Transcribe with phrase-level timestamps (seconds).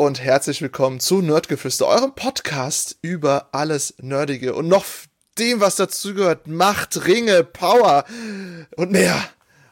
[0.00, 4.86] und herzlich willkommen zu Nerdgeflüster, eurem Podcast über alles Nerdige und noch
[5.38, 8.06] dem, was dazugehört, Macht, Ringe, Power
[8.76, 9.22] und mehr.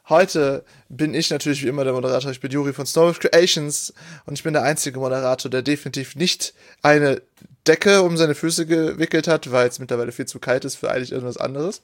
[0.06, 2.30] Heute bin ich natürlich wie immer der Moderator.
[2.30, 3.94] Ich bin Juri von Snowwolf Creations
[4.26, 7.22] und ich bin der einzige Moderator, der definitiv nicht eine
[7.66, 11.12] Decke um seine Füße gewickelt hat, weil es mittlerweile viel zu kalt ist für eigentlich
[11.12, 11.80] irgendwas anderes.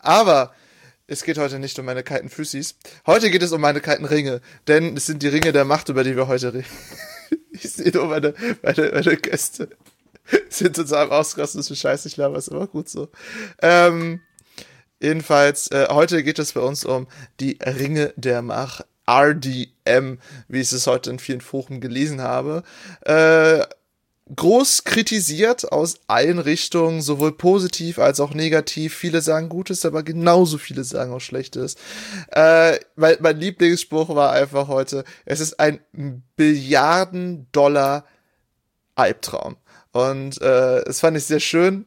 [0.00, 0.52] Aber
[1.06, 2.74] es geht heute nicht um meine kalten Füßis.
[3.06, 4.40] Heute geht es um meine kalten Ringe.
[4.66, 6.66] Denn es sind die Ringe der Macht, über die wir heute reden.
[7.62, 9.68] Ich sehe nur meine, meine, meine Gäste
[10.48, 13.08] sind total ausgerastet, so scheiße, ich glaube, ist aber gut so.
[13.62, 14.20] Ähm,
[15.00, 17.06] jedenfalls, äh, heute geht es bei uns um
[17.40, 18.84] die Ringe der Macht.
[19.08, 22.62] RDM, wie ich es heute in vielen Foren gelesen habe.
[23.00, 23.64] Äh,
[24.34, 28.94] groß kritisiert aus allen Richtungen, sowohl positiv als auch negativ.
[28.94, 31.76] Viele sagen Gutes, aber genauso viele sagen auch Schlechtes.
[32.32, 35.80] Äh, mein, mein Lieblingsspruch war einfach heute, es ist ein
[36.36, 38.04] Billiarden-Dollar
[38.94, 39.56] Albtraum.
[39.92, 41.86] Und äh, es fand ich sehr schön,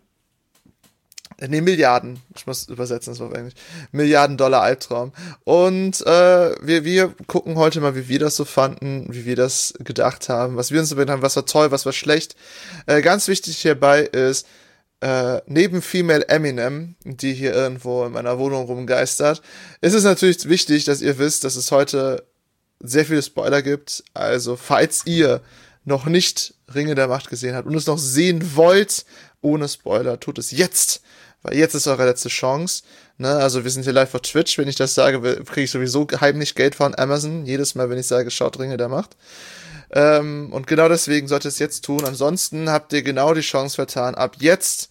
[1.47, 2.19] Nee, Milliarden.
[2.35, 3.55] Ich muss übersetzen, das war eigentlich.
[3.91, 5.11] Milliarden Dollar Albtraum.
[5.43, 9.73] Und äh, wir, wir gucken heute mal, wie wir das so fanden, wie wir das
[9.79, 12.35] gedacht haben, was wir uns überlegt haben, was war toll, was war schlecht.
[12.85, 14.45] Äh, ganz wichtig hierbei ist,
[15.01, 19.41] äh, neben Female Eminem, die hier irgendwo in meiner Wohnung rumgeistert,
[19.81, 22.23] ist es natürlich wichtig, dass ihr wisst, dass es heute
[22.79, 24.03] sehr viele Spoiler gibt.
[24.13, 25.41] Also, falls ihr
[25.85, 29.05] noch nicht Ringe der Macht gesehen habt und es noch sehen wollt,
[29.41, 31.01] ohne Spoiler, tut es jetzt
[31.43, 32.83] weil jetzt ist eure letzte Chance.
[33.17, 33.29] Ne?
[33.29, 34.57] Also wir sind hier live auf Twitch.
[34.57, 37.45] Wenn ich das sage, kriege ich sowieso heimlich Geld von Amazon.
[37.45, 39.15] Jedes Mal, wenn ich sage, schaut Ringe der Macht.
[39.93, 42.05] Ähm, und genau deswegen sollte es jetzt tun.
[42.05, 44.15] Ansonsten habt ihr genau die Chance vertan.
[44.15, 44.89] Ab jetzt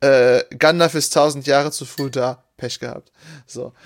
[0.00, 2.42] äh, Gandalf ist tausend Jahre zu früh da.
[2.56, 3.10] Pech gehabt.
[3.46, 3.72] So.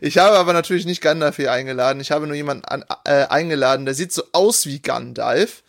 [0.00, 2.00] Ich habe aber natürlich nicht Gandalf hier eingeladen.
[2.00, 5.62] Ich habe nur jemanden an, äh, eingeladen, der sieht so aus wie Gandalf,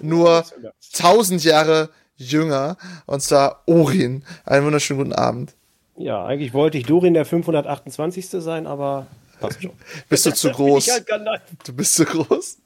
[0.00, 0.44] nur
[0.92, 1.88] tausend Jahre
[2.30, 2.76] jünger,
[3.06, 4.24] und zwar Orin.
[4.44, 5.54] Einen wunderschönen guten Abend.
[5.96, 8.28] Ja, eigentlich wollte ich Dorin der 528.
[8.30, 9.06] sein, aber
[9.40, 9.72] passt schon.
[10.08, 10.88] bist du zu groß?
[10.90, 11.06] Halt
[11.64, 12.58] du bist zu groß?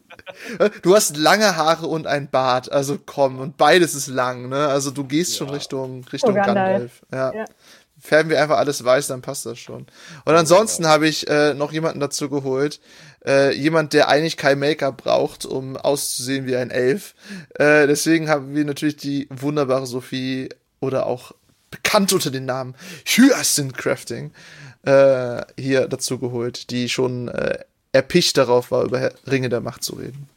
[0.83, 4.67] Du hast lange Haare und ein Bart, also komm, und beides ist lang, ne?
[4.67, 5.39] Also du gehst ja.
[5.39, 7.03] schon Richtung, Richtung oh, Gandalf.
[7.13, 7.33] Ja.
[7.33, 7.45] ja.
[8.01, 9.87] Färben wir einfach alles weiß, dann passt das schon.
[10.25, 10.91] Und ansonsten ja.
[10.91, 12.81] habe ich äh, noch jemanden dazu geholt,
[13.27, 17.15] äh, jemand, der eigentlich kein Make-up braucht, um auszusehen wie ein Elf.
[17.55, 20.49] Äh, deswegen haben wir natürlich die wunderbare Sophie
[20.81, 21.33] oder auch
[21.71, 24.33] bekannt unter dem Namen Hyacinth Crafting
[24.85, 27.59] äh, hier dazu geholt, die schon äh,
[27.93, 30.29] erpicht darauf war, über Ringe der Macht zu reden.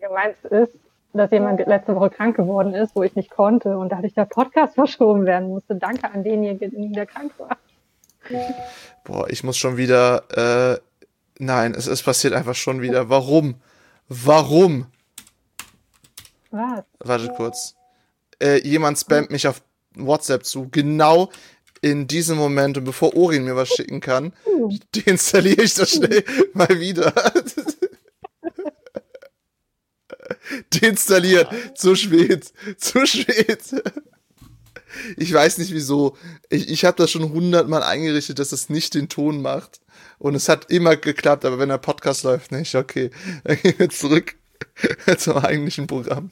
[0.00, 0.72] Gemeint ist,
[1.18, 4.74] dass jemand letzte Woche krank geworden ist, wo ich nicht konnte und dadurch der Podcast
[4.74, 5.76] verschoben werden musste.
[5.76, 7.56] Danke an denjenigen, der krank war.
[9.04, 10.24] Boah, ich muss schon wieder
[10.74, 10.78] äh,
[11.38, 13.08] Nein, es, es passiert einfach schon wieder.
[13.08, 13.56] Warum?
[14.08, 14.86] Warum?
[16.50, 16.84] Was?
[17.00, 17.74] Warte kurz.
[18.40, 19.62] Äh, jemand spammt mich auf
[19.96, 21.30] WhatsApp zu, genau
[21.80, 24.32] in diesem Moment und bevor Orin mir was schicken kann,
[24.94, 27.12] deinstalliere ich das schnell mal wieder.
[30.74, 31.48] Deinstalliert.
[31.74, 32.52] Zu spät.
[32.78, 33.82] Zu spät.
[35.16, 36.16] Ich weiß nicht wieso.
[36.50, 39.80] Ich, ich habe das schon hundertmal eingerichtet, dass es nicht den Ton macht.
[40.18, 43.10] Und es hat immer geklappt, aber wenn der Podcast läuft nicht, okay.
[43.44, 44.36] Dann gehen wir zurück
[45.18, 46.30] zum eigentlichen Programm.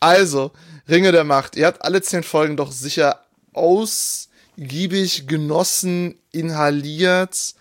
[0.00, 0.52] Also,
[0.88, 1.56] Ringe der Macht.
[1.56, 7.54] Ihr habt alle zehn Folgen doch sicher ausgiebig genossen, inhaliert,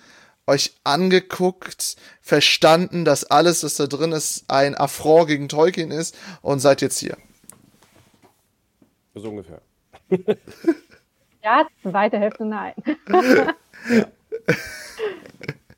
[0.48, 6.60] euch angeguckt, verstanden, dass alles, was da drin ist, ein Affront gegen Tolkien ist und
[6.60, 7.18] seid jetzt hier.
[9.14, 9.62] So ungefähr.
[11.44, 12.74] ja, zweite Hälfte nein.
[13.10, 14.08] ja.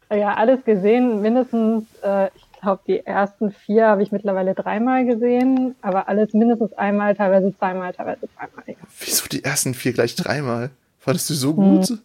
[0.16, 5.76] ja, alles gesehen, mindestens, äh, ich glaube, die ersten vier habe ich mittlerweile dreimal gesehen,
[5.82, 8.64] aber alles mindestens einmal, teilweise zweimal, teilweise dreimal.
[8.68, 8.76] Ja.
[9.00, 10.72] Wieso die ersten vier gleich dreimal?
[11.00, 11.88] Fandest du so gut?
[11.88, 12.00] Hm.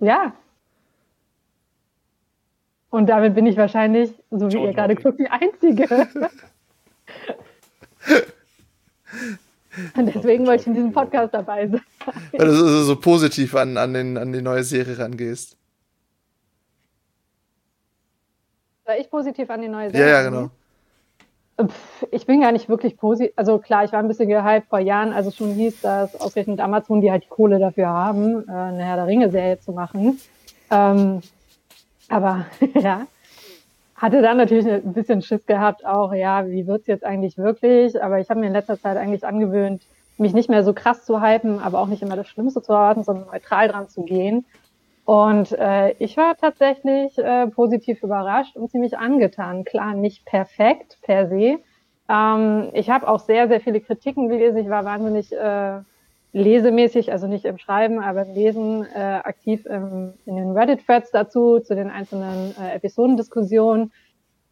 [0.00, 0.32] Ja.
[2.90, 5.86] Und damit bin ich wahrscheinlich, so wie ihr gerade guckt, die Einzige.
[9.96, 11.80] Und deswegen wollte ich in diesem Podcast dabei sein.
[12.32, 15.56] Weil du so, so positiv an, an, den, an die neue Serie rangehst.
[18.84, 20.50] Weil ich positiv an die neue Serie Ja, ja, genau.
[22.10, 23.32] Ich bin gar nicht wirklich positiv.
[23.36, 26.58] Also klar, ich war ein bisschen gehypt vor Jahren, als es schon hieß, dass ausgerechnet
[26.58, 30.18] Amazon, die halt die Kohle dafür haben, äh, eine Herr der Ringe-Serie zu machen.
[30.70, 31.20] Ähm,
[32.10, 33.06] aber ja,
[33.96, 38.02] hatte dann natürlich ein bisschen Schiss gehabt, auch, ja, wie wird's jetzt eigentlich wirklich?
[38.02, 39.82] Aber ich habe mir in letzter Zeit eigentlich angewöhnt,
[40.16, 43.04] mich nicht mehr so krass zu hypen, aber auch nicht immer das Schlimmste zu erwarten,
[43.04, 44.44] sondern neutral dran zu gehen.
[45.04, 49.64] Und äh, ich war tatsächlich äh, positiv überrascht und ziemlich angetan.
[49.64, 51.58] Klar, nicht perfekt per se.
[52.08, 54.58] Ähm, ich habe auch sehr, sehr viele Kritiken gelesen.
[54.58, 55.80] Ich war wahnsinnig äh,
[56.32, 61.58] lesemäßig, also nicht im Schreiben, aber im Lesen äh, aktiv im, in den Reddit-Threads dazu,
[61.60, 63.92] zu den einzelnen äh, Episodendiskussionen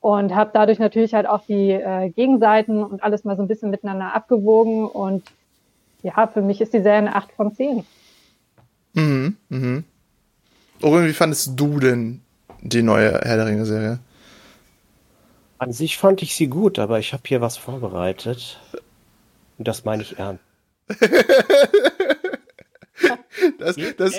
[0.01, 3.71] und habe dadurch natürlich halt auch die äh, Gegenseiten und alles mal so ein bisschen
[3.71, 5.25] miteinander abgewogen und
[6.03, 7.85] ja, für mich ist die Serie eine 8 von 10.
[8.95, 9.85] Mhm, mhm.
[10.83, 12.23] Orin, wie fandest du denn
[12.63, 13.99] die neue Herr der Ringe-Serie?
[15.59, 18.61] An sich fand ich sie gut, aber ich habe hier was vorbereitet.
[19.59, 20.48] Und das meine ich ernst.
[23.59, 24.15] das, das,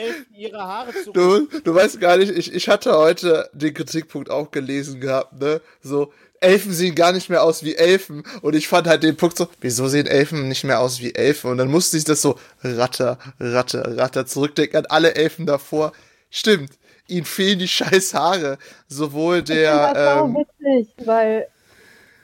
[1.14, 5.62] du, du weißt gar nicht, ich, ich hatte heute den Kritikpunkt auch gelesen gehabt, ne?
[5.82, 8.24] So, Elfen sehen gar nicht mehr aus wie Elfen.
[8.42, 11.52] Und ich fand halt den Punkt so, wieso sehen Elfen nicht mehr aus wie Elfen?
[11.52, 15.92] Und dann musste ich das so ratter, ratter, ratter zurückdenken an alle Elfen davor.
[16.30, 16.72] Stimmt,
[17.08, 18.58] ihnen fehlen die scheiß Haare.
[18.88, 19.94] Sowohl der.
[19.94, 21.48] Das ähm, witzig, weil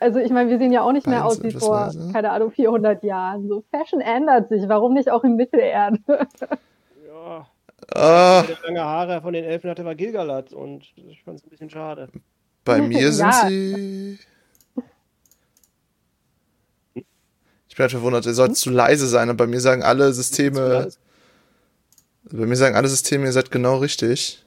[0.06, 3.04] also ich meine, wir sehen ja auch nicht mehr aus wie vor, keine Ahnung, 400
[3.04, 3.48] Jahren.
[3.48, 4.68] So Fashion ändert sich.
[4.68, 5.98] Warum nicht auch in Mittelerde?
[7.08, 7.48] ja.
[7.94, 8.44] Ah.
[8.44, 11.72] Der lange Haare von den Elfen hatte war Gilgalad und ich fand es ein bisschen
[11.72, 12.10] schade.
[12.64, 13.48] Bei mir sind ja.
[13.48, 14.20] sie.
[17.68, 18.56] Ich bin halt verwundert, ihr sollt hm?
[18.56, 20.90] zu leise sein, und bei mir sagen alle Systeme.
[22.32, 24.45] Bei mir sagen alle Systeme, ihr seid genau richtig.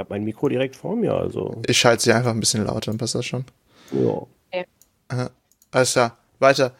[0.00, 1.60] Ich habe mein Mikro direkt vor mir, also.
[1.66, 3.44] Ich schalte sie einfach ein bisschen lauter, dann passt das schon.
[3.92, 4.26] Ja.
[4.50, 4.66] Okay.
[5.72, 6.72] Alles klar, weiter.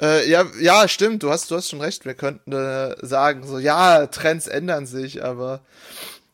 [0.00, 2.04] Äh, ja, ja, stimmt, du hast, du hast schon recht.
[2.04, 5.62] Wir könnten äh, sagen, so, ja, Trends ändern sich, aber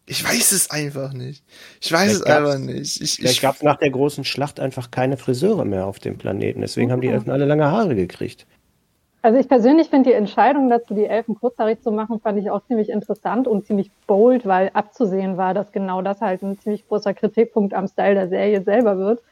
[0.05, 1.45] ich weiß es einfach nicht.
[1.81, 3.01] Ich weiß vielleicht es einfach nicht.
[3.01, 6.61] Ich, vielleicht gab es nach der großen Schlacht einfach keine Friseure mehr auf dem Planeten.
[6.61, 8.47] Deswegen haben die Elfen alle lange Haare gekriegt.
[9.23, 12.65] Also ich persönlich finde die Entscheidung dazu, die Elfen kurzhaarig zu machen, fand ich auch
[12.67, 17.15] ziemlich interessant und ziemlich bold, weil abzusehen war, dass genau das halt ein ziemlich großer
[17.15, 19.23] Kritikpunkt am Style der Serie selber wird.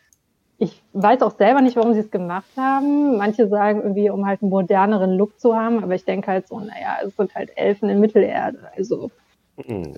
[0.58, 3.16] Ich weiß auch selber nicht, warum sie es gemacht haben.
[3.16, 6.60] Manche sagen irgendwie, um halt einen moderneren Look zu haben, aber ich denke halt so,
[6.60, 8.58] naja, es sind halt Elfen in Mittelerde.
[8.76, 9.10] Also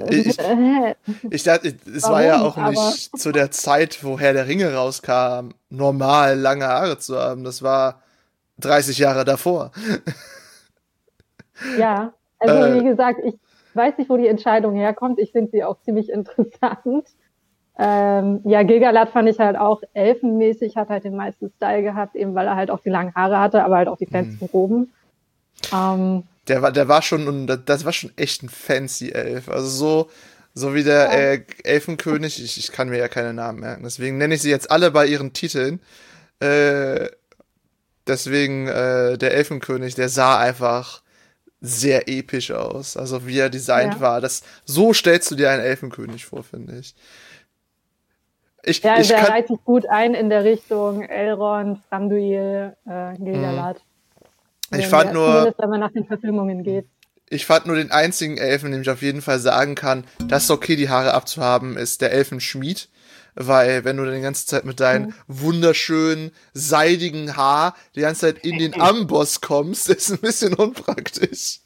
[0.08, 0.38] ich,
[1.30, 2.14] ich dachte, es Warum?
[2.14, 6.66] war ja auch nicht Aber zu der Zeit, wo Herr der Ringe rauskam, normal lange
[6.66, 7.44] Haare zu haben.
[7.44, 8.00] Das war
[8.58, 9.72] 30 Jahre davor.
[11.78, 13.34] Ja, also äh, wie gesagt, ich
[13.74, 15.18] weiß nicht, wo die Entscheidung herkommt.
[15.18, 17.06] Ich finde sie auch ziemlich interessant.
[17.78, 22.34] Ähm, ja, Gilgalad fand ich halt auch elfenmäßig, hat halt den meisten Style gehabt, eben
[22.34, 24.92] weil er halt auch die langen Haare hatte, aber halt auch die festen Roben.
[25.72, 29.48] Ähm, der war, der war schon, das war schon echt ein fancy Elf.
[29.48, 30.10] Also so,
[30.52, 34.34] so wie der äh, Elfenkönig, ich, ich kann mir ja keine Namen merken, deswegen nenne
[34.34, 35.80] ich sie jetzt alle bei ihren Titeln.
[36.40, 37.08] Äh,
[38.06, 41.02] deswegen, äh, der Elfenkönig, der sah einfach
[41.60, 42.96] sehr episch aus.
[42.96, 44.00] Also wie er designt ja.
[44.00, 44.20] war.
[44.20, 46.94] Das, so stellst du dir einen Elfenkönig vor, finde ich.
[48.64, 48.82] ich.
[48.82, 53.80] Ja, ich der reiht sich gut ein in der Richtung Elrond, Thranduil, äh, Gilgalad.
[54.70, 54.78] Mhm.
[54.78, 55.54] Ich fand nur.
[55.56, 56.86] wenn man nach den Verfilmungen geht.
[57.28, 60.50] Ich fand nur den einzigen Elfen, dem ich auf jeden Fall sagen kann, dass es
[60.50, 62.88] okay, die Haare abzuhaben, ist der Elfenschmied.
[63.34, 65.14] Weil, wenn du die ganze Zeit mit deinem mhm.
[65.26, 71.60] wunderschönen, seidigen Haar die ganze Zeit in den Amboss kommst, ist ein bisschen unpraktisch.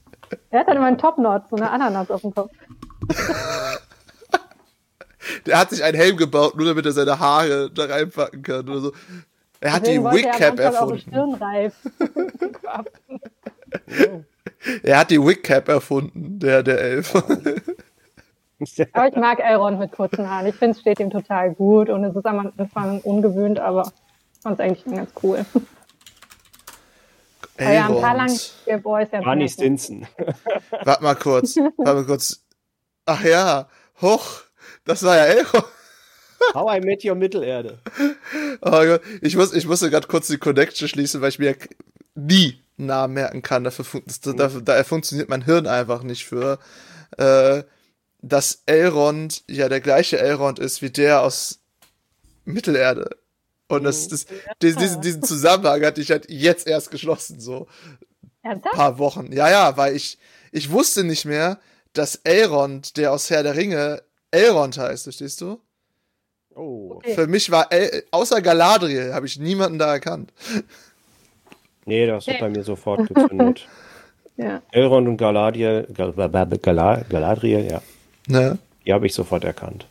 [0.51, 2.51] Er hat dann immer einen Topknot, so eine Ananas auf dem Kopf.
[5.47, 8.81] der hat sich einen Helm gebaut, nur damit er seine Haare da reinpacken kann oder
[8.81, 8.93] so.
[9.61, 11.13] Er hat die Wig-Cap erfunden.
[14.83, 17.13] er hat die Wig-Cap erfunden, der, der Elf.
[18.93, 20.47] aber ich mag Elrond mit kurzen Haaren.
[20.47, 23.93] Ich finde, es steht ihm total gut und es ist am Anfang ungewöhnt, aber
[24.35, 25.45] ich fand es eigentlich ganz cool.
[27.59, 27.75] Elrond.
[27.75, 30.07] Ja, ein paar lange Boys ja Barney Stinson.
[30.85, 31.57] Warte mal kurz.
[31.57, 32.45] Warte mal kurz.
[33.07, 33.69] Ach ja,
[34.01, 34.43] hoch.
[34.85, 35.65] Das war ja Elrond.
[36.55, 37.79] How I Met Your Mittelerde.
[38.61, 41.57] Oh Gott, ich, muss, ich musste gerade kurz die Connection schließen, weil ich mir
[42.15, 43.65] nie Namen merken kann.
[43.65, 44.03] Dafür fun
[44.37, 46.59] da, da, funktioniert mein Hirn einfach nicht für.
[47.17, 47.63] Äh,
[48.29, 51.61] dass Elrond ja der gleiche Elrond ist wie der aus
[52.45, 53.17] Mittelerde.
[53.69, 54.27] Und das, das,
[54.63, 57.67] diesen, diesen, diesen Zusammenhang hatte ich halt jetzt erst geschlossen, so.
[58.43, 59.33] Ein paar Wochen.
[59.33, 60.19] Ja, ja, weil ich,
[60.53, 61.59] ich wusste nicht mehr,
[61.93, 65.61] dass Elrond, der aus Herr der Ringe, Elrond heißt, verstehst du?
[66.55, 66.93] Oh.
[66.97, 67.15] Okay.
[67.15, 70.33] Für mich war, El außer Galadriel, habe ich niemanden da erkannt.
[71.85, 73.67] Nee, das hat bei mir sofort gezündet.
[74.37, 74.63] ja.
[74.71, 77.83] Elrond und Galadriel, Gal Gal Galadriel, ja.
[78.27, 78.59] Ne?
[78.85, 79.87] Die habe ich sofort erkannt.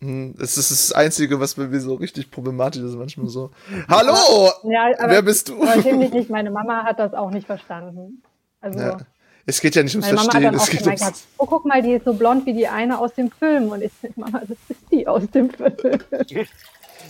[0.00, 3.50] Hm, das ist das Einzige, was bei mir so richtig problematisch ist, manchmal so.
[3.88, 4.50] Hallo!
[4.64, 5.62] Ja, wer bist du?
[5.62, 6.30] Aber ziemlich nicht.
[6.30, 8.22] Meine Mama hat das auch nicht verstanden.
[8.60, 8.78] Also.
[8.78, 8.96] Ja.
[9.44, 10.54] Es geht ja nicht ums Verstehen.
[10.54, 13.30] Es geht ums oh, guck mal, die ist so blond wie die eine aus dem
[13.30, 13.70] Film.
[13.70, 15.98] Und ich denke, Mama, das ist die aus dem Film.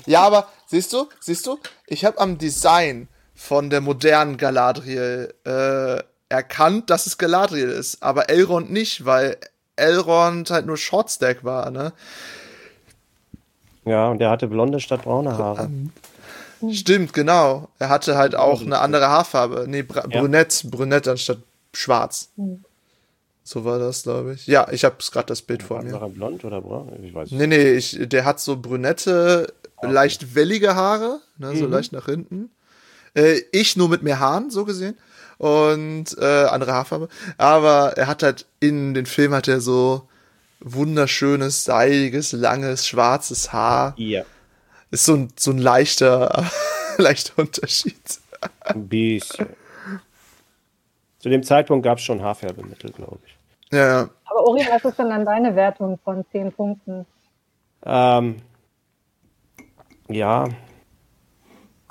[0.06, 6.02] Ja, aber siehst du, siehst du, ich habe am Design von der modernen Galadriel äh,
[6.28, 9.36] erkannt, dass es Galadriel ist, aber Elrond nicht, weil
[9.82, 11.92] Elrond halt nur Shortstack war, ne?
[13.84, 15.68] Ja, und der hatte blonde statt braune Haare.
[16.70, 17.68] Stimmt, genau.
[17.78, 19.64] Er hatte halt auch eine andere Haarfarbe.
[19.68, 20.20] Nee, Br ja.
[20.20, 21.38] brünett, brünett anstatt
[21.72, 22.30] schwarz.
[22.36, 22.64] Mhm.
[23.44, 24.46] So war das, glaube ich.
[24.46, 25.92] Ja, ich habe gerade das Bild vor mir.
[25.92, 26.92] War er blond oder braun?
[27.02, 27.40] Ich weiß nicht.
[27.40, 29.92] Nee, nee, ich, der hat so brünette, okay.
[29.92, 31.58] leicht wellige Haare, ne, mhm.
[31.58, 32.50] so leicht nach hinten.
[33.14, 34.96] Äh, ich nur mit mehr Haaren, so gesehen.
[35.42, 37.08] Und äh, andere Haarfarbe.
[37.36, 40.08] Aber er hat halt in den Film hat er so
[40.60, 43.94] wunderschönes, seidiges, langes, schwarzes Haar.
[43.96, 44.22] Ja.
[44.92, 46.44] Ist so ein, so ein leichter,
[46.96, 48.20] leichter Unterschied.
[48.60, 49.48] Ein bisschen.
[51.18, 53.76] Zu dem Zeitpunkt gab es schon Haarfärbemittel, glaube ich.
[53.76, 54.08] Ja.
[54.26, 57.04] Aber Ori, was ist denn dann deine Wertung von 10 Punkten?
[57.84, 58.42] Ähm,
[60.06, 60.46] ja,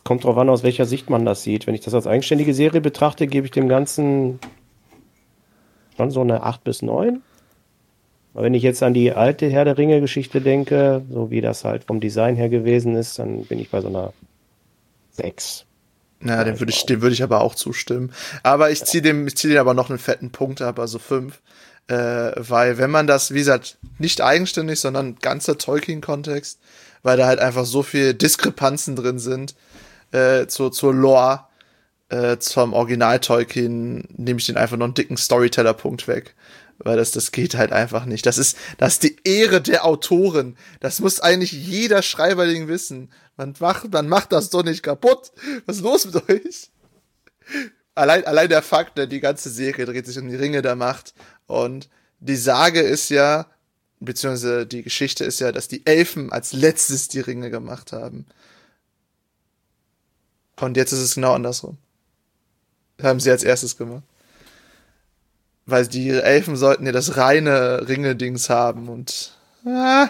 [0.03, 1.67] kommt drauf an, aus welcher Sicht man das sieht.
[1.67, 4.39] Wenn ich das als eigenständige Serie betrachte, gebe ich dem Ganzen
[5.97, 7.21] schon so eine 8 bis 9.
[8.33, 11.83] Aber wenn ich jetzt an die alte Herr der Ringe-Geschichte denke, so wie das halt
[11.83, 14.13] vom Design her gewesen ist, dann bin ich bei so einer
[15.11, 15.65] 6.
[16.23, 18.13] Ja, dem würde ich, dem würde ich aber auch zustimmen.
[18.43, 21.41] Aber ich ziehe dem, ich ziehe aber noch einen fetten Punkt ab, also fünf.
[21.87, 26.59] Äh, weil wenn man das, wie gesagt, nicht eigenständig, sondern ganzer Tolkien-Kontext,
[27.03, 29.55] weil da halt einfach so viel Diskrepanzen drin sind,
[30.11, 31.45] äh, zur, zur Lore,
[32.09, 36.35] äh, zum Original Tolkien, nehme ich den einfach noch einen dicken Storyteller-Punkt weg
[36.83, 38.25] weil das, das geht halt einfach nicht.
[38.25, 40.57] Das ist, das ist die Ehre der Autoren.
[40.79, 43.11] Das muss eigentlich jeder Schreiberling wissen.
[43.37, 45.31] Man macht, man macht das doch nicht kaputt.
[45.65, 46.71] Was ist los mit euch?
[47.95, 51.13] Allein, allein der Fakt, ne, die ganze Serie dreht sich um die Ringe der Macht.
[51.45, 51.89] Und
[52.19, 53.47] die Sage ist ja,
[53.99, 58.25] beziehungsweise die Geschichte ist ja, dass die Elfen als letztes die Ringe gemacht haben.
[60.61, 61.77] Und jetzt ist es genau andersrum.
[63.01, 64.03] Haben sie als erstes gemacht
[65.65, 69.33] weil die Elfen sollten ja das reine Ringe-Dings haben und.
[69.65, 70.09] Ah,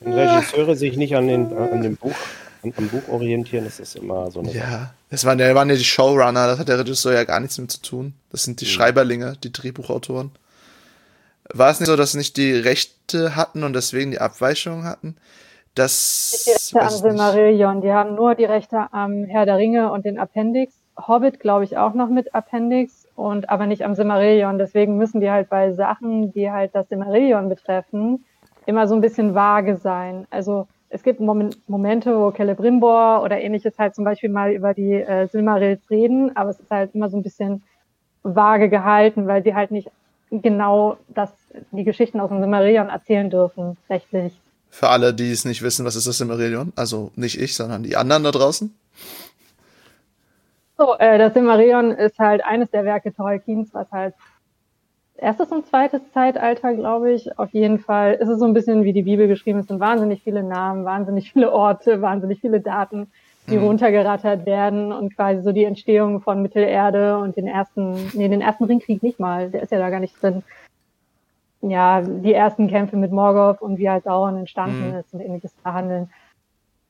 [0.00, 2.14] Wenn Regisseure sich nicht an, den, an dem Buch,
[2.62, 4.52] an, am Buch orientieren, ist das immer so eine.
[4.52, 7.58] Ja, das waren, ja, waren ja die Showrunner, das hat der Regisseur ja gar nichts
[7.58, 8.14] mit zu tun.
[8.30, 8.70] Das sind die mhm.
[8.70, 10.30] Schreiberlinge, die Drehbuchautoren.
[11.52, 15.16] War es nicht so, dass sie nicht die Rechte hatten und deswegen die Abweichungen hatten?
[15.76, 16.44] Das.
[16.46, 20.18] Die Rechte am Silmarillion, die haben nur die Rechte am Herr der Ringe und den
[20.18, 20.74] Appendix.
[20.96, 24.56] Hobbit, glaube ich, auch noch mit Appendix und aber nicht am Simmerillion.
[24.58, 28.24] Deswegen müssen die halt bei Sachen, die halt das Simmerillion betreffen,
[28.64, 30.26] immer so ein bisschen vage sein.
[30.30, 34.94] Also es gibt Moment, Momente, wo Celebrimbor oder ähnliches halt zum Beispiel mal über die
[34.94, 37.62] äh, Silmarils reden, aber es ist halt immer so ein bisschen
[38.22, 39.90] vage gehalten, weil sie halt nicht
[40.30, 41.32] genau das,
[41.70, 44.40] die Geschichten aus dem Simmerillion erzählen dürfen, rechtlich.
[44.76, 46.74] Für alle, die es nicht wissen, was ist das Simmerillion?
[46.76, 48.76] Also nicht ich, sondern die anderen da draußen?
[50.76, 54.12] So, äh, das Silmarillion ist halt eines der Werke Tolkiens, was halt
[55.16, 57.38] erstes und zweites Zeitalter, glaube ich.
[57.38, 59.60] Auf jeden Fall ist es so ein bisschen wie die Bibel geschrieben.
[59.60, 63.10] Es sind wahnsinnig viele Namen, wahnsinnig viele Orte, wahnsinnig viele Daten,
[63.48, 63.64] die mhm.
[63.64, 68.64] runtergerattert werden und quasi so die Entstehung von Mittelerde und den ersten, nee, den ersten
[68.64, 70.42] Ringkrieg nicht mal, der ist ja da gar nicht drin.
[71.62, 74.98] Ja, die ersten Kämpfe mit Morgoth und wie halt Sauron entstanden mhm.
[74.98, 76.10] ist und ähnliches verhandeln.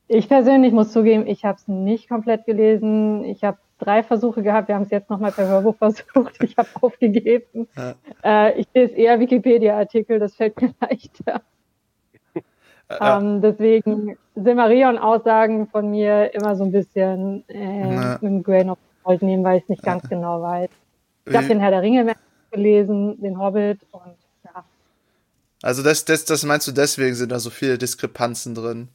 [0.09, 3.25] Ich persönlich muss zugeben, ich habe es nicht komplett gelesen.
[3.25, 4.69] Ich habe drei Versuche gehabt.
[4.69, 6.43] Wir haben es jetzt nochmal per Hörbuch versucht.
[6.43, 7.69] Ich habe aufgegeben.
[7.77, 7.95] Ja.
[8.23, 11.43] Äh, ich lese eher Wikipedia-Artikel, das fällt mir leichter.
[12.89, 13.19] Ja.
[13.19, 18.19] Ähm, deswegen Silmarillion-Aussagen von mir immer so ein bisschen äh, ja.
[18.21, 20.71] mit dem Grain of Salt nehmen, weil ich es nicht ganz genau weiß.
[21.27, 22.15] Ich habe den Herr der Ringe
[22.53, 24.17] gelesen, den Hobbit und.
[25.67, 28.87] Also das, das, das meinst du, deswegen sind da so viele Diskrepanzen drin,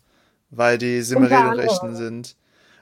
[0.51, 2.37] weil die Silmarillion-Rechten sind.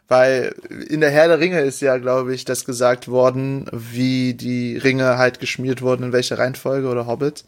[0.07, 0.53] Weil
[0.89, 5.17] in der Herr der Ringe ist ja, glaube ich, das gesagt worden, wie die Ringe
[5.17, 7.45] halt geschmiert wurden, in welcher Reihenfolge oder Hobbit.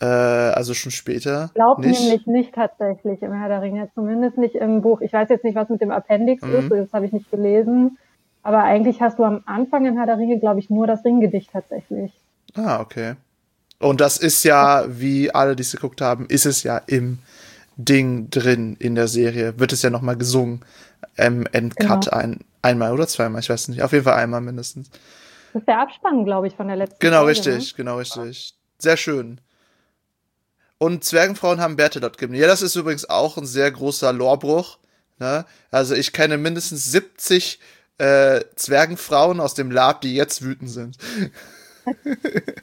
[0.00, 1.46] Äh, also schon später.
[1.46, 5.00] Ich glaube nämlich nicht tatsächlich im Herr der Ringe, zumindest nicht im Buch.
[5.00, 6.54] Ich weiß jetzt nicht, was mit dem Appendix mhm.
[6.54, 7.98] ist, das habe ich nicht gelesen.
[8.44, 11.50] Aber eigentlich hast du am Anfang in Herr der Ringe, glaube ich, nur das Ringgedicht
[11.50, 12.12] tatsächlich.
[12.54, 13.16] Ah, okay.
[13.82, 17.18] Und das ist ja, wie alle, die es geguckt haben, ist es ja im
[17.76, 19.58] Ding drin in der Serie.
[19.58, 20.64] Wird es ja nochmal gesungen
[21.16, 22.16] im Endcut genau.
[22.16, 23.82] ein, einmal oder zweimal, ich weiß nicht.
[23.82, 24.88] Auf jeden Fall einmal mindestens.
[25.52, 27.76] Das ist der Abspann, glaube ich, von der letzten Genau, Folge, richtig, ne?
[27.76, 28.54] genau, richtig.
[28.78, 29.40] Sehr schön.
[30.78, 32.38] Und Zwergenfrauen haben Bärte dort gegeben.
[32.38, 34.78] Ja, das ist übrigens auch ein sehr großer Lorbruch.
[35.18, 35.44] Ne?
[35.70, 37.58] Also ich kenne mindestens 70
[37.98, 40.96] äh, Zwergenfrauen aus dem Lab, die jetzt wütend sind.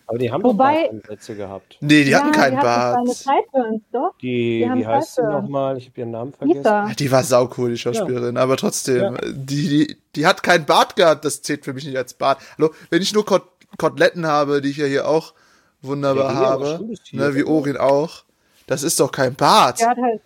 [0.08, 1.78] Aber die haben Wobei- doch Bartansätze gehabt.
[1.82, 2.96] Nee, die ja, hatten keinen die Bart.
[2.98, 4.14] Hatten kleine Sideburns, doch.
[4.22, 5.78] Die, Die wie heißt sie nochmal?
[5.78, 6.58] Ich habe ihren Namen vergessen.
[6.60, 6.86] Lisa.
[6.98, 9.22] Die war saucool, die Schauspielerin, aber trotzdem, Ja.
[9.34, 12.40] die, die, die hat keinen Bart gehabt, das zählt für mich nicht als Bart.
[12.58, 13.44] Hallo, wenn ich nur Kot
[13.78, 15.34] Koteletten habe, die ich ja hier auch
[15.82, 18.24] wunderbar Ja, die habe, ne, wie Orin auch,
[18.68, 19.86] das ist doch kein Bart.
[19.86, 20.22] Halt.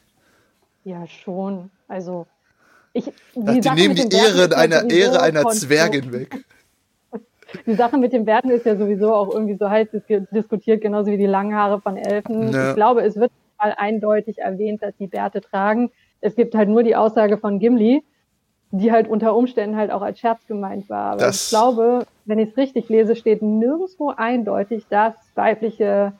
[0.85, 1.69] Ja, schon.
[1.87, 2.25] Also.
[2.93, 6.45] Ich, Ach, die nehmen die Ehre ja einer, Ehre einer Zwergin weg.
[7.65, 11.11] Die Sache mit den Bärten ist ja sowieso auch irgendwie so heiß dis diskutiert, genauso
[11.11, 12.51] wie die langen Haare von Elfen.
[12.51, 12.69] Ja.
[12.69, 15.91] Ich glaube, es wird mal eindeutig erwähnt, dass die Bärte tragen.
[16.21, 18.03] Es gibt halt nur die Aussage von Gimli,
[18.71, 21.11] die halt unter Umständen halt auch als Scherz gemeint war.
[21.13, 26.13] Aber Das- ich glaube, wenn ich es richtig lese, steht nirgendwo eindeutig, dass weibliche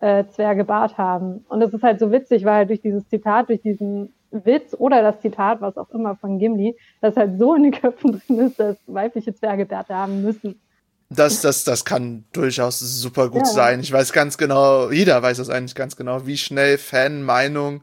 [0.00, 1.44] äh, Zwerge Bart haben.
[1.48, 5.02] Und das ist halt so witzig, weil halt durch dieses Zitat, durch diesen Witz oder
[5.02, 8.60] das Zitat, was auch immer von Gimli, das halt so in den Köpfen drin ist,
[8.60, 10.60] dass weibliche Zwerge Bärte haben müssen.
[11.10, 13.52] Das, das, das kann durchaus super gut Ja.
[13.52, 13.80] sein.
[13.80, 17.82] Ich weiß ganz genau, jeder weiß das eigentlich ganz genau, wie schnell Fanmeinung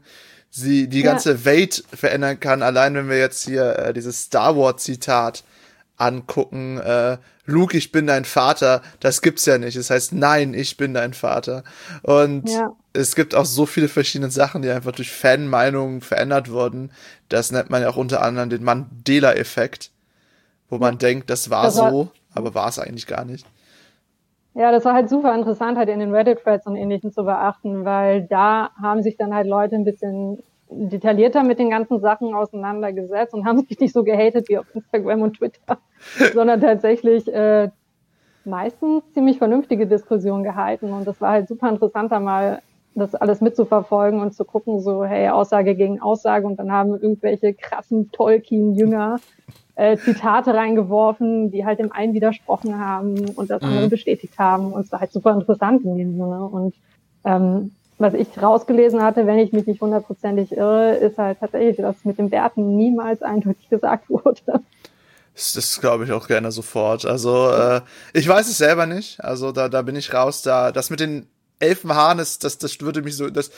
[0.50, 1.10] sie die Ja.
[1.12, 2.62] ganze Welt verändern kann.
[2.62, 5.42] Allein wenn wir jetzt hier äh, dieses Star Wars Zitat
[5.96, 9.76] angucken, äh, Luke, ich bin dein Vater, das gibt's ja nicht.
[9.76, 11.64] Es heißt, nein, ich bin dein Vater.
[12.02, 12.72] Und Ja.
[12.92, 16.90] es gibt auch so viele verschiedene Sachen, die einfach durch Fanmeinungen verändert wurden.
[17.28, 19.90] Das nennt man ja auch unter anderem den Mandela-Effekt,
[20.68, 23.46] wo man denkt, das war Das war- so, aber war es eigentlich gar nicht.
[24.54, 28.22] Ja, das war halt super interessant, halt in den Reddit-Threads und ähnlichen zu beachten, weil
[28.22, 33.44] da haben sich dann halt Leute ein bisschen detaillierter mit den ganzen Sachen auseinandergesetzt und
[33.44, 35.78] haben sich nicht so gehatet wie auf Instagram und Twitter,
[36.34, 37.68] sondern tatsächlich äh,
[38.46, 40.92] meistens ziemlich vernünftige Diskussionen gehalten.
[40.92, 42.62] Und das war halt super interessant, da mal
[42.94, 47.52] das alles mitzuverfolgen und zu gucken, so, hey, Aussage gegen Aussage und dann haben irgendwelche
[47.52, 49.20] krassen Tolkien-Jünger
[49.76, 53.90] äh, Zitate reingeworfen, die halt dem einen widersprochen haben und das andere Mhm.
[53.90, 54.72] bestätigt haben.
[54.72, 56.44] Und es war halt super interessant in dem Sinne.
[56.44, 56.74] Und
[57.24, 62.04] ähm, was ich rausgelesen hatte, wenn ich mich nicht hundertprozentig irre, ist halt tatsächlich, dass
[62.04, 64.40] mit den Werten niemals eindeutig gesagt wurde.
[65.34, 67.04] Das, das glaube ich auch gerne sofort.
[67.04, 67.82] Also, äh,
[68.14, 69.22] ich weiß es selber nicht.
[69.22, 70.42] Also, da, da bin ich raus.
[70.42, 71.26] Da, das mit den
[71.58, 73.50] Elfenhaaren ist, das, das würde mich so, das,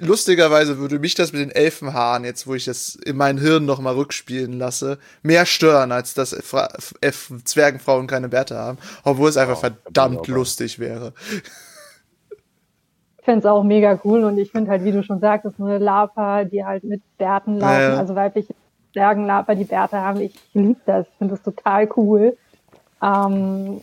[0.00, 3.94] lustigerweise würde mich das mit den Elfenhaaren, jetzt wo ich das in mein Hirn nochmal
[3.94, 6.68] rückspielen lasse, mehr stören, als dass Fra
[7.00, 8.78] F Zwergenfrauen keine Bärte haben.
[9.04, 11.12] Obwohl es einfach ich verdammt lustig wäre.
[13.18, 15.78] Ich finde es auch mega cool und ich finde halt, wie du schon sagtest, eine
[15.78, 17.98] Lapa, die halt mit Bärten laufen, Ja, ja.
[17.98, 18.54] also weibliche
[18.92, 20.20] Zwergenlapa, die Bärte haben.
[20.20, 22.36] Ich liebe das, ich finde das total cool.
[23.02, 23.80] Ähm,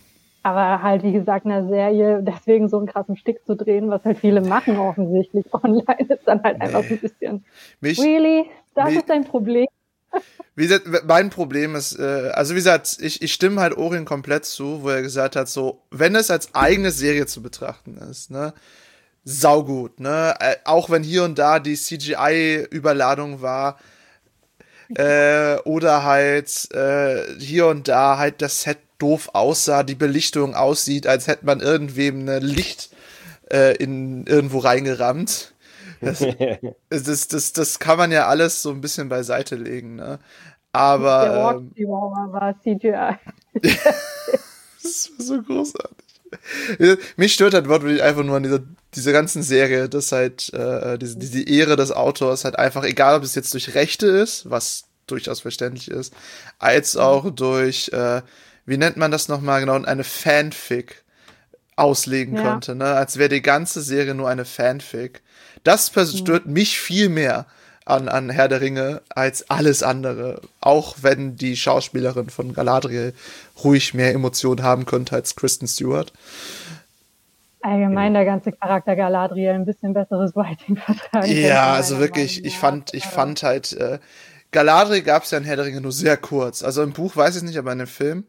[0.47, 4.03] aber halt, wie gesagt, in der Serie deswegen so einen krassen Stick zu drehen, was
[4.05, 7.45] halt viele machen offensichtlich online, ist dann halt einfach so ein bisschen,
[7.81, 8.45] Mich, really?
[8.75, 9.67] Das mich- ist dein Problem?
[10.55, 14.45] Wie gesagt, mein Problem ist, äh, also wie gesagt, ich, ich stimme halt Orin komplett
[14.45, 18.53] zu, wo er gesagt hat, so, wenn es als eigene Serie zu betrachten ist, ne,
[19.23, 23.77] saugut, ne, äh, auch wenn hier und da die CGI-Überladung war,
[24.95, 31.07] äh, oder halt äh, hier und da halt das Set doof aussah, die Belichtung aussieht,
[31.07, 32.89] als hätte man irgendwem ne Licht
[33.51, 35.53] äh, in irgendwo reingerammt.
[36.01, 36.19] Das,
[36.89, 40.19] das, das, das kann man ja alles so ein bisschen beiseite legen, ne?
[40.73, 43.17] Der Aber Ork ähm, Chihuahua war CGI.
[44.83, 45.97] das war so großartig.
[47.15, 48.60] Mich stört halt wortwörtlich einfach nur an dieser,
[48.93, 53.23] dieser ganzen Serie, dass halt äh, diese, diese Ehre des Autors halt einfach, egal ob
[53.23, 56.13] es jetzt durch Rechte ist, was durchaus verständlich ist,
[56.60, 58.21] als auch durch, äh,
[58.67, 61.03] wie nennt man das nochmal genau, eine Fanfic
[61.75, 62.43] auslegen Ja.
[62.43, 62.86] könnte, ne?
[62.86, 65.21] Als wäre die ganze Serie nur eine Fanfic.
[65.63, 67.45] Das pers- stört mich viel mehr
[67.86, 70.41] an, an Herr der Ringe als alles andere.
[70.60, 73.13] Auch wenn die Schauspielerin von Galadriel
[73.63, 76.12] ruhig mehr Emotionen haben könnte als Kristen Stewart.
[77.62, 81.32] Allgemein der ganze Charakter Galadriel ein bisschen besseres Writing vertragen.
[81.32, 83.99] Ja, also wirklich, Meinung ich fand, ich fand halt, äh,
[84.51, 86.63] Galadriel gab es ja in Herr der Ringe nur sehr kurz.
[86.63, 88.25] Also im Buch weiß ich nicht, aber in dem Film.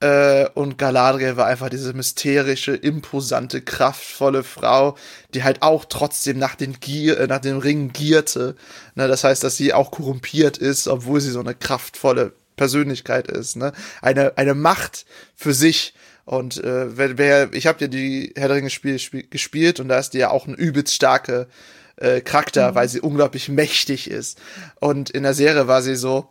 [0.00, 4.96] Äh, und Galadriel war einfach diese mysterische, imposante, kraftvolle Frau,
[5.34, 8.54] die halt auch trotzdem nach den Gier, äh, nach dem Ring gierte.
[8.94, 13.56] Ne, das heißt, dass sie auch korrumpiert ist, obwohl sie so eine kraftvolle Persönlichkeit ist.
[13.56, 13.72] Ne?
[14.00, 15.94] Eine, eine Macht für sich.
[16.24, 19.88] Und äh, wer, wer, ich habe ja die Herr der Ringe Spiel, Spiel gespielt und
[19.88, 21.48] da ist die ja auch eine übelst starke
[21.96, 24.38] äh, Charakter, weil sie unglaublich mächtig ist.
[24.78, 26.28] Und in der Serie war sie so.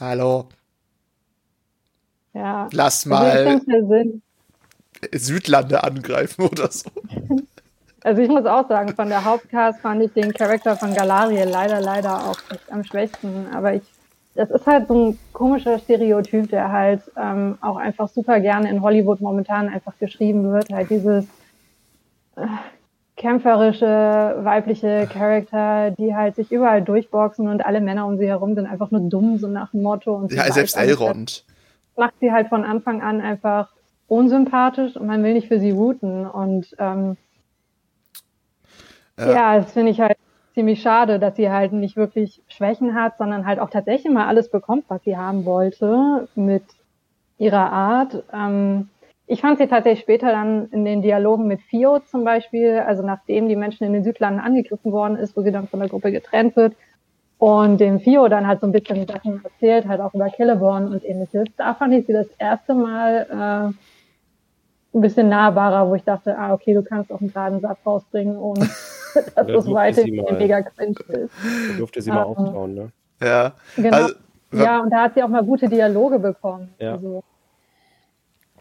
[0.00, 0.48] Hallo,
[2.34, 2.68] Ja.
[2.72, 3.60] lass Also mal.
[5.14, 6.90] Südlande angreifen oder so.
[8.02, 11.82] Also ich muss auch sagen, von der Hauptcast fand ich den Charakter von Galadriel leider,
[11.82, 13.48] leider auch echt am schwächsten.
[13.52, 13.82] Aber ich
[14.34, 18.80] das ist halt so ein komischer Stereotyp, der halt ähm, auch einfach super gerne in
[18.80, 20.70] Hollywood momentan einfach geschrieben wird.
[20.72, 21.24] Halt dieses
[22.36, 22.46] äh,
[23.16, 28.66] kämpferische weibliche Charakter, die halt sich überall durchboxen und alle Männer um sie herum sind
[28.66, 30.14] einfach nur dumm, so nach dem Motto.
[30.14, 31.44] Und ja, selbst Elrond.
[32.00, 33.68] Macht sie halt von Anfang an einfach
[34.08, 36.26] unsympathisch und man will nicht für sie routen.
[36.26, 37.18] Und ähm,
[39.18, 39.32] ja.
[39.32, 40.16] ja, das finde ich halt
[40.54, 44.50] ziemlich schade, dass sie halt nicht wirklich Schwächen hat, sondern halt auch tatsächlich mal alles
[44.50, 46.64] bekommt, was sie haben wollte mit
[47.36, 48.24] ihrer Art.
[48.32, 48.88] Ähm,
[49.26, 53.46] ich fand sie tatsächlich später dann in den Dialogen mit Fio zum Beispiel, also nachdem
[53.46, 56.56] die Menschen in den Südlanden angegriffen worden ist, wo sie dann von der Gruppe getrennt
[56.56, 56.74] wird
[57.40, 61.02] und dem Fio dann halt so ein bisschen Sachen erzählt, halt auch über Celeborn und
[61.02, 61.48] ähnliches.
[61.56, 66.52] Da fand ich sie das erste Mal äh, ein bisschen nahbarer, wo ich dachte, ah,
[66.52, 68.60] okay, du kannst auch einen geraden Satz rausbringen, ohne
[69.14, 71.32] dass das weiterhin mega cringe ist.
[71.70, 72.92] Da durfte sie mal um, auftrauen, ne?
[73.22, 73.54] Ja.
[73.74, 73.96] Genau.
[73.96, 74.14] Also,
[74.52, 76.74] ja, und da hat sie auch mal gute Dialoge bekommen.
[76.78, 76.92] Ja.
[76.92, 77.22] Also,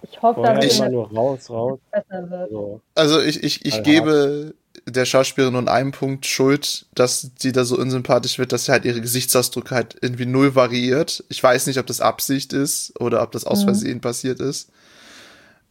[0.04, 1.80] ich hoffe, dass es immer nur raus, raus.
[1.92, 2.50] besser wird.
[2.50, 2.80] So.
[2.96, 4.54] Also ich, ich, ich gebe
[4.86, 8.86] der Schauspielerin nur einen Punkt Schuld, dass sie da so unsympathisch wird, dass sie halt
[8.86, 11.24] ihre Gesichtsausdruck halt irgendwie null variiert.
[11.30, 13.66] Ich weiß nicht, ob das Absicht ist oder ob das aus mhm.
[13.66, 14.02] Versehen mhm.
[14.02, 14.70] passiert ist.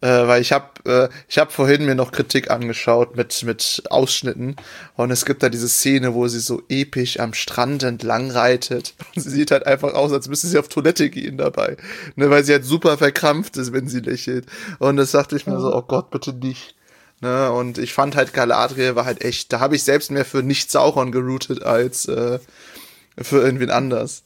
[0.00, 4.54] Äh, weil ich habe äh, ich habe vorhin mir noch Kritik angeschaut mit mit Ausschnitten
[4.94, 9.22] und es gibt da diese Szene, wo sie so episch am Strand entlang reitet und
[9.22, 11.76] sie sieht halt einfach aus, als müsste sie auf Toilette gehen dabei,
[12.14, 14.46] ne, weil sie halt super verkrampft ist, wenn sie lächelt
[14.78, 16.76] und das dachte ich mir so, oh Gott, bitte nicht.
[17.20, 20.42] Ne, und ich fand halt Galadriel war halt echt, da habe ich selbst mehr für
[20.44, 22.38] nicht Sauron geroutet als äh,
[23.16, 24.22] für irgendwen anders.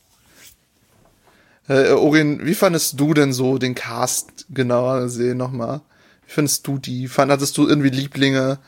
[1.68, 5.80] Äh, Orin, wie fandest du denn so den Cast genauer gesehen nochmal?
[6.26, 7.08] Wie findest du die?
[7.08, 8.58] Fand, hattest du irgendwie Lieblinge?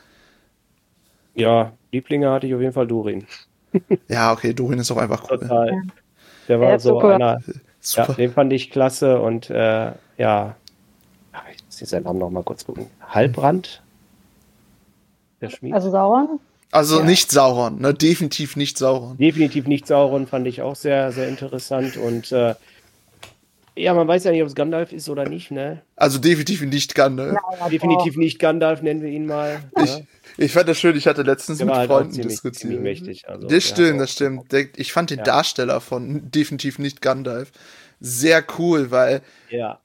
[1.35, 3.27] Ja, Lieblinge hatte ich auf jeden Fall Durin.
[4.07, 5.37] ja, okay, Durin ist auch einfach cool.
[5.37, 5.83] Total.
[6.47, 7.15] Der war so super.
[7.15, 7.39] einer.
[7.79, 8.07] Super.
[8.09, 10.55] Ja, den fand ich klasse und äh, ja,
[11.53, 12.87] ich muss jetzt seinen Namen nochmal kurz gucken.
[13.07, 13.83] Halbrand?
[15.41, 15.73] Der Schmied.
[15.73, 16.39] Also Sauron?
[16.71, 17.05] Also ja.
[17.05, 17.93] nicht Sauron, ne?
[17.93, 19.17] Definitiv nicht Sauron.
[19.17, 22.55] Definitiv nicht Sauron, fand ich auch sehr, sehr interessant und äh,
[23.77, 25.81] ja, man weiß ja nicht, ob es Gandalf ist oder nicht, ne?
[25.97, 27.37] Also definitiv nicht Gandalf.
[27.59, 29.59] Ja, definitiv nicht Gandalf, nennen wir ihn mal.
[29.83, 30.01] Ich, ja.
[30.37, 32.61] ich fand das schön, ich hatte letztens mit halt Freunden ziemlich, diskutiert.
[32.61, 34.53] Ziemlich mächtig, also, das stimmt, das stimmt.
[34.77, 37.51] Ich fand den Darsteller von definitiv nicht Gandalf
[37.99, 39.79] sehr cool, weil ja.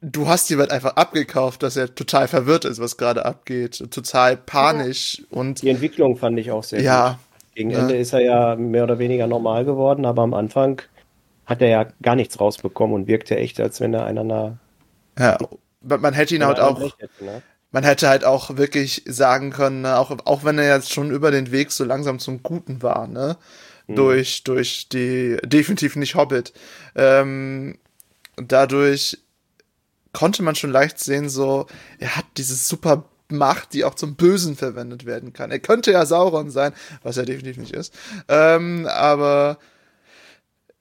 [0.00, 3.90] Du hast jemand einfach abgekauft, dass er total verwirrt ist, was gerade abgeht.
[3.90, 5.22] Total panisch.
[5.30, 7.18] Und Die Entwicklung fand ich auch sehr ja, gut.
[7.54, 10.80] Gegen Ende ist er ja mehr oder weniger normal geworden, aber am Anfang
[11.44, 14.58] hat er ja gar nichts rausbekommen und wirkte echt, als wenn er einander.
[15.18, 15.36] Ja,
[15.82, 16.80] man hätte ihn halt auch.
[16.80, 17.42] Hätte, ne?
[17.70, 21.30] Man hätte halt auch wirklich sagen können, ne, auch, auch wenn er jetzt schon über
[21.30, 23.36] den Weg so langsam zum Guten war, ne?
[23.86, 23.96] Mhm.
[23.96, 26.52] Durch, durch die, definitiv nicht Hobbit.
[26.94, 27.78] Ähm,
[28.36, 29.18] dadurch
[30.12, 31.66] konnte man schon leicht sehen, so,
[31.98, 35.50] er hat diese super Macht, die auch zum Bösen verwendet werden kann.
[35.50, 36.72] Er könnte ja Sauron sein,
[37.02, 37.94] was er definitiv nicht ist.
[38.28, 39.58] Ähm, aber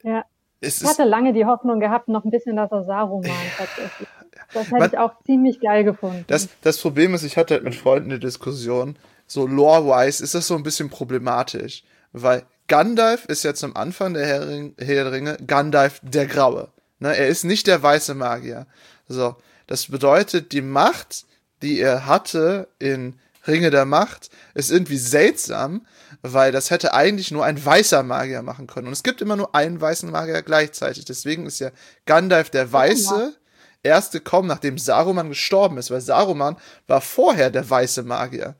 [0.03, 0.25] ja.
[0.59, 4.07] ich hatte lange die Hoffnung gehabt, noch ein bisschen, dass er Saruman tatsächlich.
[4.53, 6.25] Das hätte man, ich auch ziemlich geil gefunden.
[6.27, 10.47] Das, das Problem ist, ich hatte halt mit Freunden eine Diskussion, so lore-wise ist das
[10.47, 14.41] so ein bisschen problematisch, weil Gandalf ist ja zum Anfang der Herr,
[14.77, 16.67] Herr der Ringe Gandalf der Graue.
[16.99, 18.67] Ne, er ist nicht der weiße Magier.
[19.11, 19.35] So,
[19.67, 21.25] das bedeutet, die Macht,
[21.61, 25.85] die er hatte in Ringe der Macht, ist irgendwie seltsam,
[26.21, 28.87] weil das hätte eigentlich nur ein weißer Magier machen können.
[28.87, 31.05] Und es gibt immer nur einen weißen Magier gleichzeitig.
[31.05, 31.71] Deswegen ist ja
[32.05, 33.35] Gandalf der Weiße
[33.83, 38.55] erst gekommen, nachdem Saruman gestorben ist, weil Saruman war vorher der weiße Magier.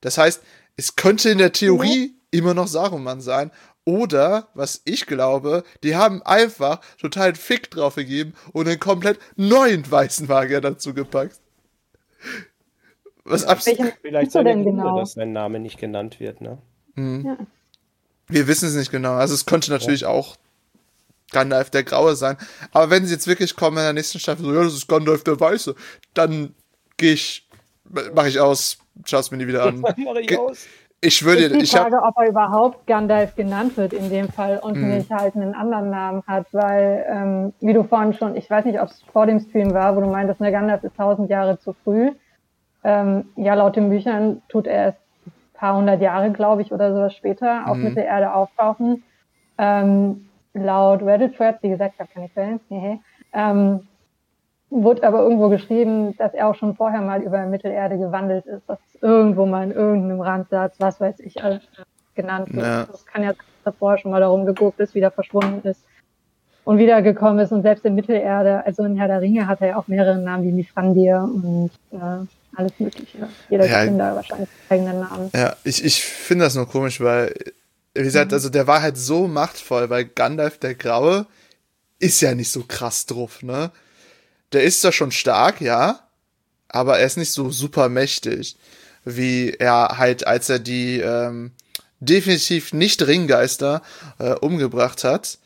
[0.00, 0.40] Das heißt,
[0.76, 3.50] es könnte in der Theorie immer noch Saruman sein.
[3.86, 9.88] Oder, was ich glaube, die haben einfach total Fick drauf gegeben und einen komplett neuen
[9.88, 11.38] weißen Magier dazu gepackt.
[13.22, 13.94] Was absolut.
[14.02, 14.98] Vielleicht seine Gründe, genau?
[14.98, 16.58] dass sein Name nicht genannt wird, ne?
[16.96, 17.24] Mhm.
[17.24, 17.36] Ja.
[18.26, 19.14] Wir wissen es nicht genau.
[19.14, 20.08] Also es könnte natürlich ja.
[20.08, 20.34] auch
[21.30, 22.36] Gandalf der Graue sein.
[22.72, 25.22] Aber wenn sie jetzt wirklich kommen in der nächsten Staffel, so, ja, das ist Gandalf
[25.22, 25.76] der Weiße,
[26.12, 26.54] dann
[26.96, 27.48] gehe ich,
[28.14, 29.80] mache ich aus, schau es mir nie wieder an.
[29.80, 30.66] mach ich aus.
[31.06, 31.44] Ich würde.
[31.44, 34.96] Ist die Frage, hab, ob er überhaupt Gandalf genannt wird in dem Fall und mh.
[34.96, 38.80] nicht halt einen anderen Namen hat, weil, ähm, wie du vorhin schon, ich weiß nicht,
[38.80, 41.74] ob es vor dem Stream war, wo du meintest, ne, Gandalf ist tausend Jahre zu
[41.84, 42.10] früh.
[42.82, 44.94] Ähm, ja, laut den Büchern tut er es
[45.26, 49.02] ein paar hundert Jahre, glaube ich, oder sowas später auf Mittelerde auftauchen.
[49.58, 53.00] Ähm, laut Reddit Thread, wie gesagt, ich habe keine Quellen, nee,
[53.32, 53.86] ähm,
[54.70, 58.78] wurde aber irgendwo geschrieben, dass er auch schon vorher mal über Mittelerde gewandelt ist, dass
[59.00, 61.62] irgendwo mal in irgendeinem Randsatz, was weiß ich, alles
[62.14, 62.66] genannt wird.
[62.66, 62.84] Ja.
[62.84, 63.32] Das kann ja,
[63.78, 65.80] vorher schon mal darum geguckt ist, wieder verschwunden ist.
[66.64, 69.76] und wiedergekommen ist und selbst in Mittelerde, also in Herr der Ringe hat er ja
[69.76, 72.26] auch mehrere Namen wie Mifrandir und äh,
[72.56, 73.28] alles Mögliche.
[73.48, 75.30] Jeder ja, Kinder wahrscheinlich eigenen Namen.
[75.32, 77.32] Ja, ich, ich finde das nur komisch, weil,
[77.94, 78.34] wie gesagt, mhm.
[78.34, 81.26] also der war halt so machtvoll, weil Gandalf der Graue
[81.98, 83.70] ist ja nicht so krass drauf, ne?
[84.56, 86.00] Der ist zwar schon stark, ja,
[86.66, 88.56] aber er ist nicht so super mächtig,
[89.04, 91.52] wie er halt, als er die ähm,
[92.00, 93.82] definitiv nicht Ringgeister
[94.18, 95.36] äh, umgebracht hat.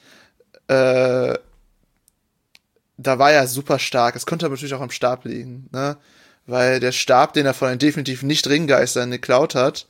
[0.69, 1.37] Äh,
[2.99, 4.15] da war er super stark.
[4.15, 5.97] Es konnte aber natürlich auch am Stab liegen, ne?
[6.47, 9.89] Weil der Stab, den er von den definitiv nicht Ringgeistern geklaut hat,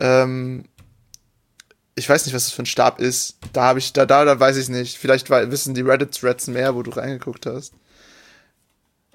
[0.00, 0.64] ähm,
[1.94, 3.36] ich weiß nicht, was das für ein Stab ist.
[3.52, 4.98] Da habe ich, da, da, da weiß ich nicht.
[4.98, 7.74] Vielleicht wissen die Reddit-Threads mehr, wo du reingeguckt hast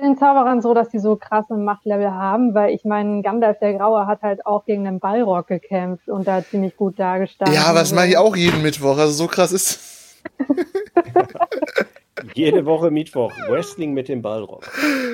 [0.03, 4.05] den Zauberern so, dass die so krasse Machtlevel haben, weil ich meine, Gandalf der Graue
[4.05, 7.55] hat halt auch gegen den Ballrock gekämpft und da ziemlich gut dargestanden.
[7.55, 9.93] Ja, aber das mache ich auch jeden Mittwoch, also so krass ist
[12.33, 14.63] Jede Woche Mittwoch, Wrestling mit dem Ballrock.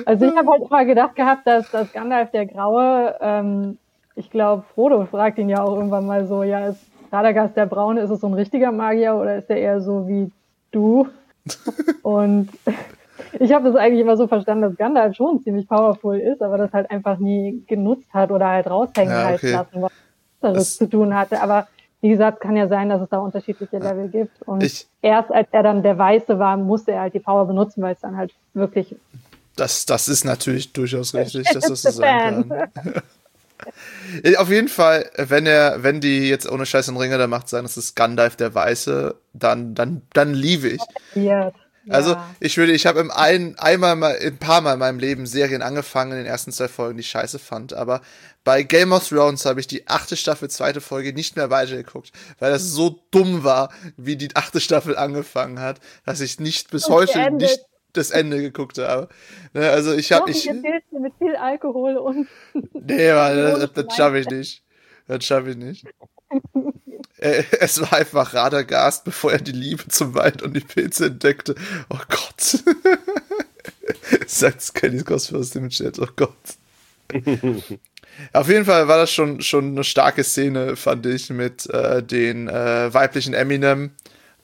[0.06, 3.78] Also ich habe halt immer gedacht gehabt, dass, dass Gandalf der Graue, ähm,
[4.14, 8.02] ich glaube, Frodo fragt ihn ja auch irgendwann mal so, ja, ist Radagast der Braune,
[8.02, 10.30] ist es so ein richtiger Magier oder ist er eher so wie
[10.70, 11.08] du?
[12.02, 12.50] Und
[13.38, 16.72] ich habe das eigentlich immer so verstanden, dass Gandalf schon ziemlich powerful ist, aber das
[16.72, 19.52] halt einfach nie genutzt hat oder halt raushängen ja, okay.
[19.52, 19.92] lassen, was
[20.40, 21.40] das zu tun hatte.
[21.42, 21.68] Aber
[22.00, 24.42] wie gesagt, kann ja sein, dass es da unterschiedliche Level gibt.
[24.42, 27.82] Und ich, erst als er dann der Weiße war, musste er halt die Power benutzen,
[27.82, 28.94] weil es dann halt wirklich.
[29.56, 32.68] Das, das ist natürlich durchaus richtig, dass das so sein kann.
[34.38, 37.64] Auf jeden Fall, wenn er, wenn die jetzt ohne Scheiß und Ringe der Macht sagen,
[37.64, 40.80] das ist Gandalf der Weiße, dann, dann, dann liebe ich.
[41.14, 41.52] Ja.
[41.90, 45.26] Also ich würde, ich habe im ein, einmal mal, ein paar Mal in meinem Leben
[45.26, 47.72] Serien angefangen in den ersten zwei Folgen, die ich scheiße fand.
[47.72, 48.00] Aber
[48.44, 52.52] bei Game of Thrones habe ich die achte Staffel, zweite Folge nicht mehr weitergeguckt, weil
[52.52, 56.94] das so dumm war, wie die achte Staffel angefangen hat, dass ich nicht bis und
[56.94, 57.60] heute nicht
[57.92, 59.08] das Ende geguckt habe.
[59.52, 62.28] Ne, also ich habe ich mit viel Alkohol und
[62.72, 64.62] nee, Mann, das, das schaffe ich nicht.
[65.06, 65.86] Das schaffe ich nicht.
[67.20, 71.54] Äh, es war einfach Radagast, bevor er die Liebe zum Wald und die Pilze entdeckte.
[71.88, 72.64] Oh Gott.
[74.26, 75.98] Sagt Kelly Cosmos im Chat.
[75.98, 76.30] Oh Gott.
[78.32, 82.48] Auf jeden Fall war das schon, schon eine starke Szene, fand ich, mit äh, den
[82.48, 83.92] äh, weiblichen Eminem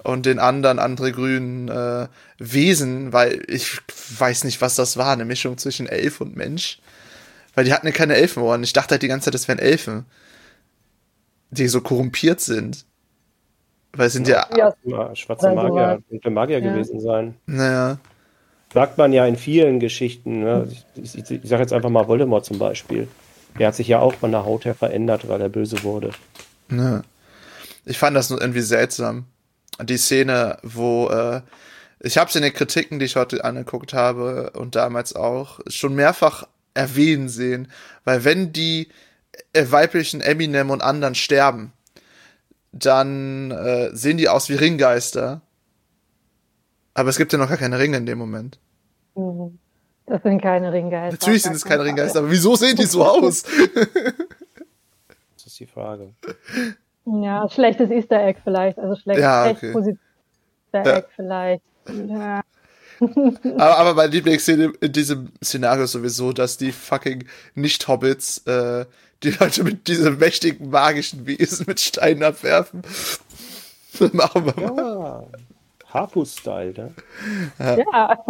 [0.02, 2.06] und den anderen, andere grünen äh,
[2.38, 3.78] Wesen, weil ich
[4.18, 6.78] weiß nicht, was das war, eine Mischung zwischen Elf und Mensch.
[7.54, 8.62] Weil die hatten ja keine Elfenohren.
[8.62, 10.06] Ich dachte halt die ganze Zeit, das wären Elfen
[11.50, 12.84] die so korrumpiert sind.
[13.92, 16.70] Weil es sind ja, ja, ja schwarze Magier, dunkle Magier ja.
[16.72, 17.34] gewesen sein.
[17.46, 17.98] Naja.
[18.74, 20.40] Sagt man ja in vielen Geschichten.
[20.40, 20.68] Ne?
[20.96, 23.08] Ich, ich, ich sage jetzt einfach mal Voldemort zum Beispiel.
[23.58, 26.10] Der hat sich ja auch von der Haut her verändert, weil er böse wurde.
[26.70, 27.02] Ja.
[27.86, 29.24] Ich fand das nur irgendwie seltsam.
[29.82, 31.40] Die Szene, wo äh,
[32.00, 35.94] ich habe es in den Kritiken, die ich heute angeguckt habe und damals auch, schon
[35.94, 37.68] mehrfach erwähnen sehen,
[38.04, 39.05] weil wenn die äh,
[39.70, 41.72] weiblichen Eminem und anderen sterben,
[42.72, 45.40] dann äh, sehen die aus wie Ringgeister.
[46.94, 48.58] Aber es gibt ja noch gar keine Ringe in dem Moment.
[49.14, 49.58] Mhm.
[50.06, 51.18] Das sind keine Ringgeister.
[51.18, 53.42] Natürlich sind es keine Ringgeister, aber wieso sehen die so aus?
[53.42, 56.14] das ist die Frage.
[57.04, 58.78] Ja, schlechtes Easter Egg vielleicht.
[58.78, 59.68] Also schlecht, ja, okay.
[59.68, 59.98] Easter
[60.72, 61.02] Egg ja.
[61.16, 61.62] vielleicht.
[62.08, 62.40] Ja.
[63.00, 68.86] aber, aber mein Lieblingsszene in diesem Szenario ist sowieso, dass die fucking Nicht-Hobbits äh,
[69.22, 72.82] die Leute mit diesen mächtigen magischen Wesen mit Steinen abwerfen.
[74.12, 74.76] Machen wir mal.
[74.76, 75.24] Ja.
[75.86, 76.94] Harpus-Style, ne?
[77.58, 77.76] Ja.
[77.78, 78.24] ja.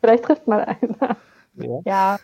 [0.00, 1.16] Vielleicht trifft mal einer.
[1.54, 1.80] Ja.
[1.84, 2.18] ja.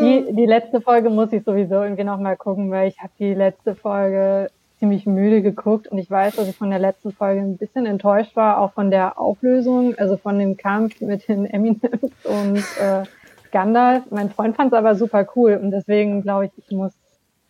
[0.00, 3.74] Die, die letzte Folge muss ich sowieso irgendwie nochmal gucken, weil ich habe die letzte
[3.74, 7.86] Folge ziemlich müde geguckt und ich weiß, dass ich von der letzten Folge ein bisschen
[7.86, 13.04] enttäuscht war, auch von der Auflösung, also von dem Kampf mit den Eminems und äh,
[13.50, 14.04] Gandalf.
[14.10, 16.92] Mein Freund fand es aber super cool und deswegen glaube ich, ich muss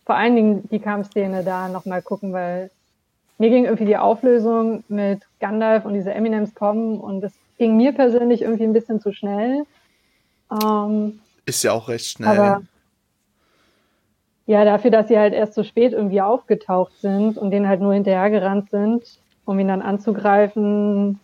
[0.05, 2.71] vor allen Dingen die Kampfszene da nochmal gucken, weil
[3.37, 7.91] mir ging irgendwie die Auflösung mit Gandalf und diese Eminems kommen und das ging mir
[7.91, 9.63] persönlich irgendwie ein bisschen zu schnell.
[10.51, 12.29] Ähm, Ist ja auch recht schnell.
[12.29, 12.61] Aber
[14.45, 17.93] ja, dafür, dass sie halt erst so spät irgendwie aufgetaucht sind und denen halt nur
[17.93, 19.03] hinterhergerannt sind,
[19.43, 21.19] um ihn dann anzugreifen,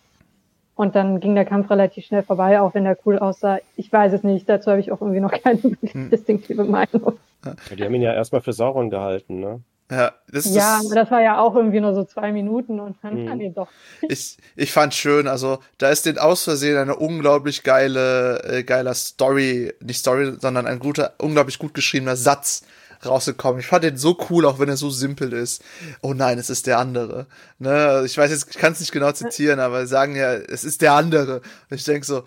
[0.76, 3.58] und dann ging der Kampf relativ schnell vorbei, auch wenn er cool aussah.
[3.76, 6.10] Ich weiß es nicht, dazu habe ich auch irgendwie noch keine hm.
[6.10, 7.18] distinktive Meinung.
[7.44, 9.60] Ja, die haben ihn ja erstmal für Sauron gehalten, ne?
[9.90, 13.30] Ja, das, ja das, das war ja auch irgendwie nur so zwei Minuten und dann
[13.30, 13.40] hm.
[13.40, 13.68] ihn doch.
[14.08, 18.94] Ich, ich fand schön, also da ist den aus Versehen eine unglaublich geile, äh, geiler
[18.94, 22.64] Story, nicht Story, sondern ein guter, unglaublich gut geschriebener Satz
[23.06, 23.60] rausgekommen.
[23.60, 25.62] Ich fand den so cool, auch wenn er so simpel ist.
[26.02, 27.26] Oh nein, es ist der andere.
[27.58, 28.02] Ne?
[28.06, 30.92] Ich weiß jetzt, ich kann es nicht genau zitieren, aber sagen ja, es ist der
[30.92, 31.42] andere.
[31.70, 32.24] Und ich denke so,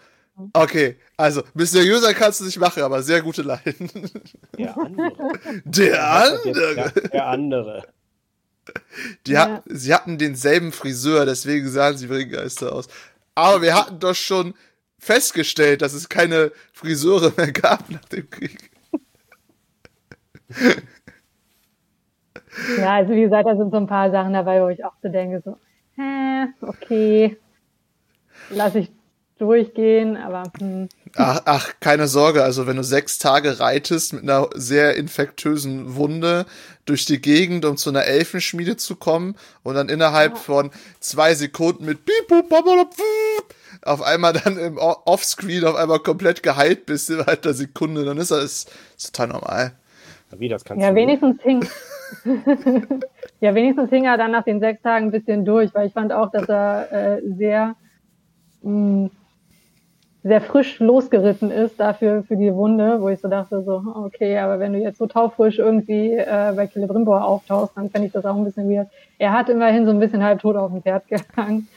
[0.53, 3.75] okay, also mysteriöser kannst du nicht machen, aber sehr gute Line.
[4.57, 5.63] Der andere.
[5.65, 6.75] Der andere.
[6.75, 7.87] Der, der andere.
[9.25, 9.49] Die ja.
[9.49, 12.87] hat, sie hatten denselben Friseur, deswegen sahen sie wie Ringgeister aus.
[13.35, 14.53] Aber wir hatten doch schon
[14.99, 18.71] festgestellt, dass es keine Friseure mehr gab nach dem Krieg.
[22.77, 25.09] Ja, also wie gesagt, da sind so ein paar Sachen dabei, wo ich auch so
[25.09, 25.57] denke, so,
[25.95, 27.37] hä, okay,
[28.49, 28.91] lass ich
[29.37, 30.89] durchgehen, aber hm.
[31.15, 36.47] ach, ach, keine Sorge, also wenn du sechs Tage reitest mit einer sehr infektösen Wunde
[36.85, 40.39] durch die Gegend, um zu einer Elfenschmiede zu kommen und dann innerhalb ja.
[40.39, 41.99] von zwei Sekunden mit
[43.83, 48.31] auf einmal dann im Offscreen auf einmal komplett geheilt bist innerhalb der Sekunde, dann ist
[48.31, 48.65] das
[48.97, 49.73] total normal.
[50.37, 51.65] Wie, das kannst ja, du wenigstens hing.
[53.39, 56.11] ja, wenigstens hing er dann nach den sechs Tagen ein bisschen durch, weil ich fand
[56.11, 57.75] auch, dass er äh, sehr,
[58.61, 59.11] mh, mm,
[60.23, 64.59] sehr frisch losgeritten ist dafür für die Wunde, wo ich so dachte, so, okay, aber
[64.59, 68.35] wenn du jetzt so taufrisch irgendwie äh, bei Celebrimbo auftauchst, dann fände ich das auch
[68.35, 68.89] ein bisschen weird.
[69.19, 71.67] Er hat immerhin so ein bisschen halb tot auf dem Pferd gehangen.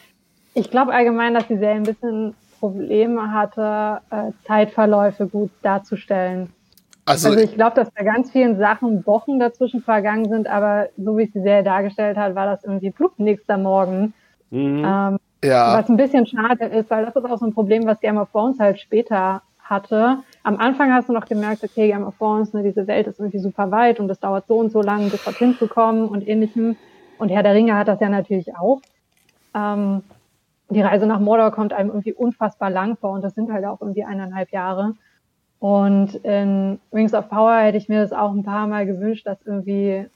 [0.54, 6.52] Ich glaube allgemein, dass die Serie ein bisschen Probleme hatte, äh, Zeitverläufe gut darzustellen.
[7.10, 11.16] Also, also ich glaube, dass bei ganz vielen Sachen Wochen dazwischen vergangen sind, aber so
[11.16, 14.14] wie es die Serie dargestellt hat, war das irgendwie blub nächster Morgen.
[14.50, 14.84] Mhm.
[14.84, 15.78] Ähm, ja.
[15.78, 18.30] Was ein bisschen schade ist, weil das ist auch so ein Problem, was Game of
[18.30, 20.18] Thrones halt später hatte.
[20.42, 23.38] Am Anfang hast du noch gemerkt, okay, Game of Thrones, ne, diese Welt ist irgendwie
[23.38, 26.76] super weit und es dauert so und so lange, bis dorthin zu kommen und ähnlichem.
[27.18, 28.80] Und Herr der Ringe hat das ja natürlich auch.
[29.54, 30.02] Ähm,
[30.68, 33.80] die Reise nach Mordor kommt einem irgendwie unfassbar lang vor und das sind halt auch
[33.80, 34.94] irgendwie eineinhalb Jahre.
[35.60, 39.38] Und in Rings of Power hätte ich mir das auch ein paar Mal gewünscht, dass
[39.44, 40.06] irgendwie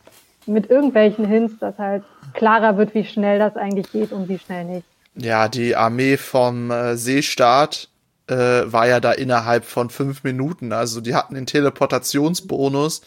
[0.46, 2.02] mit irgendwelchen Hints, dass halt
[2.33, 4.87] klarer wird, wie schnell das eigentlich geht und wie schnell nicht.
[5.16, 7.88] Ja, die Armee vom äh, Seestaat
[8.26, 10.72] äh, war ja da innerhalb von fünf Minuten.
[10.72, 13.02] Also die hatten den Teleportationsbonus,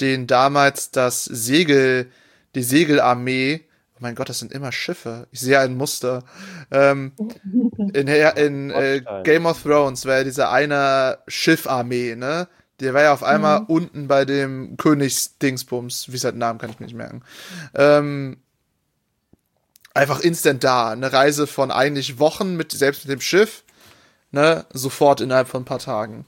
[0.00, 2.10] den damals das Segel,
[2.54, 3.62] die Segelarmee
[4.00, 5.26] mein Gott, das sind immer Schiffe.
[5.30, 6.24] Ich sehe ein Muster.
[6.70, 7.12] Ähm,
[7.92, 12.48] in in äh, Game of Thrones war ja diese eine Schiffarmee, ne?
[12.80, 13.66] Der war ja auf einmal mhm.
[13.66, 16.08] unten bei dem Königsdingsbums.
[16.10, 17.22] Wie ist sein Name, kann ich mir nicht merken.
[17.74, 18.36] Ähm,
[19.94, 20.90] einfach instant da.
[20.90, 23.64] Eine Reise von eigentlich Wochen mit, selbst mit dem Schiff,
[24.30, 24.66] ne?
[24.72, 26.24] Sofort innerhalb von ein paar Tagen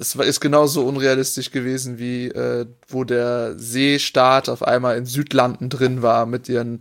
[0.00, 6.00] es ist genauso unrealistisch gewesen, wie äh, wo der Seestaat auf einmal in Südlanden drin
[6.02, 6.80] war mit ihren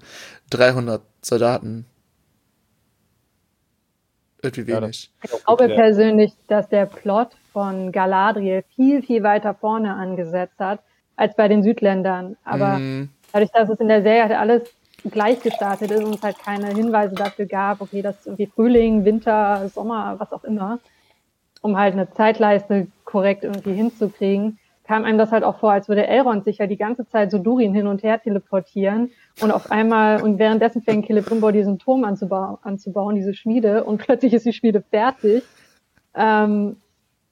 [0.52, 1.86] 300 Soldaten.
[4.42, 5.12] Irgendwie wenig.
[5.22, 10.80] Ja, ich glaube persönlich, dass der Plot von Galadriel viel, viel weiter vorne angesetzt hat,
[11.18, 12.38] als bei den Südländern.
[12.46, 13.10] Aber mm.
[13.34, 14.62] dadurch, dass es in der Serie halt alles
[15.12, 19.04] gleich gestartet ist und es halt keine Hinweise dafür gab, okay, das ist irgendwie Frühling,
[19.04, 20.80] Winter, Sommer, was auch immer,
[21.62, 26.08] um halt eine Zeitleiste korrekt irgendwie hinzukriegen, kam einem das halt auch vor, als würde
[26.08, 30.22] Elrond sich ja die ganze Zeit so Durin hin und her teleportieren und auf einmal,
[30.24, 34.82] und währenddessen fängt Celebrimbor diesen Turm anzubauen, anzubauen, diese Schmiede, und plötzlich ist die Schmiede
[34.82, 35.44] fertig.
[36.16, 36.78] Ähm,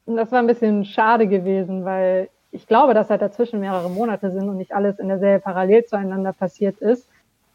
[0.06, 4.32] und das war ein bisschen schade gewesen, weil ich glaube, dass halt dazwischen mehrere Monate
[4.32, 7.10] sind und nicht alles in der Serie parallel zueinander passiert ist.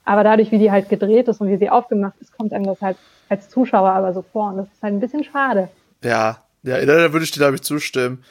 [0.05, 2.83] Aber dadurch, wie die halt gedreht ist und wie sie aufgemacht ist, kommt einem das
[2.83, 2.97] halt
[3.29, 4.49] als Zuschauer aber so vor.
[4.49, 5.69] Und das ist halt ein bisschen schade.
[6.03, 8.25] Ja, ja, da würde ich dir, glaube ich, zustimmen.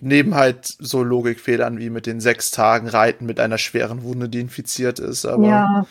[0.00, 4.40] Neben halt so Logikfehlern wie mit den sechs Tagen Reiten mit einer schweren Wunde, die
[4.40, 5.24] infiziert ist.
[5.24, 5.86] Aber, ja.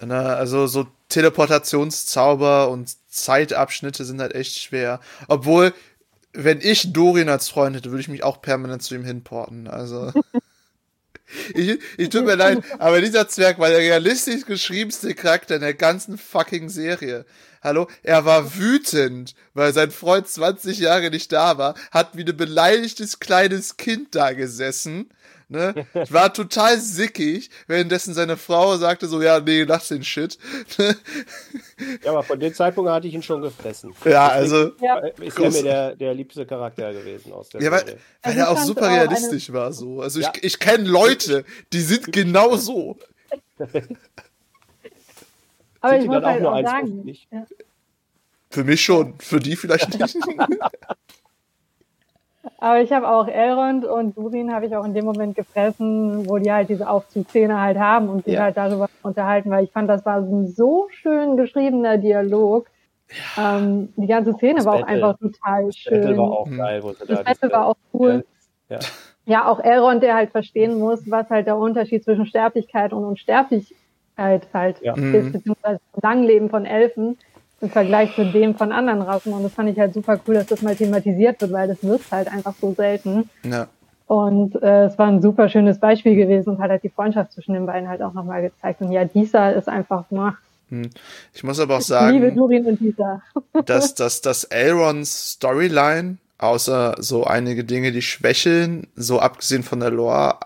[0.00, 5.00] Na, also so Teleportationszauber und Zeitabschnitte sind halt echt schwer.
[5.28, 5.72] Obwohl,
[6.32, 9.68] wenn ich Dorin als Freund hätte, würde ich mich auch permanent zu ihm hinporten.
[9.68, 10.12] Also.
[11.54, 15.74] Ich, ich tut mir leid, aber dieser Zwerg war der realistisch geschriebenste Charakter in der
[15.74, 17.24] ganzen fucking Serie.
[17.62, 17.88] Hallo?
[18.04, 23.18] Er war wütend, weil sein Freund 20 Jahre nicht da war, hat wie ein beleidigtes
[23.18, 25.10] kleines Kind da gesessen.
[25.48, 25.86] Ne?
[26.10, 30.38] War total sickig, währenddessen seine Frau sagte so, ja, nee, lass den Shit.
[32.02, 33.94] ja, aber von dem Zeitpunkt hatte ich ihn schon gefressen.
[34.04, 34.72] Ja, also.
[34.80, 34.98] Ja.
[34.98, 38.50] Ist er mir der, der liebste Charakter gewesen aus der Ja, weil, weil also er
[38.50, 39.58] auch super realistisch eine...
[39.58, 40.00] war so.
[40.00, 40.32] Also ja.
[40.34, 42.98] ich, ich kenne Leute, die sind genau so.
[45.80, 47.16] Aber ich muss halt auch, sagen.
[47.30, 47.46] Ja.
[48.50, 50.16] Für mich schon, für die vielleicht nicht.
[52.58, 56.38] Aber ich habe auch Elrond und Durin habe ich auch in dem Moment gefressen, wo
[56.38, 58.42] die halt diese Aufzugszene halt haben und sich ja.
[58.42, 62.68] halt darüber unterhalten, weil ich fand, das war so ein so schön geschriebener Dialog.
[63.36, 63.58] Ja.
[63.58, 64.86] Ähm, die ganze Szene das war Battle.
[64.86, 65.94] auch einfach total das schön.
[65.94, 66.82] Das Battle war auch geil.
[66.82, 68.24] das, das Battle war auch cool.
[68.68, 68.78] Ja.
[69.26, 74.48] ja, auch Elrond, der halt verstehen muss, was halt der Unterschied zwischen Sterblichkeit und Unsterblichkeit
[74.52, 74.94] halt ja.
[74.94, 75.32] ist, mhm.
[75.32, 77.16] beziehungsweise das Langleben von Elfen
[77.60, 79.32] im Vergleich zu dem von anderen Rassen.
[79.32, 82.02] Und das fand ich halt super cool, dass das mal thematisiert wird, weil das wird
[82.10, 83.30] halt einfach so selten.
[83.44, 83.68] Ja.
[84.06, 87.54] Und äh, es war ein super schönes Beispiel gewesen und hat halt die Freundschaft zwischen
[87.54, 88.80] den beiden halt auch nochmal gezeigt.
[88.80, 90.36] Und ja, Disa ist einfach nur.
[90.68, 90.90] Hm.
[91.32, 93.22] Ich muss aber auch sagen, ich liebe Durin und Disa.
[93.64, 99.90] dass, dass, dass Elrons Storyline, außer so einige Dinge, die schwächeln, so abgesehen von der
[99.90, 100.36] Lore,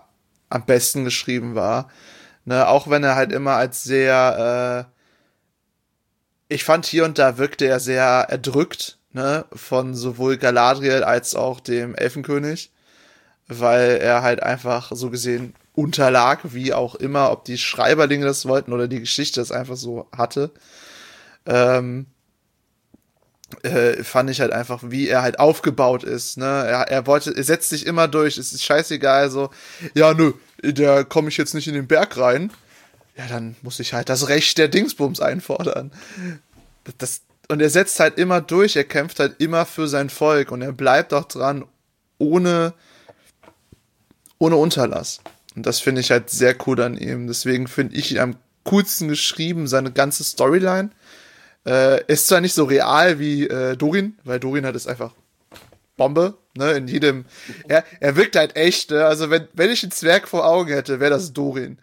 [0.49, 1.89] am besten geschrieben war.
[2.45, 5.00] Ne, auch wenn er halt immer als sehr, äh,
[6.51, 11.59] ich fand hier und da wirkte er sehr erdrückt, ne, von sowohl Galadriel als auch
[11.59, 12.71] dem Elfenkönig
[13.59, 18.71] weil er halt einfach so gesehen unterlag, wie auch immer, ob die Schreiberlinge das wollten
[18.71, 20.51] oder die Geschichte das einfach so hatte.
[21.45, 22.05] Ähm,
[23.63, 26.37] äh, fand ich halt einfach, wie er halt aufgebaut ist.
[26.37, 26.45] Ne?
[26.45, 29.49] Er, er wollte, er setzt sich immer durch, es ist scheißegal, so,
[29.93, 32.51] ja, nö, da komme ich jetzt nicht in den Berg rein.
[33.21, 35.91] Ja, dann muss ich halt das Recht der Dingsbums einfordern.
[36.97, 40.61] Das, und er setzt halt immer durch, er kämpft halt immer für sein Volk und
[40.61, 41.65] er bleibt auch dran,
[42.17, 42.73] ohne
[44.41, 45.21] ohne Unterlass.
[45.55, 47.27] Und das finde ich halt sehr cool an ihm.
[47.27, 50.89] Deswegen finde ich ihn am coolsten geschrieben, seine ganze Storyline.
[51.65, 55.13] Äh, ist zwar nicht so real wie äh, Dorin, weil Dorin hat es einfach
[55.95, 57.25] Bombe, ne, in jedem.
[57.67, 59.05] Er, er wirkt halt echt, ne?
[59.05, 61.77] Also wenn, wenn ich einen Zwerg vor Augen hätte, wäre das Dorin.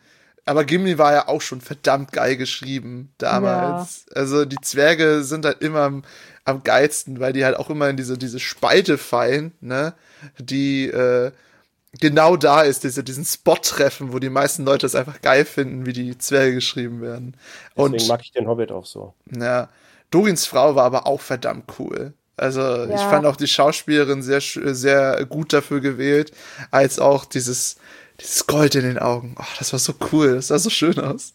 [0.49, 4.07] Aber Gimli war ja auch schon verdammt geil geschrieben damals.
[4.09, 4.17] Ja.
[4.17, 6.05] Also die Zwerge sind halt immer am,
[6.47, 9.93] am geilsten, weil die halt auch immer in diese, diese Spalte fallen, ne?
[10.39, 11.33] Die, äh,
[12.01, 15.85] genau da ist, diese, diesen Spot treffen, wo die meisten Leute es einfach geil finden,
[15.85, 17.37] wie die Zwerge geschrieben werden.
[17.77, 19.13] Deswegen Und, mag ich den Hobbit auch so.
[19.31, 19.69] Ja.
[20.11, 22.15] Dorins Frau war aber auch verdammt cool.
[22.39, 22.95] Also ja.
[22.95, 26.33] ich fand auch die Schauspielerin sehr, sehr gut dafür gewählt,
[26.71, 27.77] als auch dieses,
[28.21, 29.37] dieses Gold in den Augen.
[29.39, 31.35] Oh, das war so cool, das sah so schön aus.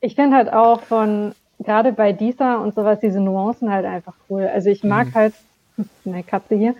[0.00, 4.46] Ich finde halt auch von, gerade bei Disa und sowas, diese Nuancen halt einfach cool.
[4.46, 5.14] Also ich mag mhm.
[5.14, 5.34] halt,
[6.04, 6.74] eine Katze hier,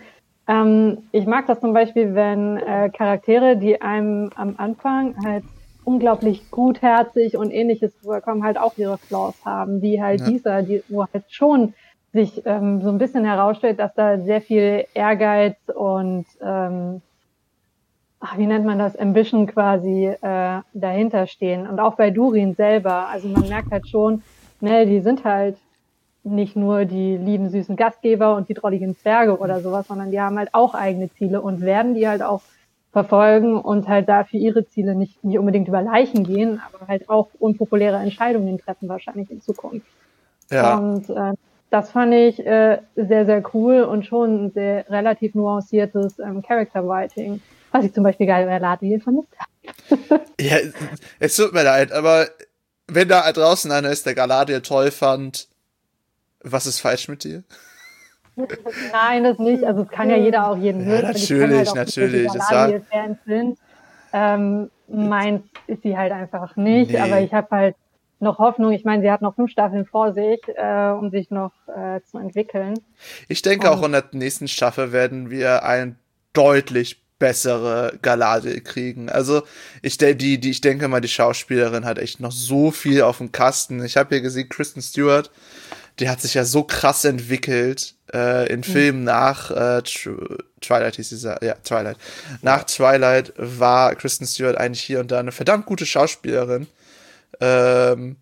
[0.47, 5.43] ähm, ich mag das zum Beispiel, wenn äh, Charaktere, die einem am Anfang halt
[5.83, 10.27] unglaublich gutherzig und ähnliches rüberkommen, halt auch ihre Flaws haben, wie halt ja.
[10.27, 11.73] dieser, die, wo halt schon
[12.13, 17.01] sich ähm, so ein bisschen herausstellt, dass da sehr viel Ehrgeiz und ähm,
[18.19, 21.67] ach, wie nennt man das, Ambition quasi äh, dahinter stehen.
[21.67, 24.23] Und auch bei Durin selber, also man merkt halt schon,
[24.61, 25.57] ne, die sind halt
[26.23, 30.39] nicht nur die lieben süßen Gastgeber und die drolligen Zwerge oder sowas, sondern die haben
[30.39, 32.41] halt auch eigene Ziele und werden die halt auch
[32.91, 37.27] verfolgen und halt dafür ihre Ziele nicht, nicht unbedingt über Leichen gehen, aber halt auch
[37.39, 39.85] unpopuläre Entscheidungen treffen wahrscheinlich in Zukunft.
[40.49, 40.77] Ja.
[40.77, 41.33] Und äh,
[41.69, 46.87] das fand ich äh, sehr, sehr cool und schon ein sehr relativ nuanciertes ähm, Character
[46.87, 47.41] Writing,
[47.75, 50.21] was ich zum Beispiel geil bei Ladriel vermisst habe.
[50.39, 50.57] ja,
[51.19, 52.27] es tut mir leid, aber
[52.87, 55.49] wenn da draußen einer ist, der Galadriel toll fand,
[56.41, 57.43] was ist falsch mit dir?
[58.35, 59.63] Nein, das nicht.
[59.63, 61.01] Also es kann ja jeder auch jeden hören.
[61.01, 62.31] Ja, natürlich, halt natürlich.
[62.31, 62.69] Das war...
[62.91, 63.57] Fans sind.
[64.13, 66.91] Ähm, meins ist sie halt einfach nicht.
[66.91, 66.99] Nee.
[66.99, 67.75] Aber ich habe halt
[68.19, 68.71] noch Hoffnung.
[68.71, 72.17] Ich meine, sie hat noch fünf Staffeln vor sich, äh, um sich noch äh, zu
[72.17, 72.75] entwickeln.
[73.27, 75.97] Ich denke, Und auch in der nächsten Staffel werden wir ein
[76.33, 79.09] deutlich bessere Galadriel kriegen.
[79.09, 79.43] Also
[79.81, 83.31] ich, die, die, ich denke mal, die Schauspielerin hat echt noch so viel auf dem
[83.31, 83.83] Kasten.
[83.83, 85.31] Ich habe hier gesehen, Kristen Stewart
[85.99, 88.63] die hat sich ja so krass entwickelt äh, in mhm.
[88.63, 89.05] Filmen mhm.
[89.05, 89.81] nach äh,
[90.61, 91.97] Twilight hieß dieser, ja, Twilight.
[92.41, 96.67] Nach Twilight war Kristen Stewart eigentlich hier und da eine verdammt gute Schauspielerin,
[97.39, 98.17] ähm,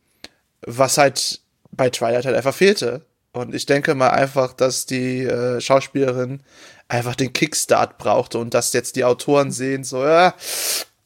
[0.61, 1.41] was halt
[1.71, 3.01] bei Twilight halt einfach fehlte.
[3.31, 6.41] Und ich denke mal einfach, dass die äh, Schauspielerin
[6.93, 10.33] einfach den Kickstart brauchte und dass jetzt die Autoren sehen, so, ja,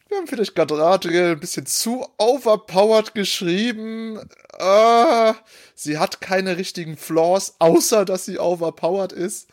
[0.10, 4.20] wir haben vielleicht Galadriel ein bisschen zu overpowered geschrieben.
[4.58, 5.34] Äh,
[5.76, 9.50] sie hat keine richtigen Flaws, außer dass sie overpowered ist.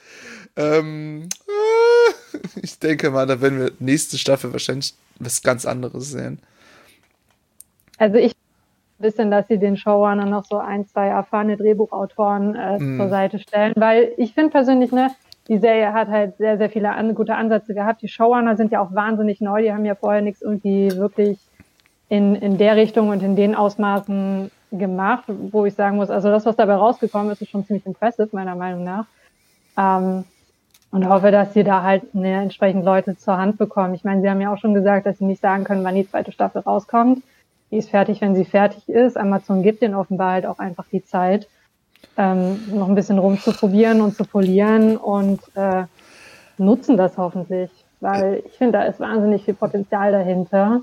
[0.57, 6.41] Ähm, äh, ich denke mal, da werden wir nächste Staffel wahrscheinlich was ganz anderes sehen.
[7.99, 8.35] Also ich
[8.99, 12.99] bisschen, dass sie den Showrunner noch so ein, zwei erfahrene Drehbuchautoren äh, mm.
[12.99, 15.11] zur Seite stellen, weil ich finde persönlich, ne,
[15.49, 18.03] die Serie hat halt sehr, sehr viele an, gute Ansätze gehabt.
[18.03, 21.39] Die Showrunner sind ja auch wahnsinnig neu, die haben ja vorher nichts irgendwie wirklich
[22.09, 26.47] in, in der Richtung und in den Ausmaßen gemacht, wo ich sagen muss, also das,
[26.47, 29.07] was dabei rausgekommen ist, ist schon ziemlich impressive, meiner Meinung nach.
[29.77, 30.25] Ähm,
[30.91, 33.95] und hoffe, dass sie da halt ne, entsprechend Leute zur Hand bekommen.
[33.95, 36.09] Ich meine, sie haben ja auch schon gesagt, dass sie nicht sagen können, wann die
[36.09, 37.23] zweite Staffel rauskommt.
[37.73, 39.17] Die ist fertig, wenn sie fertig ist.
[39.17, 41.49] Amazon gibt den offenbar halt auch einfach die Zeit
[42.17, 45.85] ähm, noch ein bisschen rumzuprobieren und zu polieren und äh,
[46.59, 47.71] nutzen das hoffentlich.
[48.01, 50.83] weil ich finde, da ist wahnsinnig viel Potenzial dahinter.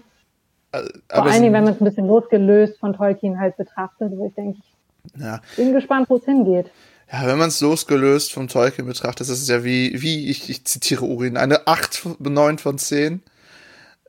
[0.72, 4.28] Vor aber allen Dingen, wenn man es ein bisschen losgelöst von Tolkien halt betrachtet, wo
[4.28, 5.42] ich denke, ich ja.
[5.56, 6.72] bin gespannt, wo es hingeht.
[7.12, 10.66] Ja, wenn man es losgelöst vom Tolkien betrachtet, ist es ja wie, wie ich, ich
[10.66, 13.22] zitiere Urin, eine 8, von- 9 von 10.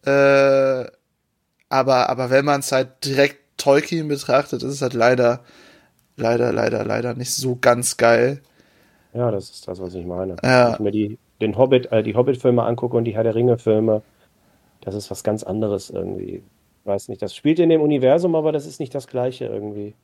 [0.05, 0.11] Äh,
[1.69, 5.41] aber, aber wenn man es halt direkt Tolkien betrachtet, ist es halt leider,
[6.23, 8.41] leider, leider, leider nicht so ganz geil.
[9.13, 10.37] Ja, das ist das, was ich meine.
[10.43, 10.67] Ja.
[10.69, 14.03] Wenn ich mir die, den Hobbit, äh, die Hobbit-Filme angucke und die Herr der Ringe-Filme,
[14.81, 16.43] das ist was ganz anderes irgendwie.
[16.85, 19.95] Weiß nicht, das spielt in dem Universum, aber das ist nicht das Gleiche irgendwie.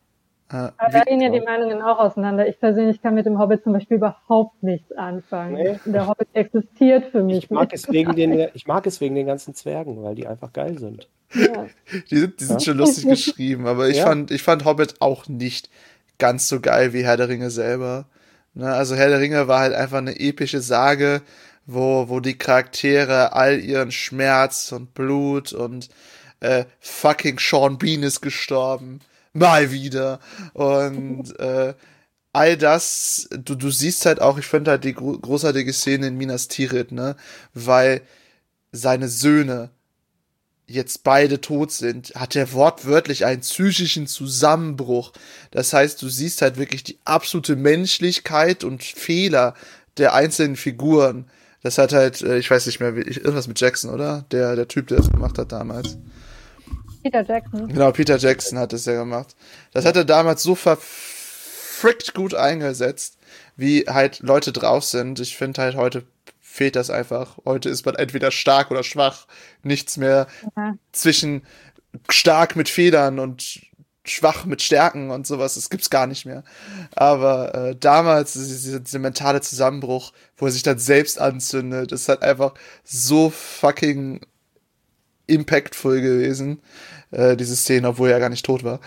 [0.50, 2.48] Aber da gehen ja die Meinungen auch auseinander.
[2.48, 5.54] Ich persönlich kann mit dem Hobbit zum Beispiel überhaupt nichts anfangen.
[5.54, 5.78] Nee.
[5.84, 7.84] Der Hobbit existiert für mich Ich mag, nicht.
[7.84, 11.08] es wegen den, ich mag es wegen den ganzen Zwergen, weil die einfach geil sind.
[11.34, 11.66] Ja.
[12.10, 12.64] die sind, die sind Ja.
[12.72, 14.04] schon lustig geschrieben, aber ich Ja.
[14.06, 15.68] fand, ich fand Hobbit auch nicht
[16.18, 18.06] ganz so geil wie Herr der Ringe selber.
[18.54, 21.22] Ne, also Herr der Ringe war halt einfach eine epische Sage,
[21.66, 25.88] wo, wo die Charaktere all ihren Schmerz und Blut und
[26.40, 29.00] äh, fucking Sean Bean ist gestorben.
[29.32, 30.20] Mal wieder.
[30.54, 31.74] Und äh,
[32.32, 36.16] all das, du, du siehst halt auch, ich finde halt die gro großartige Szene in
[36.16, 37.16] Minas Tirith, ne?
[37.54, 38.02] Weil
[38.72, 39.70] seine Söhne
[40.68, 45.12] jetzt beide tot sind, hat er wortwörtlich einen psychischen Zusammenbruch.
[45.50, 49.54] Das heißt, du siehst halt wirklich die absolute Menschlichkeit und Fehler
[49.96, 51.28] der einzelnen Figuren.
[51.62, 54.26] Das hat halt, äh, ich weiß nicht mehr, irgendwas mit Jackson, oder?
[54.30, 55.96] Der, der Typ, der das gemacht hat damals.
[57.02, 57.68] Peter Jackson.
[57.68, 59.34] Genau, Peter Jackson hat das ja gemacht.
[59.72, 63.16] Das hat er damals so verfrickt gut eingesetzt,
[63.56, 65.18] wie halt Leute drauf sind.
[65.18, 66.04] Ich finde halt heute
[66.58, 67.38] fehlt das einfach.
[67.44, 69.26] Heute ist man entweder stark oder schwach.
[69.62, 70.74] Nichts mehr Ja.
[70.92, 71.42] zwischen
[72.10, 73.60] stark mit Federn und
[74.04, 75.54] schwach mit Stärken und sowas.
[75.54, 76.42] Das gibt's gar nicht mehr.
[76.94, 82.22] Aber äh, damals, dieser, dieser mentale Zusammenbruch, wo er sich dann selbst anzündet, ist halt
[82.22, 82.54] einfach
[82.84, 84.20] so fucking
[85.26, 86.60] impactful gewesen,
[87.10, 88.80] äh, diese Szene, obwohl er ja gar nicht tot war.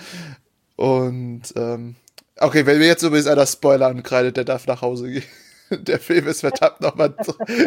[0.75, 1.95] Und ähm,
[2.37, 5.23] okay, wenn wir jetzt übrigens einer Spoiler ankreidet, der darf nach Hause gehen.
[5.83, 7.13] Der Film ist verdammt nochmal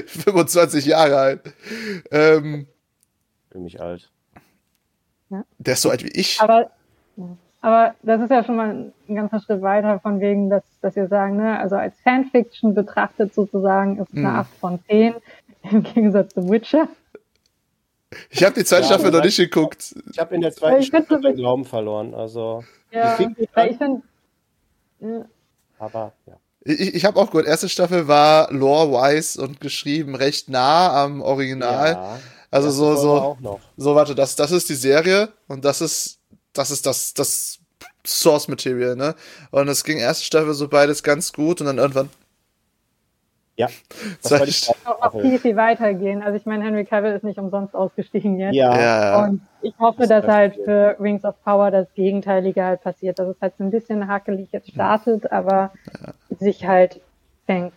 [0.06, 1.40] 25 Jahre alt.
[2.10, 2.66] Ähm,
[3.50, 4.10] Für mich alt.
[5.58, 6.40] der ist so alt wie ich.
[6.40, 6.70] Aber,
[7.60, 11.08] aber das ist ja schon mal ein ganzer Schritt weiter von wegen, dass, dass wir
[11.08, 14.36] sagen, ne, also als Fanfiction betrachtet sozusagen ist es eine Mhm.
[14.36, 15.14] 8 von 10
[15.70, 16.88] im Gegensatz zu Witcher.
[18.30, 19.94] Ich habe die zweite Ja, Staffel noch nicht geguckt.
[20.12, 22.14] Ich habe in der zweiten Ich Staffel den Glauben verloren.
[22.14, 24.02] Also, Ja, ich finde,
[25.00, 25.24] ja,
[25.78, 26.36] aber ja.
[26.64, 31.92] Ich, ich habe auch gehört, erste Staffel war lore-wise und geschrieben recht nah am Original.
[31.92, 32.18] Ja,
[32.50, 33.60] also so, so, Auch noch.
[33.76, 36.20] so, warte, das, das ist die Serie und das ist,
[36.52, 37.58] das ist das, das
[38.06, 39.14] Source Material, ne?
[39.50, 42.10] Und es ging erste Staffel so beides ganz gut und dann irgendwann
[43.56, 43.68] Ja,
[44.22, 46.22] das Zweite war die auch noch viel, viel weitergehen.
[46.22, 48.54] Also ich meine, Henry Cavill ist nicht umsonst ausgestiegen jetzt.
[48.54, 52.82] Ja, Ja, Und ich hoffe, Das dass halt für Rings of Power das Gegenteilige halt
[52.82, 55.72] passiert, dass es halt so ein bisschen hakelig jetzt startet, aber
[56.38, 57.00] sich halt
[57.46, 57.72] fängt.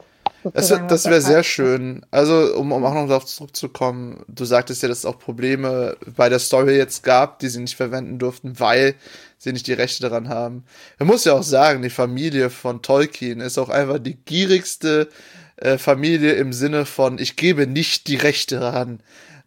[0.53, 2.05] Das, das wäre sehr schön.
[2.11, 6.29] Also, um, um auch noch darauf zurückzukommen, du sagtest ja, dass es auch Probleme bei
[6.29, 8.95] der Story jetzt gab, die sie nicht verwenden durften, weil
[9.37, 10.63] sie nicht die Rechte daran haben.
[10.99, 15.09] Man muss ja auch sagen, die Familie von Tolkien ist auch einfach die gierigste
[15.57, 18.99] äh, Familie im Sinne von, ich gebe nicht die Rechte daran.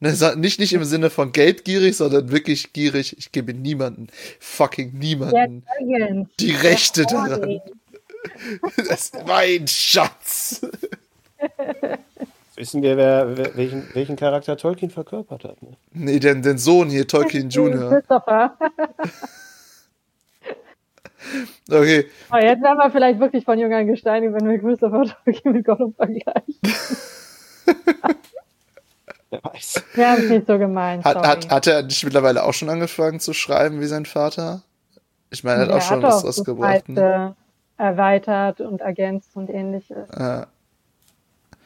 [0.03, 5.64] Ne, nicht, nicht im Sinne von geldgierig, sondern wirklich gierig, ich gebe niemanden, fucking niemanden
[6.40, 7.61] die Rechte daran.
[8.76, 10.61] Das ist mein Schatz.
[12.55, 15.62] wissen wir, wer, wer, welchen, welchen Charakter Tolkien verkörpert hat.
[15.62, 15.70] Ne?
[15.94, 17.88] Nee, den, den Sohn hier, Tolkien Jr.
[17.88, 18.59] Christopher.
[21.70, 25.64] Okay, Oh, jetzt werden wir vielleicht wirklich von Jüngern gesteinigt, wenn wir Christopher Tolkien mit
[25.64, 26.57] Gollum vergleichen.
[29.30, 29.82] Wer weiß.
[29.94, 31.04] Wir haben es nicht so gemeint.
[31.04, 34.62] hat, hat, hat er nicht mittlerweile auch schon angefangen zu schreiben wie sein Vater?
[35.30, 36.88] Ich meine, er hat auch schon was das rausgebracht.
[36.88, 37.34] Ne?
[37.80, 40.10] erweitert und ergänzt und ähnliches.
[40.10, 40.44] Äh,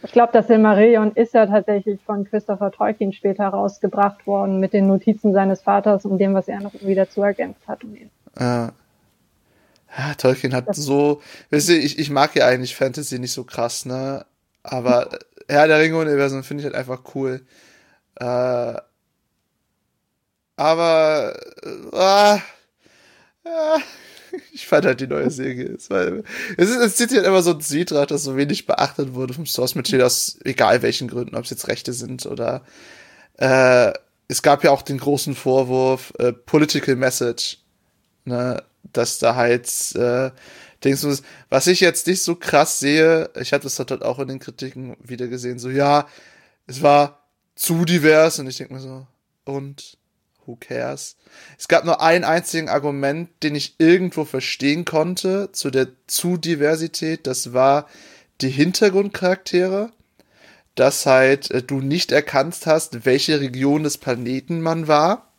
[0.03, 4.87] Ich glaube, das Silmarillion ist ja tatsächlich von Christopher Tolkien später rausgebracht worden mit den
[4.87, 7.83] Notizen seines Vaters und dem, was er noch wieder zu ergänzt hat.
[8.37, 8.41] Äh,
[9.97, 13.87] ja, Tolkien hat so, wisst ihr, ich, ich mag ja eigentlich Fantasy nicht so krass,
[13.87, 14.25] ne?
[14.63, 15.09] Aber
[15.49, 17.47] Herr der Ringe-Universum finde ich halt einfach cool.
[18.17, 18.75] Äh,
[20.57, 21.37] aber,
[21.93, 22.39] äh,
[23.45, 23.79] ja,
[24.53, 25.73] ich fand halt die neue Serie.
[25.73, 26.03] Es, war,
[26.57, 29.35] es, ist, es zieht sich halt immer so ein Zwietracht, das so wenig beachtet wurde
[29.35, 32.63] vom Source Material aus egal welchen Gründen, ob es jetzt Rechte sind oder
[33.39, 33.93] äh,
[34.29, 37.59] es gab ja auch den großen Vorwurf äh, Political Message,
[38.25, 40.31] ne, dass da halt äh,
[40.85, 41.23] Dings muss.
[41.49, 44.97] Was ich jetzt nicht so krass sehe, ich habe das dort auch in den Kritiken
[45.03, 46.07] wieder gesehen, so ja,
[46.67, 49.07] es war zu divers und ich denke mir so,
[49.45, 49.97] und
[50.45, 51.17] who cares?
[51.59, 57.53] Es gab nur einen einzigen Argument, den ich irgendwo verstehen konnte zu der Zu-Diversität, das
[57.53, 57.89] war
[58.41, 59.93] die Hintergrundcharaktere,
[60.75, 65.33] dass halt äh, du nicht erkannt hast, welche Region des Planeten man war,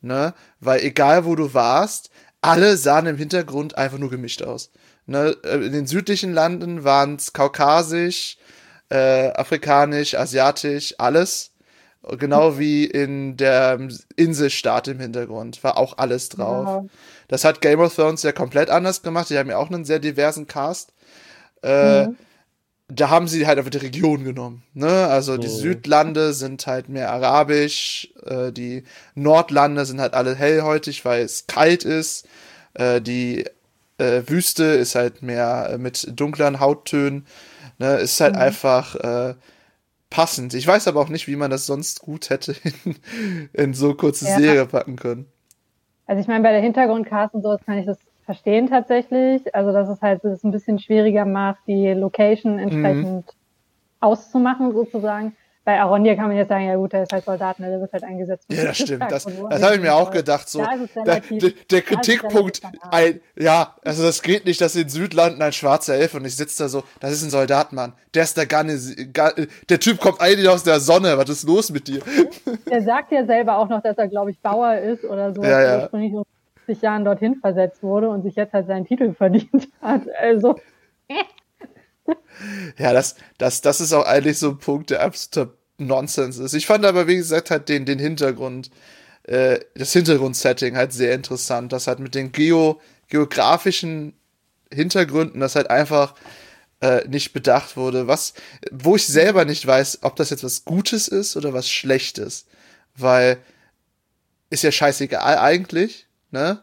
[0.00, 2.10] ne, weil egal wo du warst,
[2.40, 4.70] alle sahen im Hintergrund einfach nur gemischt aus.
[5.06, 8.38] Ne, äh, in den südlichen Landen waren es kaukasisch,
[8.90, 11.50] äh, afrikanisch, asiatisch, alles.
[12.18, 13.78] Genau wie in der
[14.16, 16.66] Inselstaat im Hintergrund war auch alles drauf.
[16.66, 16.84] Ja.
[17.28, 19.28] Das hat Game of Thrones ja komplett anders gemacht.
[19.28, 20.94] Die haben ja auch einen sehr diversen Cast.
[21.62, 22.16] Äh, mhm.
[22.92, 24.62] Da haben sie halt einfach die Region genommen.
[24.74, 25.06] Ne?
[25.06, 25.50] Also die oh.
[25.50, 28.84] Südlande sind halt mehr arabisch, äh, die
[29.14, 32.26] Nordlande sind halt alle hellhäutig, weil es kalt ist.
[32.74, 33.44] Äh, die
[33.98, 37.26] äh, Wüste ist halt mehr äh, mit dunklen Hauttönen.
[37.78, 37.96] Ne?
[37.96, 38.40] Ist halt mhm.
[38.40, 39.34] einfach äh,
[40.10, 40.54] passend.
[40.54, 42.96] Ich weiß aber auch nicht, wie man das sonst gut hätte in,
[43.52, 44.36] in so kurze ja.
[44.36, 45.26] Serie packen können.
[46.06, 47.98] Also ich meine, bei der Hintergrundcast und so kann ich das
[48.30, 49.54] verstehen tatsächlich.
[49.54, 53.32] Also dass es halt das ein bisschen schwieriger macht, die Location entsprechend mhm.
[54.00, 57.68] auszumachen sozusagen bei Arondir kann man jetzt sagen, ja gut, der ist halt Soldat, ne,
[57.68, 58.46] der wird halt eingesetzt.
[58.50, 59.04] Ja, das stimmt.
[59.10, 60.48] Das, das habe ich mir auch gedacht.
[60.48, 60.64] So,
[61.04, 65.94] der, der, der Kritikpunkt, ein, ja, also das geht nicht, dass in Südlanden ein schwarzer
[65.94, 67.92] Elf und ich sitze da so, das ist ein Soldat, Mann.
[68.14, 68.78] Der ist der Gunne,
[69.68, 71.16] der Typ kommt eigentlich aus der Sonne.
[71.18, 72.00] Was ist los mit dir?
[72.68, 75.42] Der sagt ja selber auch noch, dass er, glaube ich, Bauer ist oder so.
[75.42, 75.88] Ja, ja.
[76.70, 80.02] Ursprünglich nur 50 Jahren dorthin versetzt wurde und sich jetzt halt seinen Titel verdient hat.
[80.20, 80.58] Also.
[82.78, 86.54] Ja, das, das, das ist auch eigentlich so ein Punkt, der absoluter Nonsense ist.
[86.54, 88.70] Ich fand aber, wie gesagt, halt den, den Hintergrund,
[89.24, 91.72] äh, das Hintergrundsetting halt sehr interessant.
[91.72, 94.14] Das halt mit den Geo, geografischen
[94.72, 96.14] Hintergründen, das halt einfach
[96.80, 98.06] äh, nicht bedacht wurde.
[98.06, 98.34] Was,
[98.70, 102.46] wo ich selber nicht weiß, ob das jetzt was Gutes ist oder was Schlechtes.
[102.96, 103.38] Weil,
[104.50, 106.60] ist ja scheißegal eigentlich, ne?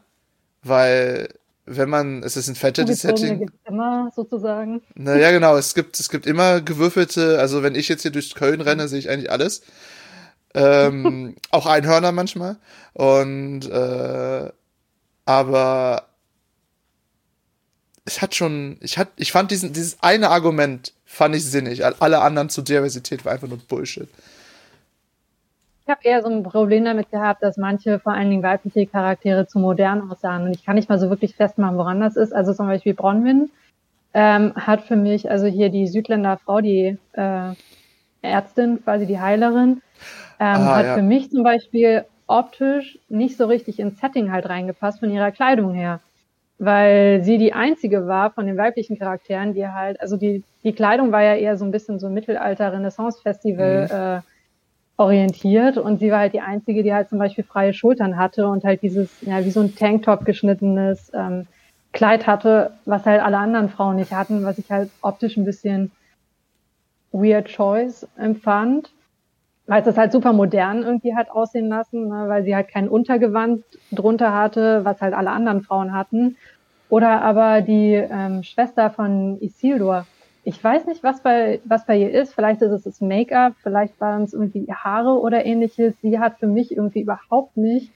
[0.63, 1.29] Weil
[1.67, 3.39] wenn man, es ist ein Fantasy-Setting.
[3.39, 4.81] gibt immer sozusagen.
[4.95, 8.61] Naja, genau, es gibt, es gibt immer gewürfelte, also wenn ich jetzt hier durch Köln
[8.61, 9.61] renne, sehe ich eigentlich alles.
[10.53, 12.57] Ähm, auch Einhörner manchmal.
[12.93, 14.49] Und äh,
[15.25, 16.07] aber
[18.05, 21.83] es hat schon, ich hat, ich fand diesen, dieses eine Argument fand ich sinnig.
[21.85, 24.07] Alle anderen zur Diversität war einfach nur Bullshit.
[25.87, 29.47] Ich habe eher so ein Problem damit gehabt, dass manche, vor allen Dingen weibliche Charaktere,
[29.47, 30.43] zu modern aussahen.
[30.43, 32.35] Und ich kann nicht mal so wirklich festmachen, woran das ist.
[32.35, 33.49] Also zum Beispiel Bronwyn
[34.13, 37.53] ähm, hat für mich, also hier die Südländer Frau, die äh,
[38.21, 39.81] Ärztin, quasi die Heilerin,
[40.41, 40.95] ähm, ah, hat ja.
[40.95, 45.73] für mich zum Beispiel optisch nicht so richtig ins Setting halt reingepasst von ihrer Kleidung
[45.73, 46.01] her.
[46.57, 51.13] Weil sie die einzige war von den weiblichen Charakteren, die halt, also die, die Kleidung
[51.13, 54.17] war ja eher so ein bisschen so Mittelalter-Renaissance-Festival, mhm.
[54.17, 54.21] äh,
[54.97, 58.63] orientiert und sie war halt die einzige, die halt zum Beispiel freie Schultern hatte und
[58.63, 61.45] halt dieses, ja, wie so ein Tanktop geschnittenes ähm,
[61.93, 65.91] Kleid hatte, was halt alle anderen Frauen nicht hatten, was ich halt optisch ein bisschen
[67.11, 68.91] weird choice empfand,
[69.67, 72.89] weil es das halt super modern irgendwie hat aussehen lassen, ne, weil sie halt kein
[72.89, 76.37] Untergewand drunter hatte, was halt alle anderen Frauen hatten.
[76.89, 80.05] Oder aber die ähm, Schwester von Isildur,
[80.47, 82.33] ich weiß nicht, was bei, was bei ihr ist.
[82.33, 85.93] Vielleicht ist es das Make-up, vielleicht waren es irgendwie Haare oder ähnliches.
[86.01, 87.91] Sie hat für mich irgendwie überhaupt nicht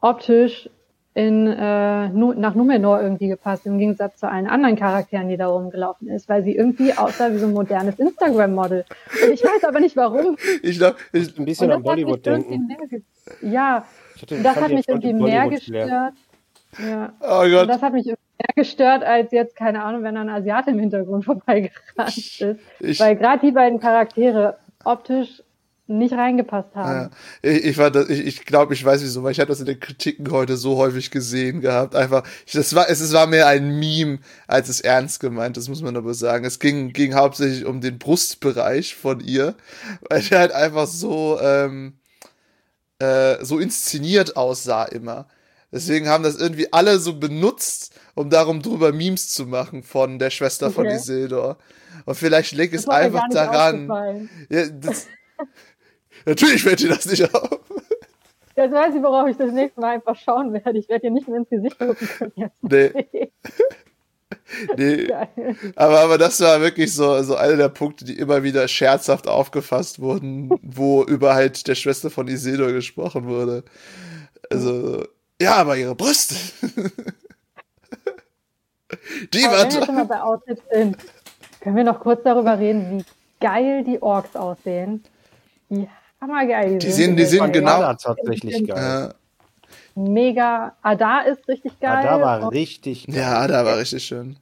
[0.00, 0.70] optisch
[1.12, 6.08] in, äh, nach Numenor irgendwie gepasst, im Gegensatz zu allen anderen Charakteren, die da rumgelaufen
[6.08, 8.86] ist, weil sie irgendwie aussah wie so ein modernes Instagram-Model.
[9.22, 10.38] Und ich weiß aber nicht warum.
[10.62, 12.66] Ich glaube, ein bisschen an Bollywood denken.
[13.42, 13.84] Ja,
[14.26, 16.14] das hat mich irgendwie mehr gestört.
[16.78, 17.12] Ja.
[17.20, 17.62] Oh Gott.
[17.62, 18.06] Und das hat mich
[18.38, 22.58] mehr gestört, als jetzt, keine Ahnung, wenn ein Asiate im Hintergrund vorbeigerannt ist.
[22.80, 25.42] Ich, Weil gerade die beiden Charaktere optisch
[25.86, 27.10] nicht reingepasst haben.
[27.42, 29.60] Ja, ich, ich, war das, ich, ich glaube, ich weiß wieso, weil ich hatte das
[29.60, 31.94] in den Kritiken heute so häufig gesehen gehabt.
[31.94, 35.68] Einfach, ich, das war, es, es war mehr ein Meme, als es ernst gemeint, das
[35.68, 36.46] muss man aber sagen.
[36.46, 39.54] Es ging, ging hauptsächlich um den Brustbereich von ihr,
[40.08, 41.98] weil der halt einfach so, ähm,
[42.98, 45.26] äh, so inszeniert aussah immer.
[45.70, 50.30] Deswegen haben das irgendwie alle so benutzt, um darum drüber Memes zu machen von der
[50.30, 50.74] Schwester okay.
[50.74, 51.58] von Isildur.
[52.04, 54.28] Und vielleicht liegt es einfach daran.
[54.48, 55.08] Ja, das,
[56.26, 57.60] natürlich fällt dir das nicht auf.
[58.56, 60.78] Jetzt weiß ich, worauf ich das nächste Mal einfach schauen werde.
[60.78, 62.32] Ich werde dir nicht mehr ins Gesicht gucken können.
[62.36, 62.62] Jetzt.
[62.62, 63.08] Nee.
[64.76, 65.12] nee.
[65.74, 70.00] Aber, aber das war wirklich so, so einer der Punkte, die immer wieder scherzhaft aufgefasst
[70.00, 73.64] wurden, wo über halt der Schwester von Isildur gesprochen wurde.
[74.50, 75.04] Also,
[75.40, 76.36] ja, aber ihre Brüste.
[79.32, 80.96] Die aber war wenn wir schon mal bei Outfits sind,
[81.60, 83.04] können wir noch kurz darüber reden, wie
[83.40, 85.02] geil die Orks aussehen.
[85.70, 85.88] Die
[86.20, 86.78] hammergeil.
[86.78, 89.10] Die sehen- die sehen Fand genau- Ada tatsächlich geil.
[89.10, 89.14] Äh,
[89.96, 90.74] Mega.
[90.82, 91.90] Adar ist richtig geil.
[92.06, 93.16] Ada war richtig geil.
[93.16, 94.36] ja, da war richtig schön.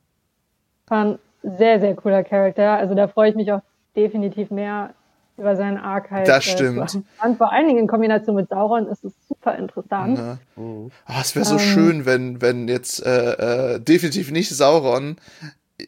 [0.88, 2.72] war ein sehr, sehr cooler Charakter.
[2.78, 3.60] Also da freue ich mich auch
[3.96, 4.94] definitiv mehr
[5.42, 6.26] über seinen Arc halt.
[6.26, 6.78] Das äh, stimmt.
[6.78, 7.36] erfahren.
[7.36, 10.18] Vor allen Dingen in Kombination mit Sauron ist es super interessant.
[10.18, 10.38] Ja.
[10.56, 10.90] Mhm.
[11.04, 11.60] Ah, es wäre so Ähm.
[11.60, 15.16] schön, wenn, wenn jetzt äh, äh, definitiv nicht Sauron,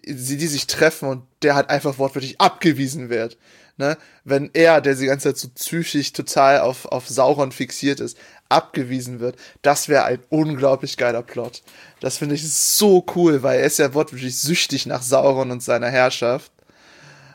[0.04, 3.38] sie die sich treffen und der halt einfach wortwörtlich abgewiesen wird.
[3.76, 3.96] Ne?
[4.24, 8.16] Wenn er, der die ganze Zeit so psychisch total auf, auf Sauron fixiert ist,
[8.48, 11.62] abgewiesen wird, das wäre ein unglaublich geiler Plot.
[12.00, 15.88] Das finde ich so cool, weil er ist ja wortwörtlich süchtig nach Sauron und seiner
[15.88, 16.52] Herrschaft.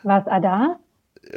[0.02, 0.78] Was, Adar?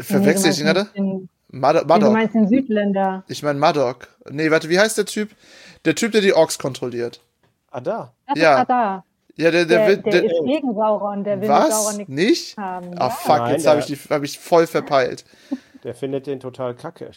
[0.02, 0.82] Verwechsel ich ihn gerade?
[0.82, 3.24] meinst den- Mad Du meinst den Südländer.
[3.28, 4.08] Ich meine Madok.
[4.32, 5.30] Nee, warte, wie heißt der Typ?
[5.86, 7.22] Der Typ, der die Orks kontrolliert.
[7.70, 8.14] Ada.
[8.28, 8.54] Das Ja.
[8.56, 9.06] ist Adar.
[9.36, 9.98] Ja, der, der, Der, will.
[9.98, 11.24] der, Der, ist gegen Sauron.
[11.24, 11.98] Der will mit Sauron was?
[11.98, 12.58] nichts Nicht?
[12.58, 12.88] haben.
[12.98, 13.10] Ah, ja.
[13.10, 15.26] fuck, Nein, jetzt habe ich, die- hab ich voll verpeilt.
[15.84, 17.12] Der findet den total kacke.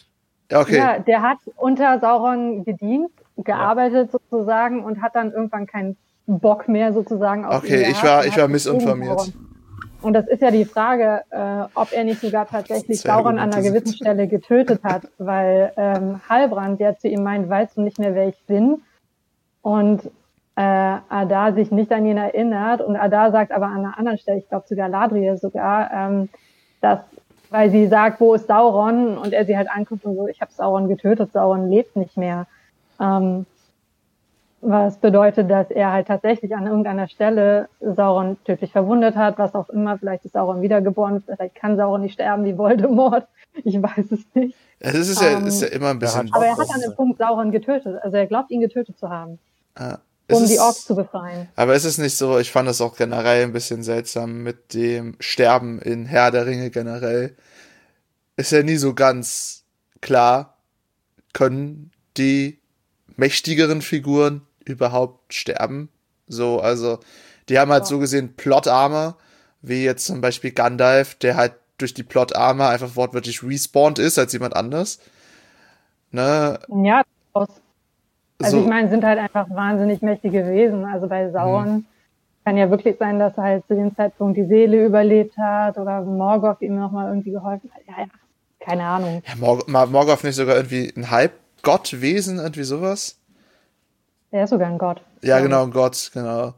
[0.51, 0.77] Ja, okay.
[0.77, 6.93] Ja, der hat unter Sauron gedient, gearbeitet sozusagen und hat dann irgendwann keinen Bock mehr
[6.93, 9.31] sozusagen auf ihn Okay, ich war- ich war missinformiert.
[10.01, 13.63] Und das ist ja die Frage, äh, ob er nicht sogar tatsächlich Sauron an einer
[13.63, 18.13] gewissen Stelle getötet hat, weil ähm, Halbrand, der zu ihm meint, weißt du nicht mehr,
[18.13, 18.81] wer ich bin?
[19.61, 20.03] Und
[20.55, 20.61] äh,
[21.09, 24.49] Adar sich nicht an ihn erinnert und Adar sagt aber an einer anderen Stelle, ich
[24.49, 26.29] glaube sogar Ladriel sogar, ähm,
[26.81, 26.99] dass,
[27.49, 29.17] weil sie sagt, wo ist Sauron?
[29.17, 32.45] Und er sie halt anguckt und so, ich habe Sauron getötet, Sauron lebt nicht mehr.
[32.99, 33.45] Ähm,
[34.61, 39.69] was bedeutet, dass er halt tatsächlich an irgendeiner Stelle Sauron tödlich verwundet hat, was auch
[39.69, 43.27] immer, vielleicht ist Sauron wiedergeboren, vielleicht kann Sauron nicht sterben wie Voldemort,
[43.63, 44.55] ich weiß es nicht.
[44.81, 46.33] Ja, das ist ja, Ähm, ist ja immer ein bisschen.
[46.33, 49.39] Aber er hat an dem Punkt Sauron getötet, also er glaubt ihn getötet zu haben,
[49.75, 51.47] Ah, es um ist, die Orks zu befreien.
[51.55, 55.15] Aber ist es nicht so, ich fand das auch generell ein bisschen seltsam mit dem
[55.19, 57.35] Sterben in Herr der Ringe generell.
[58.37, 59.63] Ist ja nie so ganz
[60.01, 60.57] klar,
[61.33, 62.59] können die
[63.15, 65.89] mächtigeren Figuren überhaupt sterben?
[66.27, 66.99] So, also,
[67.49, 67.87] die haben halt Ja.
[67.87, 69.17] so gesehen Plot-Armor,
[69.61, 74.33] wie jetzt zum Beispiel Gandalf, der halt durch die Plot-Armor einfach wortwörtlich respawned ist als
[74.33, 74.99] jemand anders.
[76.11, 76.59] Ne?
[76.83, 77.03] Ja,
[77.33, 77.47] aus,
[78.41, 80.85] also so, ich meine, sind halt einfach wahnsinnig mächtige Wesen.
[80.85, 81.85] Also bei Sauron
[82.45, 86.01] kann ja wirklich sein, dass er halt zu dem Zeitpunkt die Seele überlebt hat oder
[86.01, 87.81] Morgoth ihm nochmal irgendwie geholfen hat.
[87.87, 88.07] Ja, ja,
[88.59, 89.21] keine Ahnung.
[89.27, 93.17] ja, Mor- Morgoth nicht sogar irgendwie ein Halbgottwesen, irgendwie sowas?
[94.31, 95.01] Er ist sogar ein Gott.
[95.21, 96.53] Ja, genau, ein Gott, genau.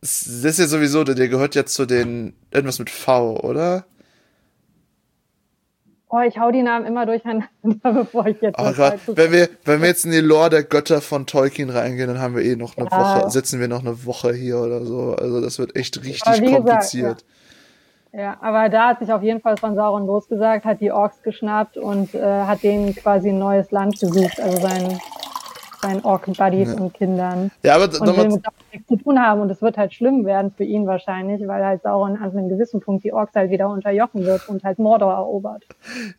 [0.00, 3.84] Das ist ja sowieso, der gehört ja zu den, irgendwas mit V, oder?
[6.10, 7.48] Oh, ich hau die Namen immer durcheinander,
[7.82, 11.02] bevor ich jetzt Oh Gott, wenn wir, wenn wir jetzt in die Lore der Götter
[11.02, 12.98] von Tolkien reingehen, dann haben wir eh noch eine Ja.
[12.98, 15.14] Woche, sitzen wir noch eine Woche hier oder so.
[15.16, 17.24] Also das wird echt richtig wie gesagt, kompliziert.
[18.12, 21.76] Ja, aber da hat sich auf jeden Fall von Sauron losgesagt, hat die Orks geschnappt
[21.76, 24.62] und äh, hat denen quasi ein neues Land gesucht, also
[25.80, 27.50] seinen, seinen Ork-Buddies und Kindern.
[27.62, 30.52] Ja, aber Und will mit nichts zu tun haben und es wird halt schlimm werden
[30.56, 34.24] für ihn wahrscheinlich, weil halt Sauron an einem gewissen Punkt die Orks halt wieder unterjochen
[34.24, 35.64] wird und halt Mordor erobert.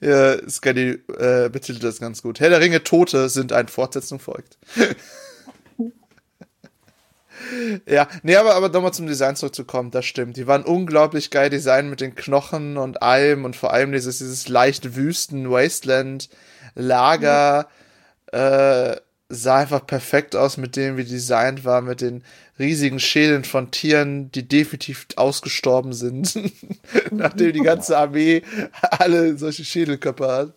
[0.02, 2.40] ja, Scotty äh, betitelt das ganz gut.
[2.40, 4.58] Herr der Ringe Tote sind ein Fortsetzung folgt.
[7.88, 10.38] ja, nee, aber, aber nochmal zum Design zurückzukommen, das stimmt.
[10.38, 14.48] Die waren unglaublich geil Design mit den Knochen und allem und vor allem dieses, dieses
[14.48, 17.68] leichte Wüsten-Wasteland-Lager
[18.32, 18.96] äh,
[19.30, 22.24] sah einfach perfekt aus mit dem, wie designt war, mit den
[22.58, 26.34] riesigen Schädeln von Tieren, die definitiv ausgestorben sind,
[27.12, 28.42] nachdem die ganze Armee
[28.90, 30.54] alle solche Schädelköpfe hat.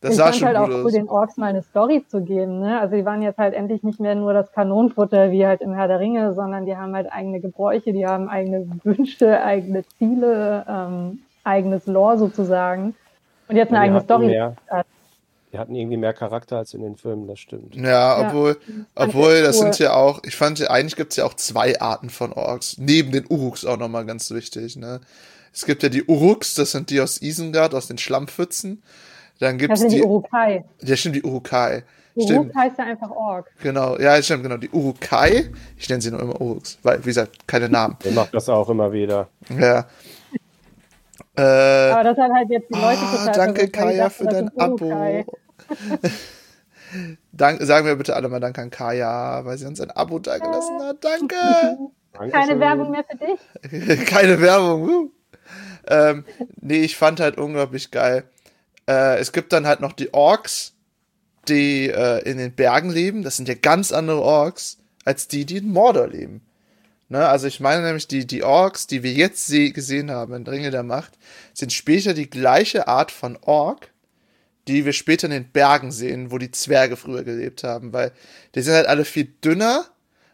[0.00, 0.92] Das ich sah schon halt auch cool, aus.
[0.92, 2.60] den Orks mal eine Story zu geben.
[2.60, 2.78] Ne?
[2.78, 5.88] Also die waren jetzt halt endlich nicht mehr nur das Kanonenfutter wie halt im Herr
[5.88, 11.20] der Ringe, sondern die haben halt eigene Gebräuche, die haben eigene Wünsche, eigene Ziele, ähm,
[11.42, 12.94] eigenes Lore sozusagen.
[13.48, 14.26] Und jetzt eine Ja, eigene Story.
[14.26, 14.54] mehr.
[15.56, 17.74] Die hatten irgendwie mehr Charakter als in den Filmen, das stimmt.
[17.76, 21.24] Ja, Ja, obwohl, ich obwohl, das sind ja auch, ich fand ja, eigentlich gibt's ja
[21.24, 22.76] auch zwei Arten von Orks.
[22.76, 25.00] Neben den Uruks auch nochmal ganz wichtig, ne?
[25.54, 28.82] Es gibt ja die Uruks, das sind die aus Isengard, aus den Schlammpfützen.
[29.38, 30.64] Dann Das gibt's sind die die, Urukai.
[30.82, 31.84] ja stimmt, die Urukai.
[32.14, 33.50] Uruk Stimmt, heißt ja einfach Ork.
[33.62, 35.50] genau, ja, stimmt, genau, die Urukai.
[35.78, 37.96] Ich nenne sie nur immer Uruks, weil, wie gesagt, keine Namen.
[38.04, 39.28] Der macht das auch immer wieder.
[39.58, 39.86] Ja.
[41.38, 44.58] Äh, Aber das hat halt jetzt die Leute ah, total danke, Kaya, für das dein.
[44.58, 45.24] Abo.
[47.32, 50.82] Dank, sagen wir bitte alle mal Danke an Kaya, weil sie uns ein Abo dagelassen
[50.82, 51.04] hat.
[51.04, 51.36] Danke!
[52.30, 52.58] Keine.
[52.60, 54.06] Werbung mehr für dich.
[54.06, 55.10] Keine Werbung.
[55.86, 56.24] Ähm,
[56.60, 58.24] nee, ich fand halt unglaublich geil.
[58.88, 60.72] Äh, es gibt dann halt noch die Orks,
[61.48, 63.22] die äh, in den Bergen leben.
[63.22, 66.40] Das sind ja ganz andere Orks, als die, die in Mordor leben.
[67.08, 67.26] Ne?
[67.26, 70.70] Also ich meine nämlich, die, die Orks, die wir jetzt se gesehen haben in Ringe
[70.70, 71.12] der Macht,
[71.54, 73.90] sind später die gleiche Art von Ork,
[74.68, 78.12] die wir später in den Bergen sehen, wo die Zwerge früher gelebt haben, weil
[78.54, 79.86] die sind halt alle viel dünner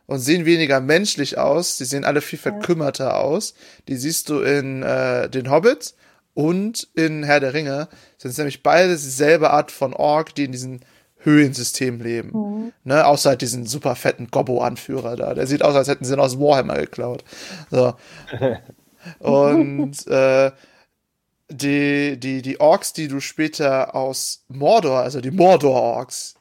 [0.06, 1.76] und sehen weniger menschlich aus.
[1.76, 3.54] Die sehen alle viel verkümmerter aus.
[3.88, 5.96] Die siehst du in äh, den Hobbits
[6.34, 7.88] und in Herr der Ringe.
[8.20, 10.80] Das sind nämlich beide dieselbe Art von Ork, die in diesen
[11.18, 12.30] Höhlensystem leben.
[12.32, 12.72] Mhm.
[12.84, 15.34] Ne, außer halt diesen super fetten Gobbo-Anführer da.
[15.34, 17.24] Der sieht aus, als hätten sie ihn aus Warhammer geklaut.
[17.70, 17.94] So.
[19.18, 20.52] Und äh,
[21.52, 26.34] die, die, die Orks, die du später aus Mordor, also die Mordor-Orks,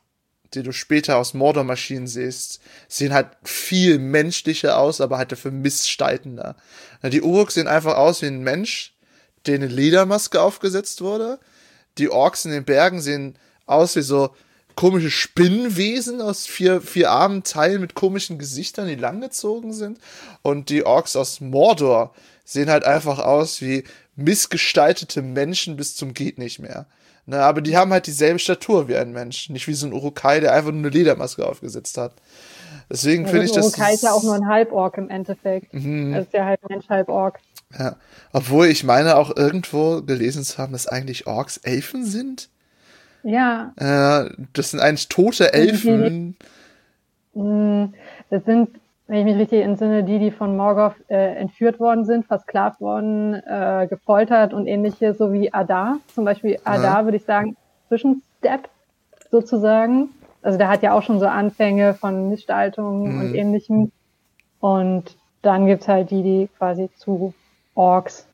[0.53, 6.55] die du später aus Mordor-Maschinen siehst, sehen halt viel menschlicher aus, aber halt dafür misssteitender.
[7.03, 8.95] Die Uruks sehen einfach aus wie ein Mensch,
[9.47, 11.39] dem eine Ledermaske aufgesetzt wurde.
[11.97, 14.31] Die Orks in den Bergen sehen aus wie so
[14.75, 19.99] komische Spinnenwesen aus vier, vier armen Teilen mit komischen Gesichtern, die langgezogen sind.
[20.41, 22.13] Und die Orks aus Mordor
[22.51, 23.83] sehen halt einfach aus wie
[24.15, 26.85] missgestaltete Menschen bis zum geht nicht mehr.
[27.25, 29.93] Na, ne, aber die haben halt dieselbe Statur wie ein Mensch, nicht wie so ein
[29.93, 32.13] Urukai, der einfach nur eine Ledermaske aufgesetzt hat.
[32.89, 33.67] Deswegen ja, finde ich das.
[33.67, 35.73] Urukai ist ja auch nur ein Halborg im Endeffekt.
[35.73, 36.13] Mhm.
[36.13, 37.39] Das ist ja halt Mensch, Halborg.
[37.77, 37.95] Ja.
[38.33, 42.49] Obwohl ich meine auch irgendwo gelesen zu haben, dass eigentlich Orks Elfen sind.
[43.23, 43.73] Ja.
[43.77, 46.35] Äh, das sind eigentlich tote Elfen.
[47.33, 47.93] Hm,
[48.29, 48.69] das sind,
[49.11, 53.33] wenn ich mich richtig entsinne, die, die von Morgoth äh, entführt worden sind, versklavt worden,
[53.33, 55.97] äh, gefoltert und ähnliche, so wie Adar.
[56.15, 57.03] Zum Beispiel Adar ja.
[57.03, 57.57] würde ich sagen,
[57.89, 58.69] Zwischenstep
[59.29, 60.11] sozusagen.
[60.41, 63.19] Also der hat ja auch schon so Anfänge von Missgestaltung mhm.
[63.19, 63.91] und ähnlichem.
[64.61, 67.33] Und dann gibt's halt die, die quasi zu
[67.75, 68.27] Orks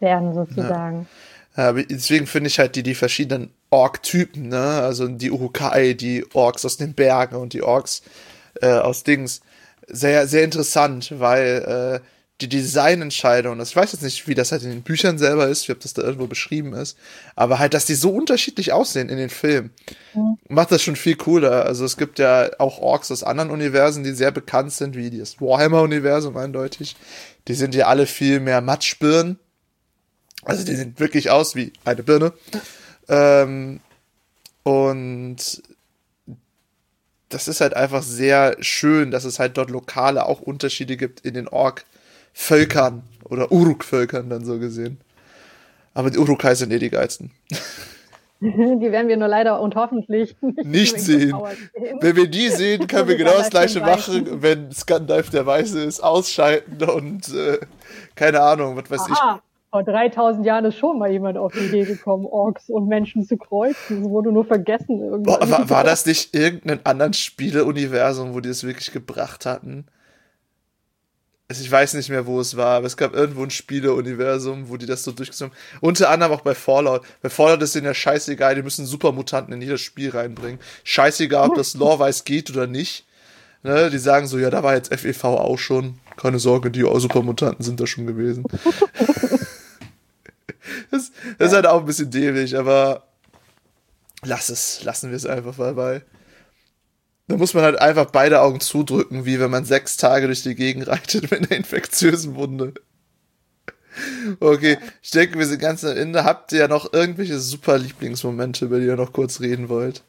[0.00, 1.08] werden sozusagen.
[1.56, 1.72] Ja.
[1.72, 4.82] Ja, deswegen finde ich halt die, die verschiedenen Ork-Typen, ne?
[4.82, 8.02] Also die Urukai, die Orks aus den Bergen und die Orks
[8.60, 9.40] äh, aus Dings.
[9.90, 12.06] Sehr, sehr interessant, weil äh,
[12.40, 15.72] die Designentscheidung, ich weiß jetzt nicht, wie das halt in den Büchern selber ist, wie
[15.72, 16.96] ob das da irgendwo beschrieben ist,
[17.36, 19.70] aber halt, dass die so unterschiedlich aussehen in den Filmen,
[20.14, 20.38] mhm.
[20.48, 21.66] macht das schon viel cooler.
[21.66, 25.40] Also es gibt ja auch Orks aus anderen Universen, die sehr bekannt sind, wie das
[25.40, 26.96] Warhammer-Universum eindeutig.
[27.48, 29.38] Die sind ja alle viel mehr Matschbirnen.
[30.44, 32.32] Also die sehen wirklich aus wie eine Birne.
[33.08, 33.80] Ähm,
[34.62, 35.62] und
[37.30, 41.34] das ist halt einfach sehr schön, dass es halt dort lokale auch Unterschiede gibt in
[41.34, 45.00] den Ork-Völkern oder Uruk-Völkern dann so gesehen.
[45.94, 47.30] Aber die Urukai sind eh die geilsten.
[48.42, 48.48] Die
[48.90, 51.36] werden wir nur leider und hoffentlich nicht, nicht sehen.
[52.00, 56.00] Wenn wir die sehen, können wir genau das gleiche machen, wenn Skandalf der Weiße ist,
[56.00, 57.58] ausschalten und äh,
[58.14, 59.42] keine Ahnung, was weiß Aha.
[59.70, 63.36] Vor 3000 Jahren ist schon mal jemand auf die Idee gekommen, Orks und Menschen zu
[63.36, 64.02] kreuzen.
[64.02, 65.22] Das wurde nur vergessen irgendwann.
[65.22, 69.86] Boah, war, war, das nicht irgendein anderen Spieleuniversum, wo die es wirklich gebracht hatten?
[71.48, 74.76] Also ich weiß nicht mehr, wo es war, aber es gab irgendwo ein Spieleuniversum, wo
[74.76, 75.78] die das so durchgezogen haben.
[75.80, 77.02] Unter anderem auch bei Fallout.
[77.22, 80.60] Bei Fallout ist denen ja scheißegal, die müssen Supermutanten in jedes Spiel reinbringen.
[80.84, 83.04] Scheißegal, ob das Lore-weiß geht oder nicht.
[83.62, 85.98] Ne, die sagen so, ja, da war jetzt FEV auch schon.
[86.16, 88.44] Keine Sorge, die Supermutanten sind da schon gewesen.
[90.90, 93.08] Das, das ist halt auch ein bisschen dämlich, aber
[94.22, 96.02] lass es, lassen wir es einfach mal bei.
[97.28, 100.56] Da muss man halt einfach beide Augen zudrücken, wie wenn man sechs Tage durch die
[100.56, 102.74] Gegend reitet mit einer infektiösen Wunde.
[104.40, 106.24] Okay, ich denke, wir sind ganz am Ende.
[106.24, 110.02] Habt ihr ja noch irgendwelche super Lieblingsmomente, über die ihr noch kurz reden wollt?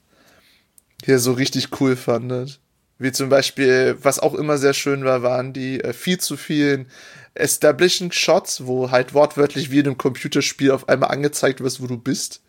[1.06, 2.60] Die ihr so richtig cool fandet?
[3.00, 6.88] Wie zum Beispiel, was auch immer sehr schön war, waren die äh, viel zu vielen
[7.34, 11.98] Establishing Shots, wo halt wortwörtlich wie in einem Computerspiel auf einmal angezeigt wird, wo du
[11.98, 12.42] bist.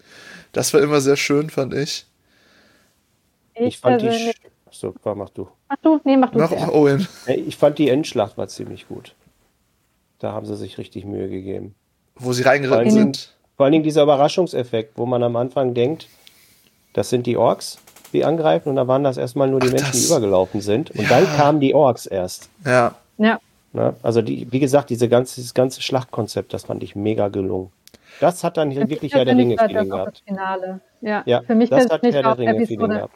[0.52, 2.06] Das war immer sehr schön, fand ich.
[3.54, 4.32] Ich, ich fand die.
[4.70, 5.48] So, mach du.
[5.68, 6.38] Mach du, nee, mach du.
[6.38, 7.06] Mach Owen.
[7.26, 9.14] Ich fand die Endschlacht war ziemlich gut.
[10.18, 11.74] Da haben sie sich richtig Mühe gegeben.
[12.14, 13.34] Wo sie reingeritten sind.
[13.56, 16.08] Vor allen Dingen dieser Überraschungseffekt, wo man am Anfang denkt,
[16.94, 17.78] das sind die Orks,
[18.12, 20.90] die angreifen, und da waren das erstmal nur die Ach, Menschen, die übergelaufen sind.
[20.90, 21.08] Und ja.
[21.08, 22.48] dann kamen die Orks erst.
[22.64, 22.94] Ja.
[23.18, 23.40] Ja.
[23.72, 23.94] Ne?
[24.02, 27.70] Also die, wie gesagt, diese ganze, dieses ganze Schlachtkonzept, das fand ich mega gelungen.
[28.20, 30.18] Das hat dann hier wirklich Herr der Ringe Feeling gehabt.
[30.18, 30.80] Das Finale.
[31.00, 33.14] Ja, ja für mich das hat Herr der Ringe Feeling gehabt.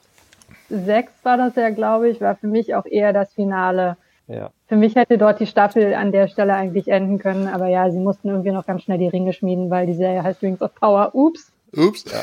[0.69, 3.97] 6 war das ja, glaube ich, war für mich auch eher das Finale.
[4.27, 4.51] Ja.
[4.67, 8.01] Für mich hätte dort die Staffel an der Stelle eigentlich enden können, aber ja, sie
[8.01, 11.15] mussten irgendwie noch ganz schnell die Ringe schmieden, weil die Serie heißt Rings of Power.
[11.15, 11.53] Ups.
[11.77, 12.05] Ups.
[12.11, 12.23] Ja.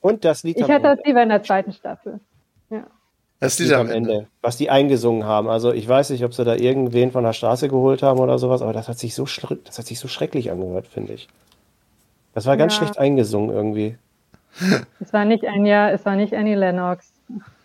[0.00, 2.20] Und das Lied Ich hätte das lieber in der zweiten Staffel.
[2.70, 2.84] Ja.
[3.40, 4.12] Das Lied am Ende.
[4.12, 4.26] Ende.
[4.40, 5.48] Was die eingesungen haben.
[5.48, 8.62] Also ich weiß nicht, ob sie da irgendwen von der Straße geholt haben oder sowas,
[8.62, 9.24] aber das hat sich so,
[9.64, 11.28] das hat sich so schrecklich angehört, finde ich.
[12.32, 12.78] Das war ganz ja.
[12.78, 13.96] schlecht eingesungen irgendwie.
[15.00, 17.12] Es war nicht Anya, es war nicht Annie Lennox.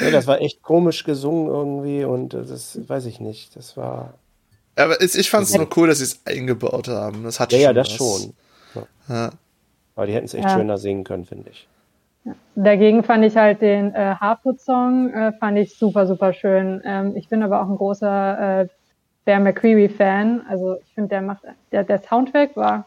[0.00, 3.56] ja, das war echt komisch gesungen irgendwie und das weiß ich nicht.
[3.56, 4.14] Das war.
[4.76, 7.24] Aber ich fand es nur cool, dass sie es eingebaut haben.
[7.24, 7.96] Das hat ja, ja, das was.
[7.96, 8.34] schon.
[9.08, 9.30] Ja.
[9.96, 10.56] Aber die hätten es echt ja.
[10.56, 11.66] schöner singen können, finde ich.
[12.54, 16.82] Dagegen fand ich halt den äh, Harfoot-Song, äh, fand ich super, super schön.
[16.84, 18.68] Ähm, ich bin aber auch ein großer äh,
[19.24, 20.42] Bear McCreary-Fan.
[20.48, 21.42] Also ich finde, der macht,
[21.72, 22.86] der, der Soundtrack war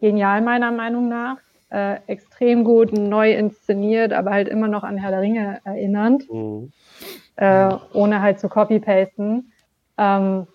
[0.00, 1.36] genial meiner Meinung nach.
[1.70, 6.24] Äh, extrem gut, neu inszeniert, aber halt immer noch an Herr der Ringe erinnernd.
[6.32, 6.72] Mhm.
[7.36, 9.52] Äh, ohne halt zu copy-pasten.
[9.98, 10.46] Ähm,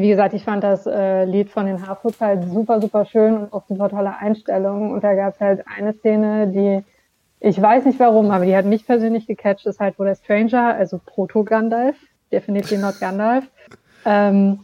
[0.00, 3.52] wie gesagt, ich fand das äh, Lied von den Harfoots halt super, super schön und
[3.52, 4.92] auch super tolle Einstellungen.
[4.92, 6.84] Und da gab es halt eine Szene, die,
[7.40, 10.74] ich weiß nicht warum, aber die hat mich persönlich gecatcht, ist halt, wo der Stranger,
[10.74, 11.96] also Proto-Gandalf,
[12.30, 13.44] definitiv not Gandalf,
[14.04, 14.60] ähm,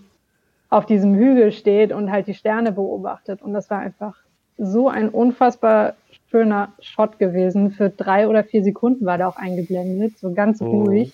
[0.70, 3.42] auf diesem Hügel steht und halt die Sterne beobachtet.
[3.42, 4.16] Und das war einfach
[4.56, 5.94] so ein unfassbar
[6.30, 7.70] schöner Shot gewesen.
[7.70, 10.66] Für drei oder vier Sekunden war der auch eingeblendet, so ganz oh.
[10.66, 11.12] ruhig.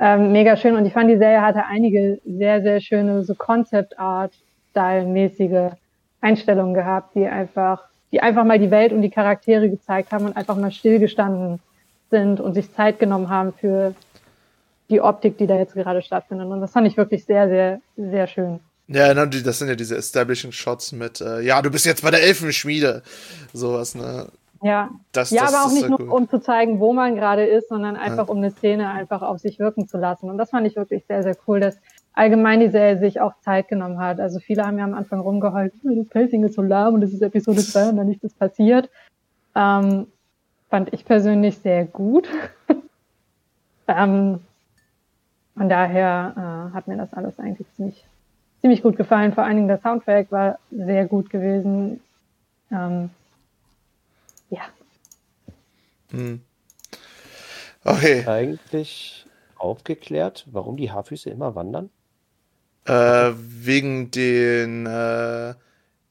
[0.00, 0.74] Ähm, mega schön.
[0.76, 4.32] Und ich fand, die Serie hatte einige sehr, sehr schöne, so Concept Art
[4.70, 5.72] Style-mäßige
[6.22, 10.36] Einstellungen gehabt, die einfach, die einfach mal die Welt und die Charaktere gezeigt haben und
[10.36, 11.60] einfach mal stillgestanden
[12.10, 13.94] sind und sich Zeit genommen haben für
[14.88, 16.48] die Optik, die da jetzt gerade stattfindet.
[16.48, 18.60] Und das fand ich wirklich sehr, sehr, sehr schön.
[18.88, 22.22] Ja, das sind ja diese Establishing Shots mit, äh, ja, du bist jetzt bei der
[22.24, 23.02] Elfenschmiede.
[23.52, 24.26] Sowas, ne?
[24.62, 26.08] Ja, das, ja das aber auch nicht nur, cool.
[26.10, 28.32] um zu zeigen, wo man gerade ist, sondern einfach, ja.
[28.32, 30.28] um eine Szene einfach auf sich wirken zu lassen.
[30.28, 31.78] Und das fand ich wirklich sehr, sehr cool, dass
[32.12, 34.20] allgemein die Serie sich auch Zeit genommen hat.
[34.20, 37.22] Also viele haben ja am Anfang rumgeheult, das Pacing ist so lahm und es ist
[37.22, 38.90] Episode 2 und dann nichts ist passiert.
[39.54, 40.06] Ähm,
[40.68, 42.28] fand ich persönlich sehr gut.
[43.88, 44.40] ähm,
[45.56, 48.04] von daher äh, hat mir das alles eigentlich ziemlich,
[48.60, 49.32] ziemlich gut gefallen.
[49.32, 52.00] Vor allen Dingen der Soundtrack war sehr gut gewesen.
[52.70, 53.08] Ähm.
[56.10, 56.40] Hm.
[57.84, 58.26] Okay.
[58.26, 61.90] Eigentlich aufgeklärt, warum die Haarfüße immer wandern?
[62.86, 65.54] Äh, wegen den äh,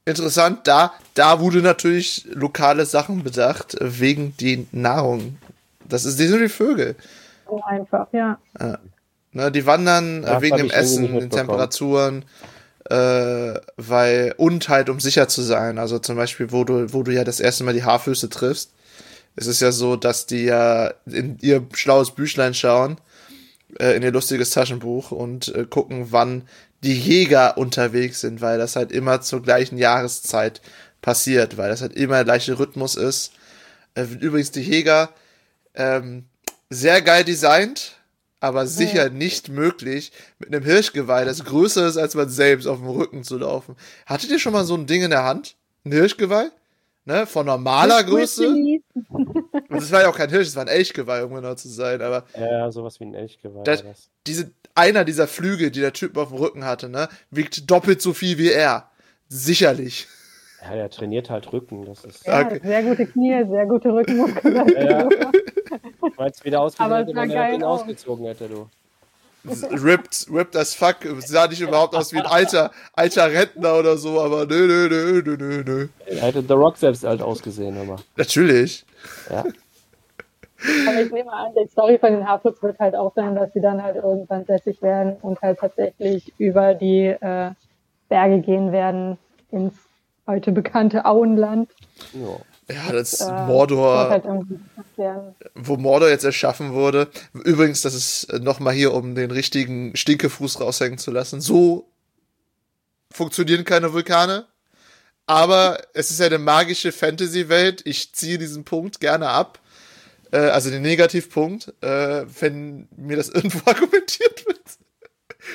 [0.04, 5.38] interessant, da, da wurde natürlich lokale Sachen bedacht, wegen die Nahrung.
[5.88, 6.96] Das ist, die sind die Vögel.
[7.48, 8.38] So einfach, ja.
[8.58, 8.78] ja.
[9.32, 12.24] Ne, die wandern äh, wegen dem Essen, den Temperaturen,
[12.88, 15.78] äh, weil, und halt um sicher zu sein.
[15.78, 18.72] Also zum Beispiel, wo du, wo du ja das erste Mal die Haarfüße triffst,
[19.36, 22.98] es ist ja so, dass die ja in ihr schlaues Büchlein schauen,
[23.78, 26.48] äh, in ihr lustiges Taschenbuch und äh, gucken, wann
[26.82, 30.60] die Jäger unterwegs sind, weil das halt immer zur gleichen Jahreszeit
[31.02, 33.32] passiert, weil das halt immer der gleiche Rhythmus ist.
[33.94, 35.10] Äh, übrigens die Jäger
[35.74, 36.24] ähm,
[36.70, 37.96] sehr geil designt,
[38.40, 39.10] aber sicher ja.
[39.10, 43.38] nicht möglich, mit einem Hirschgeweih, das größer ist als man selbst, auf dem Rücken zu
[43.38, 43.76] laufen.
[44.06, 45.56] Hattet ihr schon mal so ein Ding in der Hand?
[45.84, 46.50] Ein Hirschgeweih?
[47.10, 47.26] Ne?
[47.26, 48.46] Von normaler Größe?
[48.48, 52.00] Und es war ja auch kein Hirsch, es war ein Elchgeweih, um genau zu sein,
[52.00, 52.24] aber.
[52.38, 53.64] Ja, sowas wie ein Elchgeweih.
[53.64, 53.82] Das,
[54.28, 58.12] diese, einer dieser Flügel, die der Typ auf dem Rücken hatte, ne, wiegt doppelt so
[58.12, 58.90] viel wie er.
[59.28, 60.06] Sicherlich.
[60.62, 61.84] Ja, der trainiert halt Rücken.
[61.84, 62.60] Das ist ja, okay.
[62.62, 64.80] Sehr gute Knie, sehr gute Rückenmuskulatur.
[64.80, 65.08] ja.
[66.16, 68.68] Weil es wieder ausgesehen hätte, wenn er den ausgezogen hätte, du.
[69.44, 70.96] Ripped, ripped as fuck.
[71.20, 75.22] Sah nicht überhaupt aus wie ein alter, alter Rentner oder so, aber nö, nö, nö,
[75.24, 75.88] nö, nö, nö.
[76.06, 77.96] Er hätte The Rock selbst alt ausgesehen, aber.
[78.16, 78.84] Natürlich.
[79.30, 79.44] Ja.
[80.86, 83.62] Aber ich nehme an, die Story von den Harfoots wird halt auch sein, dass sie
[83.62, 87.52] dann halt irgendwann sässig werden und halt tatsächlich über die äh,
[88.10, 89.16] Berge gehen werden
[89.50, 89.72] ins
[90.26, 91.70] heute bekannte Auenland.
[92.12, 92.36] Ja.
[92.72, 94.24] Ja, das äh, Mordor, halt
[95.54, 97.08] wo Mordor jetzt erschaffen wurde.
[97.32, 101.40] Übrigens, das ist nochmal hier, um den richtigen Stinkefuß raushängen zu lassen.
[101.40, 101.90] So
[103.12, 104.46] funktionieren keine Vulkane.
[105.26, 107.82] Aber es ist ja eine magische Fantasy-Welt.
[107.84, 109.60] Ich ziehe diesen Punkt gerne ab.
[110.32, 114.60] Äh, also den Negativpunkt, äh, wenn mir das irgendwo argumentiert wird.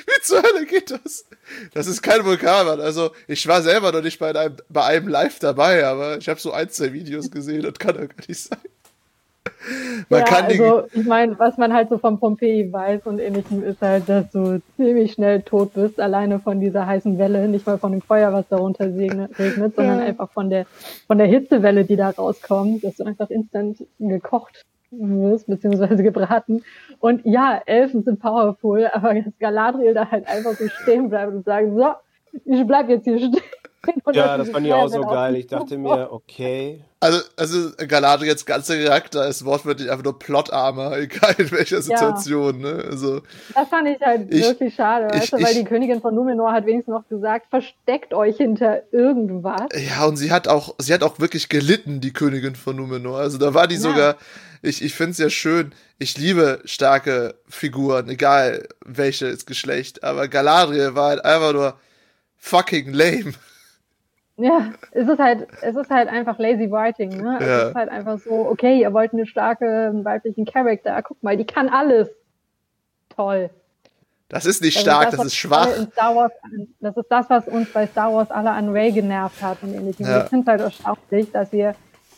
[0.05, 1.25] Wie zur Hölle geht das?
[1.73, 2.81] Das ist kein Vulkan, Mann.
[2.81, 6.39] Also, ich war selber noch nicht bei einem, bei einem Live dabei, aber ich habe
[6.39, 8.59] so ein, zwei Videos gesehen, das kann doch gar nicht sein.
[10.09, 13.63] Man ja, kann also, ich meine, was man halt so von Pompeji weiß und ähnlichem
[13.63, 17.79] ist halt, dass du ziemlich schnell tot bist, alleine von dieser heißen Welle, nicht mal
[17.79, 20.05] von dem Feuer, was darunter regnet, sondern ja.
[20.05, 20.65] einfach von der,
[21.07, 24.65] von der Hitzewelle, die da rauskommt, dass du einfach instant gekocht
[24.99, 26.63] wirst, beziehungsweise gebraten.
[26.99, 31.45] Und ja, Elfen sind powerful, aber dass Galadriel da halt einfach so stehen bleibt und
[31.45, 31.93] sagt, so,
[32.45, 33.41] ich bleib jetzt hier stehen.
[34.13, 35.35] ja, das fand ich auch so geil.
[35.35, 36.81] Ich dachte mir, okay.
[36.99, 42.61] Also, also Galadriels ganze Charakter ist wortwörtlich einfach nur Plotarmer, egal in welcher Situation.
[42.61, 42.73] Ja.
[42.73, 42.83] Ne?
[42.89, 43.21] Also,
[43.53, 46.15] das fand ich halt ich, wirklich schade, ich, weißt du, weil ich, die Königin von
[46.15, 49.67] Numenor hat wenigstens noch gesagt, versteckt euch hinter irgendwas.
[49.75, 53.19] Ja, und sie hat auch, sie hat auch wirklich gelitten, die Königin von Numenor.
[53.19, 53.81] Also da war die ja.
[53.81, 54.15] sogar,
[54.66, 60.95] ich, ich finde es ja schön, ich liebe starke Figuren, egal welches Geschlecht, aber Galadriel
[60.95, 61.80] war halt einfach nur
[62.38, 63.34] fucking lame.
[64.38, 67.38] Ja, es ist halt, es ist halt einfach lazy writing, ne?
[67.39, 67.61] Ja.
[67.61, 71.45] Es ist halt einfach so, okay, ihr wollt eine starke weiblichen Charakter, guck mal, die
[71.45, 72.09] kann alles.
[73.16, 73.49] Toll.
[74.28, 75.68] Das ist nicht Das stark, ist das was ist schwach.
[75.95, 76.32] Wars,
[76.82, 80.05] das ist das, was uns bei Star Wars alle an Ray genervt hat und ähnlichem.
[80.05, 80.24] Ja.
[80.24, 81.76] Ich finde es halt erstaunlich, dass wir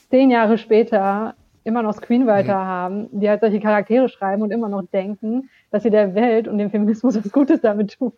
[0.09, 1.35] zehn Jahre später
[1.67, 2.67] immer noch Screenwriter Mhm.
[2.67, 6.57] haben, die halt solche Charaktere schreiben und immer noch denken, dass sie der Welt und
[6.57, 8.13] dem Feminismus was Gutes damit tun.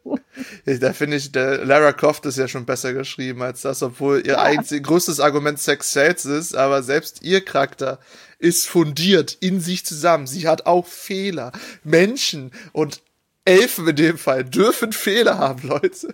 [0.65, 4.33] Da finde ich, der Lara Croft ist ja schon besser geschrieben als das, obwohl ihr
[4.33, 4.43] Ja.
[4.43, 7.99] einzig größtes Argument Sex Sales ist, aber selbst ihr Charakter
[8.37, 10.27] ist fundiert in sich zusammen.
[10.27, 11.51] Sie hat auch Fehler.
[11.83, 13.01] Menschen und
[13.45, 16.13] Elfen in dem Fall dürfen Fehler haben, Leute.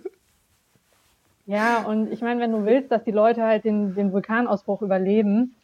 [1.46, 5.54] Ja, und ich meine, wenn du willst, dass die Leute halt den, den Vulkanausbruch überleben,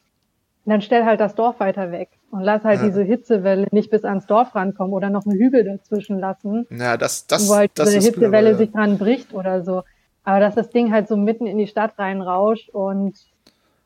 [0.64, 2.86] dann stell halt das Dorf weiter weg und lass halt Ja.
[2.86, 7.26] diese Hitzewelle nicht bis ans Dorf rankommen oder noch einen Hügel dazwischen lassen, Ja, das,
[7.26, 9.82] das, wo halt das diese Hitzewelle clever, sich dran bricht oder so.
[10.24, 13.14] Aber dass das Ding halt so mitten in die Stadt reinrauscht und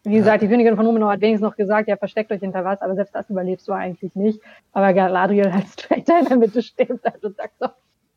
[0.04, 2.80] wie gesagt, die Königin von Numenor hat wenigstens noch gesagt, ja, versteckt euch hinter was,
[2.80, 4.40] aber selbst das überlebst du eigentlich nicht.
[4.72, 7.66] Aber Galadriel halt straight in der Mitte steht bleibt und sagt so,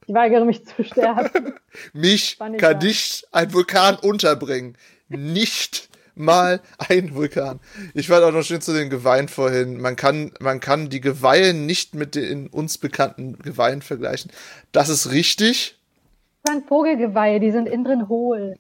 [0.06, 1.54] ich weigere mich zu sterben.
[1.94, 4.76] Mich kann nicht ein Vulkan unterbringen.
[5.08, 5.89] Nicht
[6.20, 7.60] mal ein Vulkan.
[7.94, 9.80] Ich fand auch noch schön zu den Geweihen vorhin.
[9.82, 14.32] Man kann, man kann die Geweihen nicht mit den uns bekannten Geweihen vergleichen.
[14.72, 15.80] Das ist richtig.
[16.44, 18.56] Das waren Vogelgeweihe, die sind innen drin hohl.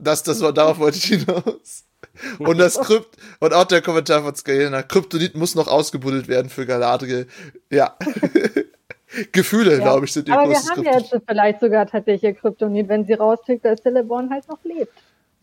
[0.00, 1.84] Das, das war, darauf wollte ich hinaus.
[2.38, 6.64] Und das Krypt, und auch der Kommentar von Skalena, Kryptonit muss noch ausgebuddelt werden für
[6.66, 7.26] Galadriel.
[7.70, 7.96] Ja.
[9.32, 9.80] Gefühle, Ja.
[9.80, 11.10] glaube ich, sind ihr Aber wir haben Kryptonit.
[11.12, 14.92] jetzt vielleicht sogar tatsächlich Kryptonit, wenn sie raustickt, dass Celeborn halt noch lebt.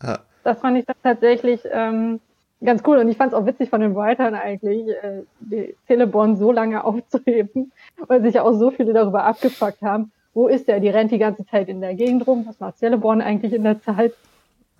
[0.02, 0.20] Ja.
[0.44, 2.20] Das fand ich tatsächlich ähm,
[2.64, 2.98] ganz cool.
[2.98, 6.84] Und ich fand es auch witzig von den Writern eigentlich, äh, die Celeborn so lange
[6.84, 7.72] aufzuheben,
[8.06, 10.12] weil sich auch so viele darüber abgefuckt haben.
[10.34, 10.80] Wo ist der?
[10.80, 12.44] Die rennt die ganze Zeit in der Gegend rum.
[12.46, 14.14] Was macht Celeborn eigentlich in der Zeit?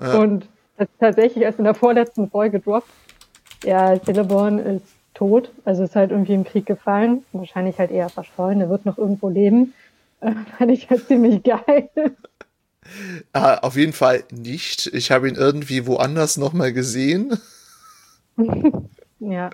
[0.00, 0.18] Ja.
[0.18, 0.48] Und
[0.78, 2.88] das ist tatsächlich erst in der vorletzten Folge droppt.
[3.64, 7.24] Ja, Celeborn ist tot, also ist halt irgendwie im Krieg gefallen.
[7.32, 8.60] Wahrscheinlich halt eher verschollen.
[8.60, 9.74] Er wird noch irgendwo leben.
[10.20, 11.90] Äh, fand ich halt ziemlich geil.
[13.32, 14.88] Ah, auf jeden Fall nicht.
[14.88, 17.38] Ich habe ihn irgendwie woanders nochmal gesehen.
[19.24, 19.50] Ja.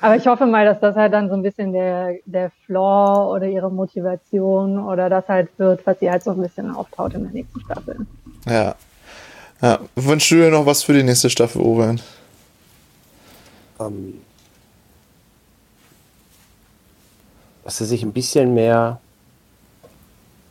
[0.00, 3.46] Aber ich hoffe mal, dass das halt dann so ein bisschen der, der Flaw oder
[3.46, 7.30] ihre Motivation oder das halt wird, was sie halt so ein bisschen auftaut in der
[7.30, 8.04] nächsten Staffel.
[8.46, 8.74] Ja.
[9.60, 9.78] ja.
[9.94, 12.00] Wünschst du dir noch was für die nächste Staffel, Owen?
[13.86, 14.20] ähm,
[17.64, 19.00] dass sie sich ein bisschen mehr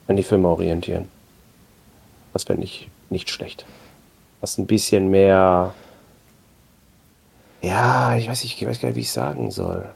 [0.08, 1.10] an die Filme orientieren.
[2.34, 3.66] Das fände ich nicht schlecht.
[4.40, 5.74] Was ein bisschen mehr.
[7.62, 9.90] Ja, ich weiß, nicht, ich weiß gar nicht, wie ich sagen soll.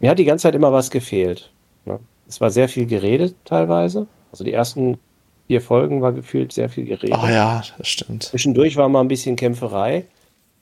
[0.00, 1.50] Mir hat die ganze Zeit immer was gefehlt.
[1.84, 1.98] Ne?
[2.28, 4.06] Es war sehr viel geredet teilweise.
[4.32, 4.98] Also die ersten
[5.46, 7.18] vier Folgen war gefühlt sehr viel geredet.
[7.20, 8.24] Oh ja, das stimmt.
[8.24, 10.04] Zwischendurch war mal ein bisschen Kämpferei.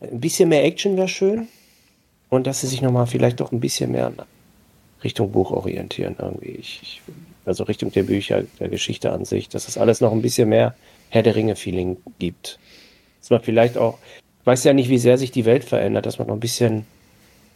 [0.01, 1.48] Ein bisschen mehr Action wäre schön.
[2.30, 4.12] Und dass sie sich nochmal vielleicht doch ein bisschen mehr
[5.04, 6.50] Richtung Buch orientieren irgendwie.
[6.50, 7.02] Ich, ich,
[7.44, 10.74] also Richtung der Bücher, der Geschichte an sich, dass es alles noch ein bisschen mehr
[11.08, 12.58] Herr der Ringe-Feeling gibt.
[13.20, 13.98] Dass man vielleicht auch,
[14.40, 16.86] ich weiß ja nicht, wie sehr sich die Welt verändert, dass man noch ein bisschen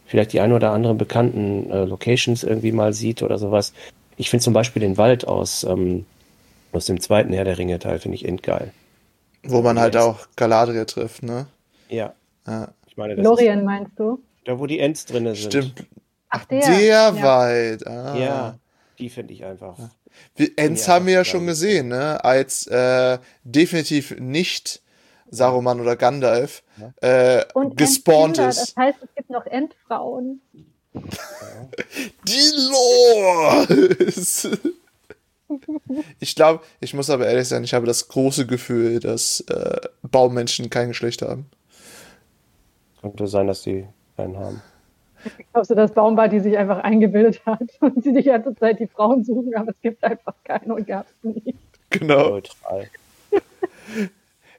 [0.05, 3.73] vielleicht die ein oder anderen bekannten äh, Locations irgendwie mal sieht oder sowas.
[4.17, 6.05] Ich finde zum Beispiel den Wald aus, ähm,
[6.71, 8.71] aus dem zweiten Herr der Ringe-Teil, finde ich endgeil.
[9.43, 11.47] Wo man halt auch Galadriel trifft, ne?
[11.89, 12.13] Ja.
[12.47, 12.69] Ja.
[12.87, 14.19] Ich meine, das Lorien meinst du?
[14.45, 15.37] da, wo die Ents drin sind.
[15.37, 15.85] Stimmt.
[16.35, 16.79] Ach, Der, der.
[16.79, 17.21] ja.
[17.21, 17.85] Wald.
[17.87, 18.17] Ah.
[18.17, 18.59] Ja,
[18.97, 19.77] die finde ich einfach.
[20.35, 22.23] Wir, Ents Ja, haben wir ja schon gesehen, ne?
[22.23, 24.81] Als äh, definitiv nicht
[25.29, 26.63] Saruman oder Gandalf
[27.01, 28.59] äh, Und gespawnt Entkinder, ist.
[28.59, 30.41] Das heißt, es gibt noch Endfrauen.
[32.27, 33.67] Die Lore!
[36.19, 40.69] ich glaube, ich muss aber ehrlich sein, ich habe das große Gefühl, dass äh, Baummenschen
[40.69, 41.49] kein Geschlecht haben.
[43.01, 43.87] Könnte sein, dass die
[44.17, 44.61] einen haben.
[45.51, 48.87] Glaubst du, das Baumbad, die sich einfach eingebildet hat und sie die ganze Zeit die
[48.87, 51.55] Frauen suchen, aber es gibt einfach keine und gab es nie.
[51.89, 52.29] Genau.
[52.29, 52.87] Neutral.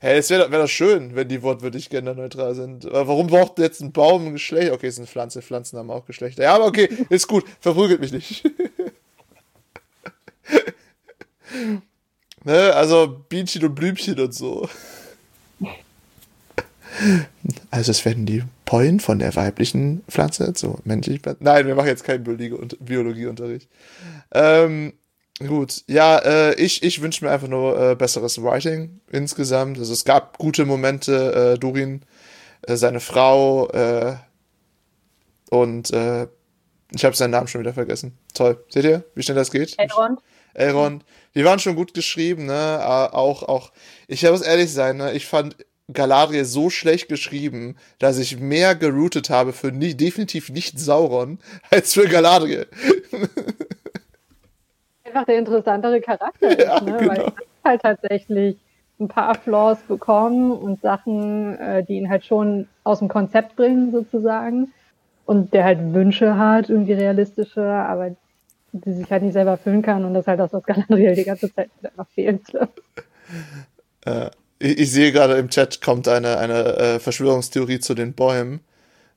[0.01, 2.85] Hey, es wäre wär doch schön, wenn die wortwörtlich genderneutral sind.
[2.85, 4.70] Aber warum braucht jetzt ein Baum ein Geschlecht?
[4.70, 6.43] Okay, es ist eine Pflanze, Pflanzen haben auch Geschlechter.
[6.43, 8.45] Ja, aber okay, ist gut, verprügelt mich nicht.
[12.45, 14.69] ne, also Bienchen und Blümchen und so.
[17.71, 21.45] Also es werden die Pollen von der weiblichen Pflanze zu männlichen Pflanzen.
[21.45, 23.69] Nein, wir machen jetzt keinen Biologieunterricht.
[24.33, 24.95] Ähm,
[25.39, 29.79] gut, ja, äh, ich, ich wünsche mir einfach nur äh, besseres Writing insgesamt.
[29.79, 32.03] Also es gab gute Momente, äh, Durin,
[32.62, 34.16] äh, seine Frau äh,
[35.51, 36.27] und äh,
[36.95, 38.16] ich habe seinen Namen schon wieder vergessen.
[38.35, 38.65] Toll.
[38.69, 39.75] Seht ihr, wie schnell das geht?
[39.79, 40.21] Elrond?
[40.55, 41.05] Elrond.
[41.35, 42.81] Die waren schon gut geschrieben, ne?
[43.12, 43.73] Auch, auch,
[44.07, 45.12] ich muss ehrlich sein, ne?
[45.12, 45.57] Ich fand
[45.93, 51.39] Galadriel so schlecht geschrieben, dass ich mehr geroutet habe für nie, definitiv nicht Sauron
[51.70, 52.66] als für Galadriel.
[55.05, 56.97] Einfach der interessantere Charakter ist, ja, ne?
[56.97, 57.11] Genau.
[57.11, 57.32] weil er
[57.65, 58.56] halt tatsächlich
[59.01, 63.93] ein paar Flaws bekommen und Sachen, äh, die ihn halt schon aus dem Konzept bringen,
[63.93, 64.73] sozusagen.
[65.27, 68.15] Und der halt Wünsche hat, irgendwie realistische, aber
[68.73, 71.52] die sich halt nicht selber erfüllen kann und das halt das, was Galadriel die ganze
[71.52, 72.43] Zeit einfach fehlt.
[74.06, 74.28] Äh,
[74.65, 78.61] ich, ich, sehe gerade im Chat kommt eine, eine äh, Verschwörungstheorie zu den Bäumen.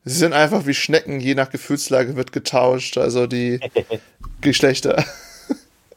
[0.04, 3.60] Sie sind einfach wie Schnecken, je nach Gefühlslage wird getauscht, also die
[4.42, 5.04] Geschlechter.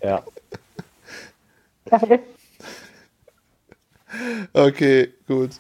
[0.03, 0.25] Ja.
[4.53, 5.51] Okay, gut.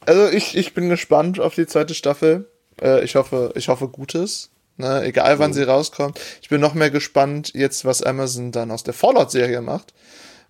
[0.00, 2.50] Also ich, ich bin gespannt auf die zweite Staffel.
[2.82, 4.50] Äh, ich hoffe, ich hoffe Gutes.
[4.76, 5.04] Ne?
[5.04, 5.54] Egal wann mhm.
[5.54, 6.18] sie rauskommt.
[6.42, 9.94] Ich bin noch mehr gespannt jetzt, was Amazon dann aus der Fallout-Serie macht.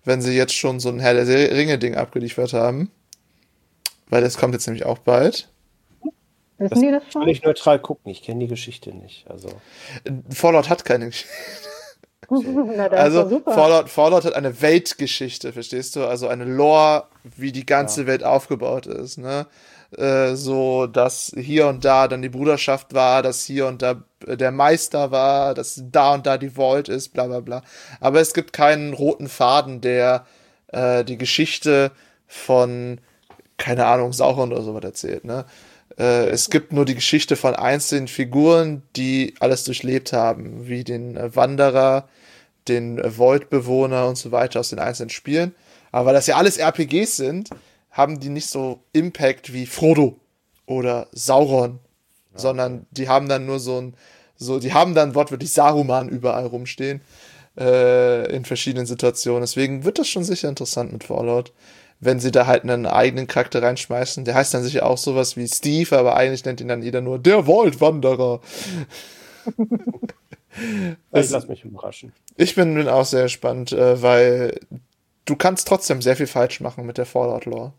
[0.03, 2.91] Wenn sie jetzt schon so ein Herr der Ringe-Ding abgeliefert haben.
[4.09, 5.47] Weil das kommt jetzt nämlich auch bald.
[6.57, 7.21] Wissen die das schon?
[7.21, 8.11] Kann ich neutral gucken.
[8.11, 9.29] Ich kenne die Geschichte nicht.
[9.29, 9.49] Also.
[10.29, 11.31] Fallout hat keine Geschichte.
[12.29, 16.05] Na, also Fallout, Fallout hat eine Weltgeschichte, verstehst du?
[16.05, 18.07] Also eine Lore, wie die ganze ja.
[18.07, 19.17] Welt aufgebaut ist.
[19.17, 19.47] Ne?
[19.97, 24.51] Äh, so, dass hier und da dann die Bruderschaft war, dass hier und da der
[24.51, 27.61] Meister war, dass da und da die Vault ist, bla bla bla.
[27.99, 30.25] Aber es gibt keinen roten Faden, der
[30.67, 31.91] äh, die Geschichte
[32.27, 32.99] von,
[33.57, 35.25] keine Ahnung, Sauron oder sowas erzählt.
[35.25, 35.45] Ne?
[35.97, 41.17] Äh, es gibt nur die Geschichte von einzelnen Figuren, die alles durchlebt haben, wie den
[41.17, 42.07] äh, Wanderer,
[42.67, 45.53] den äh, Void-Bewohner und so weiter aus den einzelnen Spielen.
[45.91, 47.49] Aber weil das ja alles RPGs sind,
[47.91, 50.19] haben die nicht so Impact wie Frodo
[50.65, 51.79] oder Sauron,
[52.33, 52.39] ja.
[52.39, 53.93] sondern die haben dann nur so ein,
[54.37, 57.01] so, die haben dann wortwörtlich Saruman überall rumstehen
[57.59, 59.41] äh, in verschiedenen Situationen.
[59.41, 61.51] Deswegen wird das schon sicher interessant mit Fallout,
[61.99, 64.25] wenn sie da halt einen eigenen Charakter reinschmeißen.
[64.25, 67.19] Der heißt dann sicher auch sowas wie Steve, aber eigentlich nennt ihn dann jeder nur
[67.19, 68.39] der Vault-Wanderer.
[71.11, 72.13] ich lass mich überraschen.
[72.35, 74.59] Ich bin, bin auch sehr gespannt, äh, weil
[75.25, 77.73] du kannst trotzdem sehr viel falsch machen mit der Fallout-Lore.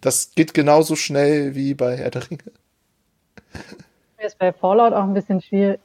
[0.00, 2.42] Das geht genauso schnell wie bei Herr der Ringe.
[4.18, 5.80] Mir ist bei Fallout auch ein bisschen schwierig,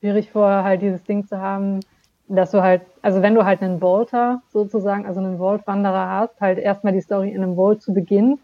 [0.00, 1.80] schwierig vor, halt dieses Ding zu haben,
[2.28, 6.58] dass du halt, also wenn du halt einen Volter sozusagen, also einen Vault-Wanderer hast, halt
[6.58, 8.38] erstmal die Story in einem Vault zu Beginn,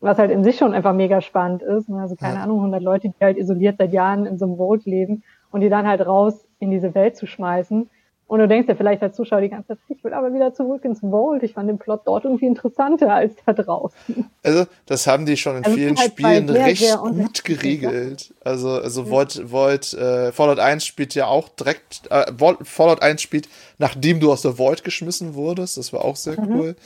[0.00, 1.88] was halt in sich schon einfach mega spannend ist.
[1.88, 2.00] Ne?
[2.00, 2.42] Also keine ja.
[2.42, 5.68] Ahnung, 100 Leute, die halt isoliert seit Jahren in so einem Vault leben und die
[5.68, 7.90] dann halt raus in diese Welt zu schmeißen
[8.28, 10.84] und du denkst ja vielleicht als Zuschauer die ganze Zeit, ich will aber wieder zurück
[10.84, 11.44] ins Vault.
[11.44, 14.28] Ich fand den Plot dort irgendwie interessanter als da draußen.
[14.42, 18.34] Also, das haben die schon in also vielen halt Spielen sehr, recht sehr gut geregelt.
[18.42, 19.08] Also, also ja.
[19.08, 22.32] Vault, Vault, äh, Fallout 1 spielt ja auch direkt, äh,
[22.62, 23.48] Fallout 1 spielt,
[23.78, 25.76] nachdem du aus der Vault geschmissen wurdest.
[25.76, 26.52] Das war auch sehr mhm.
[26.52, 26.76] cool.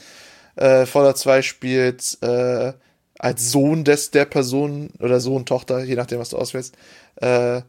[0.57, 2.73] Äh, Fallout 2 spielt äh,
[3.17, 6.77] als Sohn des der Person oder Sohn, Tochter, je nachdem, was du auswählst,
[7.15, 7.61] äh,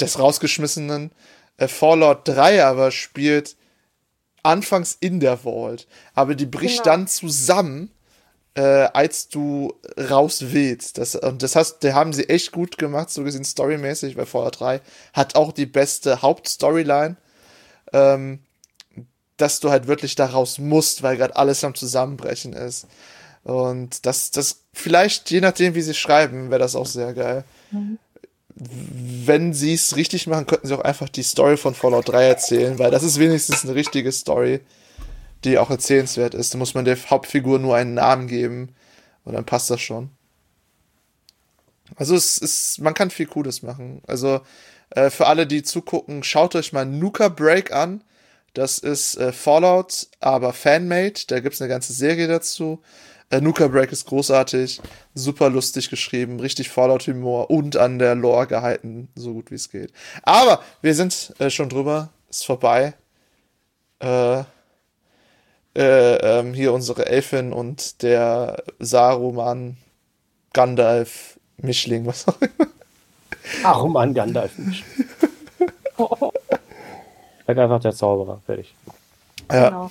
[0.00, 1.10] des Rausgeschmissenen.
[1.56, 3.56] Äh, Fallout 3 aber spielt
[4.42, 6.96] anfangs in der Vault, aber die bricht genau.
[6.96, 7.90] dann zusammen,
[8.54, 10.98] äh, als du raus willst.
[10.98, 14.60] Das, und das heißt, die haben sie echt gut gemacht, so gesehen storymäßig, weil Fallout
[14.60, 14.80] 3
[15.12, 17.16] hat auch die beste Hauptstoryline.
[17.92, 18.40] Ähm,
[19.36, 22.86] dass du halt wirklich daraus musst, weil gerade alles am Zusammenbrechen ist.
[23.44, 27.44] Und das, das, vielleicht, je nachdem, wie sie schreiben, wäre das auch sehr geil.
[27.70, 27.98] Mhm
[28.56, 32.78] wenn sie es richtig machen, könnten sie auch einfach die Story von Fallout 3 erzählen,
[32.78, 34.60] weil das ist wenigstens eine richtige Story,
[35.44, 36.54] die auch erzählenswert ist.
[36.54, 38.74] Da muss man der Hauptfigur nur einen Namen geben
[39.24, 40.10] und dann passt das schon.
[41.96, 44.00] Also es ist, man kann viel Cooles machen.
[44.06, 44.40] Also
[44.90, 48.02] äh, für alle, die zugucken, schaut euch mal Nuka Break an.
[48.54, 51.20] Das ist äh, Fallout, aber Fanmade.
[51.28, 52.80] Da gibt es eine ganze Serie dazu.
[53.30, 54.80] Äh, Nuka Break ist großartig,
[55.14, 59.92] super lustig geschrieben, richtig Fallout-Humor und an der Lore gehalten, so gut wie es geht.
[60.22, 62.94] Aber wir sind äh, schon drüber, ist vorbei.
[63.98, 64.40] Äh,
[65.76, 69.76] äh, ähm, hier unsere Elfin und der Saruman,
[70.52, 72.70] Gandalf, Mischling, was auch immer.
[73.62, 74.94] Saruman, Gandalf, Mischling.
[77.46, 78.74] einfach der Zauberer, fertig.
[79.50, 79.68] Ja.
[79.68, 79.90] Genau.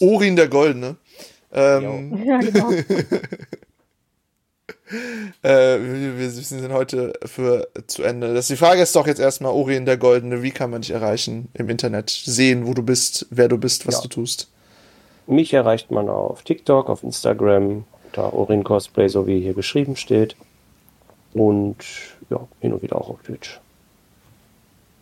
[0.00, 0.96] Orin der Goldene.
[1.52, 2.70] Ähm, ja, genau.
[5.42, 8.34] äh, wir, wir, sind heute für zu Ende.
[8.34, 11.48] Das, die Frage ist doch jetzt erstmal, Orien der Goldene, wie kann man dich erreichen
[11.54, 12.10] im Internet?
[12.10, 14.02] Sehen, wo du bist, wer du bist, was ja.
[14.02, 14.48] du tust.
[15.26, 20.36] Mich erreicht man auf TikTok, auf Instagram, unter Orien Cosplay, so wie hier geschrieben steht.
[21.32, 21.76] Und
[22.28, 23.60] ja, hin und wieder auch auf Twitch.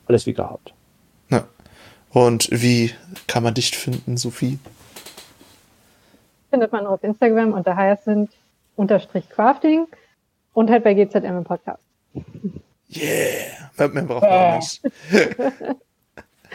[0.06, 0.74] Alles wie gehabt.
[1.30, 1.46] Ja.
[2.10, 2.92] Und wie
[3.26, 4.58] kann man dich finden, Sophie?
[6.50, 8.30] Findet man auf Instagram unter Hyacinth
[8.76, 9.86] unterstrich Crafting
[10.52, 11.82] und halt bei GZM im Podcast.
[12.94, 14.56] Yeah, braucht man äh.
[14.56, 14.82] nicht.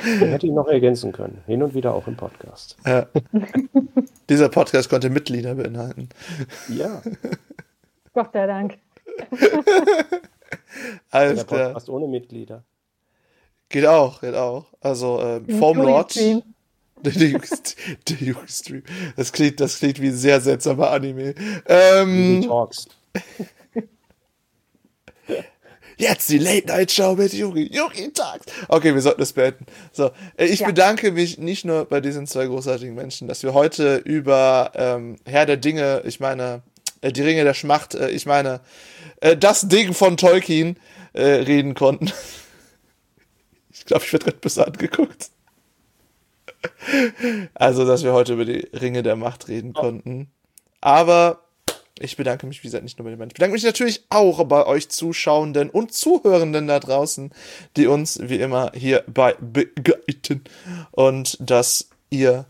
[0.03, 1.41] Den hätte ich noch ergänzen können.
[1.45, 2.76] Hin und wieder auch im Podcast.
[2.85, 3.07] Ja.
[4.30, 6.09] Dieser Podcast konnte Mitglieder beinhalten.
[6.67, 7.01] Ja.
[8.13, 8.77] Gott sei Dank.
[11.11, 11.65] Alles Der klar.
[11.67, 12.63] Podcast ohne Mitglieder.
[13.69, 14.65] Geht auch, geht auch.
[14.81, 16.17] Also äh, Formlord.
[18.10, 18.84] Der Yugi-Stream.
[19.15, 21.36] Das klingt, das klingt wie ein sehr seltsamer Anime.
[21.68, 22.88] Ähm, Talks.
[25.98, 27.73] Jetzt die Late Night Show mit Yugi.
[27.73, 28.48] Yugi Talks.
[28.68, 29.65] Okay, wir sollten das beenden.
[29.94, 30.68] So, äh, ich ja.
[30.68, 35.45] bedanke mich nicht nur bei diesen zwei großartigen Menschen, dass wir heute über ähm, Herr
[35.45, 36.64] der Dinge, ich meine,
[37.02, 38.60] äh, die Ringe der Schmacht, äh, ich meine,
[39.22, 40.77] äh, das Ding von Tolkien
[41.14, 42.11] äh, reden konnten.
[43.72, 45.30] ich glaube, ich werde gerade besser angeguckt.
[47.53, 50.31] Also, dass wir heute über die Ringe der Macht reden konnten.
[50.81, 51.41] Aber
[51.99, 53.29] ich bedanke mich, wie gesagt, nicht nur bei den beiden.
[53.29, 57.31] Ich bedanke mich natürlich auch bei euch Zuschauenden und Zuhörenden da draußen,
[57.77, 60.43] die uns wie immer hierbei begleiten.
[60.91, 62.45] Und dass ihr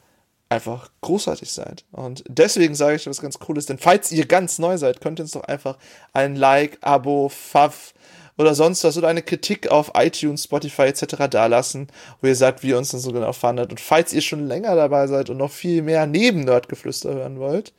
[0.50, 1.86] einfach großartig seid.
[1.92, 5.24] Und deswegen sage ich was ganz Cooles, denn falls ihr ganz neu seid, könnt ihr
[5.24, 5.78] uns doch einfach
[6.14, 7.94] ein Like, Abo, Fav
[8.38, 11.28] oder sonst was oder eine Kritik auf iTunes, Spotify etc.
[11.30, 11.88] dalassen,
[12.22, 13.72] wo ihr sagt, wie ihr uns dann so genau fandet.
[13.72, 17.74] Und falls ihr schon länger dabei seid und noch viel mehr neben Nerdgeflüster hören wollt,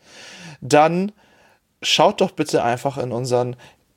[0.61, 1.13] dann
[1.83, 3.57] schaut doch bitte einfach in unseren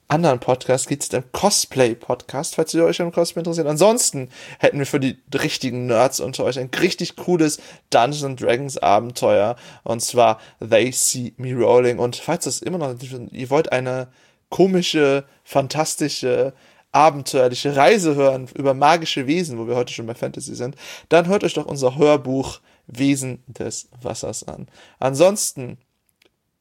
[0.09, 3.67] anderen Podcast geht es den Cosplay-Podcast, falls ihr euch an Cosplay interessiert.
[3.67, 7.59] Ansonsten hätten wir für die richtigen Nerds unter euch ein richtig cooles
[7.91, 9.55] Dungeons Dragons Abenteuer.
[9.83, 11.99] Und zwar They See Me Rolling.
[11.99, 12.95] Und falls das immer noch,
[13.31, 14.07] ihr wollt eine
[14.49, 16.53] komische, fantastische,
[16.91, 20.75] abenteuerliche Reise hören über magische Wesen, wo wir heute schon bei Fantasy sind,
[21.09, 24.67] dann hört euch doch unser Hörbuch Wesen des Wassers an.
[24.97, 25.77] Ansonsten,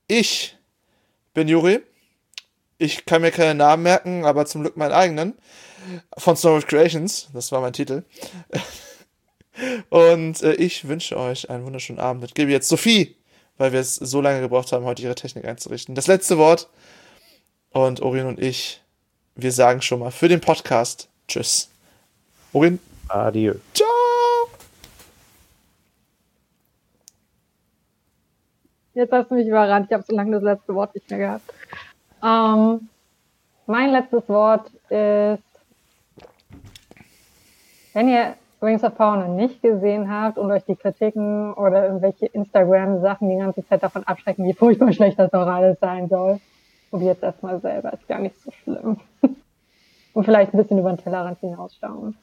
[0.06, 0.58] ich
[1.32, 1.80] bin Juri
[2.78, 5.34] ich kann mir keine Namen merken, aber zum Glück meinen eigenen.
[6.16, 8.04] Von Snow Creations, das war mein Titel.
[9.90, 12.24] Und äh, ich wünsche euch einen wunderschönen Abend.
[12.24, 13.16] Ich gebe jetzt Sophie,
[13.56, 15.96] weil wir es so lange gebraucht haben, heute ihre Technik einzurichten.
[15.96, 16.68] Das letzte Wort.
[17.72, 18.82] Und Orin und ich,
[19.34, 21.70] wir sagen schon mal für den Podcast Tschüss.
[22.52, 22.78] Orin.
[23.08, 23.54] Adieu.
[23.74, 23.88] Ciao.
[28.94, 29.86] Jetzt hast du mich überrannt.
[29.88, 31.54] Ich habe so lange das letzte Wort nicht mehr gehabt.
[32.22, 32.88] Ähm,
[33.66, 35.42] mein letztes Wort ist,
[37.92, 42.26] wenn ihr Rings of Power noch nicht gesehen habt und euch die Kritiken oder irgendwelche
[42.26, 46.40] Instagram-Sachen die ganze Zeit davon abschrecken, wie furchtbar schlecht das doch alles sein soll,
[46.90, 48.98] probiert das mal selber, ist gar nicht so schlimm.
[50.14, 52.16] und vielleicht ein bisschen über den Tellerrand hinausschauen.